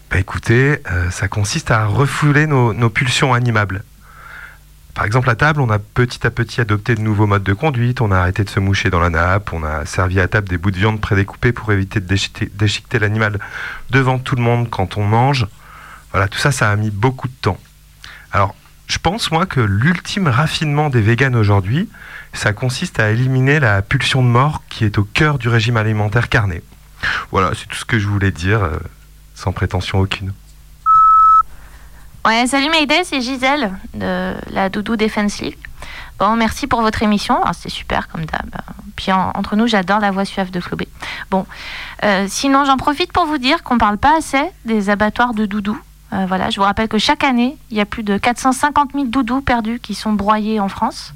Bah 0.10 0.20
écoutez, 0.20 0.80
euh, 0.92 1.10
ça 1.10 1.28
consiste 1.28 1.72
à 1.72 1.86
refouler 1.86 2.46
nos, 2.46 2.90
pulsions 2.90 3.34
animables. 3.34 3.84
Par 4.94 5.06
exemple, 5.06 5.30
à 5.30 5.36
table, 5.36 5.60
on 5.60 5.70
a 5.72 5.80
petit 5.80 6.26
à 6.26 6.30
petit 6.30 6.62
adopté 6.62 6.94
de 6.94 7.02
nouveaux 7.02 7.26
modes 7.26 7.44
de 7.44 7.54
conduite, 7.54 8.00
on 8.00 8.12
a 8.12 8.20
arrêté 8.20 8.44
de 8.44 8.50
se 8.50 8.60
moucher 8.60 8.92
dans 8.92 9.00
la 9.00 9.10
nappe, 9.10 9.52
on 9.52 9.64
a 9.64 9.86
servi 9.86 10.20
à 10.20 10.28
table 10.28 10.48
des 10.48 10.60
bouts 10.60 10.70
de 10.70 10.78
viande 10.78 11.02
prédécoupés 11.02 11.52
pour 11.52 11.72
éviter 11.72 12.00
de 12.00 12.06
déchiqueter, 12.06 12.52
déchiqueter 12.54 13.00
l'animal 13.00 13.40
devant 13.90 14.20
tout 14.20 14.36
le 14.36 14.44
monde 14.44 14.70
quand 14.70 14.98
on 14.98 15.04
mange. 15.04 15.48
Voilà, 16.12 16.28
tout 16.28 16.38
ça, 16.38 16.52
ça 16.52 16.70
a 16.70 16.76
mis 16.76 16.92
beaucoup 16.92 17.28
de 17.28 17.34
temps. 17.42 17.60
Alors, 18.32 18.56
je 18.88 19.00
pense, 19.00 19.32
moi, 19.32 19.48
que 19.48 19.62
l'ultime 19.62 20.28
raffinement 20.28 20.92
des 20.92 21.02
véganes 21.02 21.36
aujourd'hui, 21.36 21.90
ça 22.34 22.54
consiste 22.54 23.00
à 23.00 23.10
éliminer 23.12 23.60
la 23.60 23.82
pulsion 23.82 24.22
de 24.24 24.28
mort 24.28 24.62
qui 24.70 24.86
est 24.86 24.98
au 24.98 25.04
cœur 25.04 25.38
du 25.38 25.50
régime 25.50 25.78
alimentaire 25.78 26.30
carné. 26.30 26.62
Voilà, 27.32 27.52
c'est 27.56 27.68
tout 27.68 27.76
ce 27.78 27.86
que 27.86 28.00
je 28.00 28.08
voulais 28.08 28.32
dire, 28.32 28.64
euh, 28.64 28.78
sans 29.36 29.52
prétention 29.52 30.00
aucune. 30.00 30.34
Ouais, 32.26 32.48
salut 32.48 32.70
Mayday, 32.70 33.04
c'est 33.04 33.20
Gisèle 33.22 33.74
de 33.94 34.34
la 34.52 34.70
Doudou 34.70 34.96
Defense 34.96 35.40
League. 35.42 35.58
Bon, 36.20 36.36
merci 36.38 36.68
pour 36.68 36.82
votre 36.82 37.04
émission. 37.04 37.42
Alors, 37.42 37.54
C'était 37.54 37.70
super 37.70 38.08
comme 38.08 38.24
d'hab. 38.26 38.56
Puis 38.96 39.12
en- 39.12 39.32
entre 39.36 39.56
nous, 39.58 39.68
j'adore 39.68 40.00
la 40.00 40.12
voix 40.12 40.24
suave 40.24 40.50
de 40.52 40.60
Flobé. 40.62 40.88
Bon, 41.32 41.46
euh, 42.04 42.28
sinon, 42.30 42.64
j'en 42.64 42.78
profite 42.78 43.12
pour 43.12 43.26
vous 43.26 43.38
dire 43.40 43.64
qu'on 43.64 43.78
parle 43.78 43.98
pas 43.98 44.18
assez 44.18 44.42
des 44.64 44.90
abattoirs 44.90 45.34
de 45.34 45.46
doudous. 45.46 45.80
Euh, 46.14 46.26
voilà, 46.28 46.50
je 46.50 46.58
vous 46.58 46.64
rappelle 46.66 46.88
que 46.88 47.00
chaque 47.00 47.24
année, 47.26 47.58
il 47.72 47.78
y 47.78 47.82
a 47.82 47.86
plus 47.86 48.04
de 48.04 48.18
450 48.18 48.92
000 48.94 49.06
doudous 49.08 49.42
perdus 49.42 49.80
qui 49.82 49.94
sont 49.96 50.14
broyés 50.14 50.60
en 50.62 50.70
France. 50.70 51.14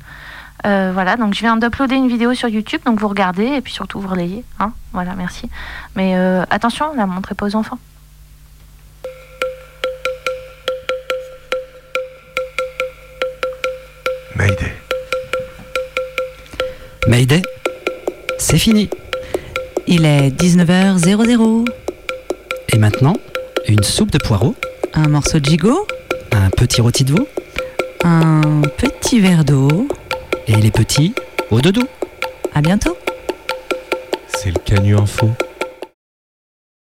Euh, 0.65 0.91
voilà, 0.93 1.17
donc 1.17 1.33
je 1.33 1.39
viens 1.39 1.57
d'uploader 1.57 1.95
une 1.95 2.07
vidéo 2.07 2.33
sur 2.33 2.49
YouTube, 2.49 2.81
donc 2.85 2.99
vous 2.99 3.07
regardez 3.07 3.45
et 3.45 3.61
puis 3.61 3.73
surtout 3.73 3.99
vous 3.99 4.07
relayez. 4.07 4.43
Hein 4.59 4.73
voilà, 4.93 5.13
merci. 5.15 5.49
Mais 5.95 6.15
euh, 6.15 6.43
attention, 6.49 6.91
ne 6.93 6.97
la 6.97 7.05
montrez 7.05 7.35
pas 7.35 7.45
aux 7.45 7.55
enfants. 7.55 7.77
Mayday. 14.35 14.73
Mayday, 17.07 17.41
c'est 18.37 18.57
fini. 18.57 18.89
Il 19.87 20.05
est 20.05 20.29
19h00. 20.29 21.65
Et 22.69 22.77
maintenant, 22.77 23.15
une 23.67 23.83
soupe 23.83 24.11
de 24.11 24.17
poireaux, 24.17 24.55
Un 24.93 25.07
morceau 25.07 25.39
de 25.39 25.45
gigot, 25.45 25.87
un 26.31 26.49
petit 26.49 26.81
rôti 26.81 27.03
de 27.05 27.13
veau 27.13 27.27
un 28.07 28.61
petit 28.77 29.19
verre 29.19 29.43
d'eau. 29.43 29.87
Et 30.47 30.55
les 30.55 30.71
petits 30.71 31.13
au 31.51 31.61
dodo. 31.61 31.81
À 32.53 32.61
bientôt. 32.61 32.97
C'est 34.27 34.49
le 34.49 34.59
Canu 34.59 34.95
Info. 34.95 35.29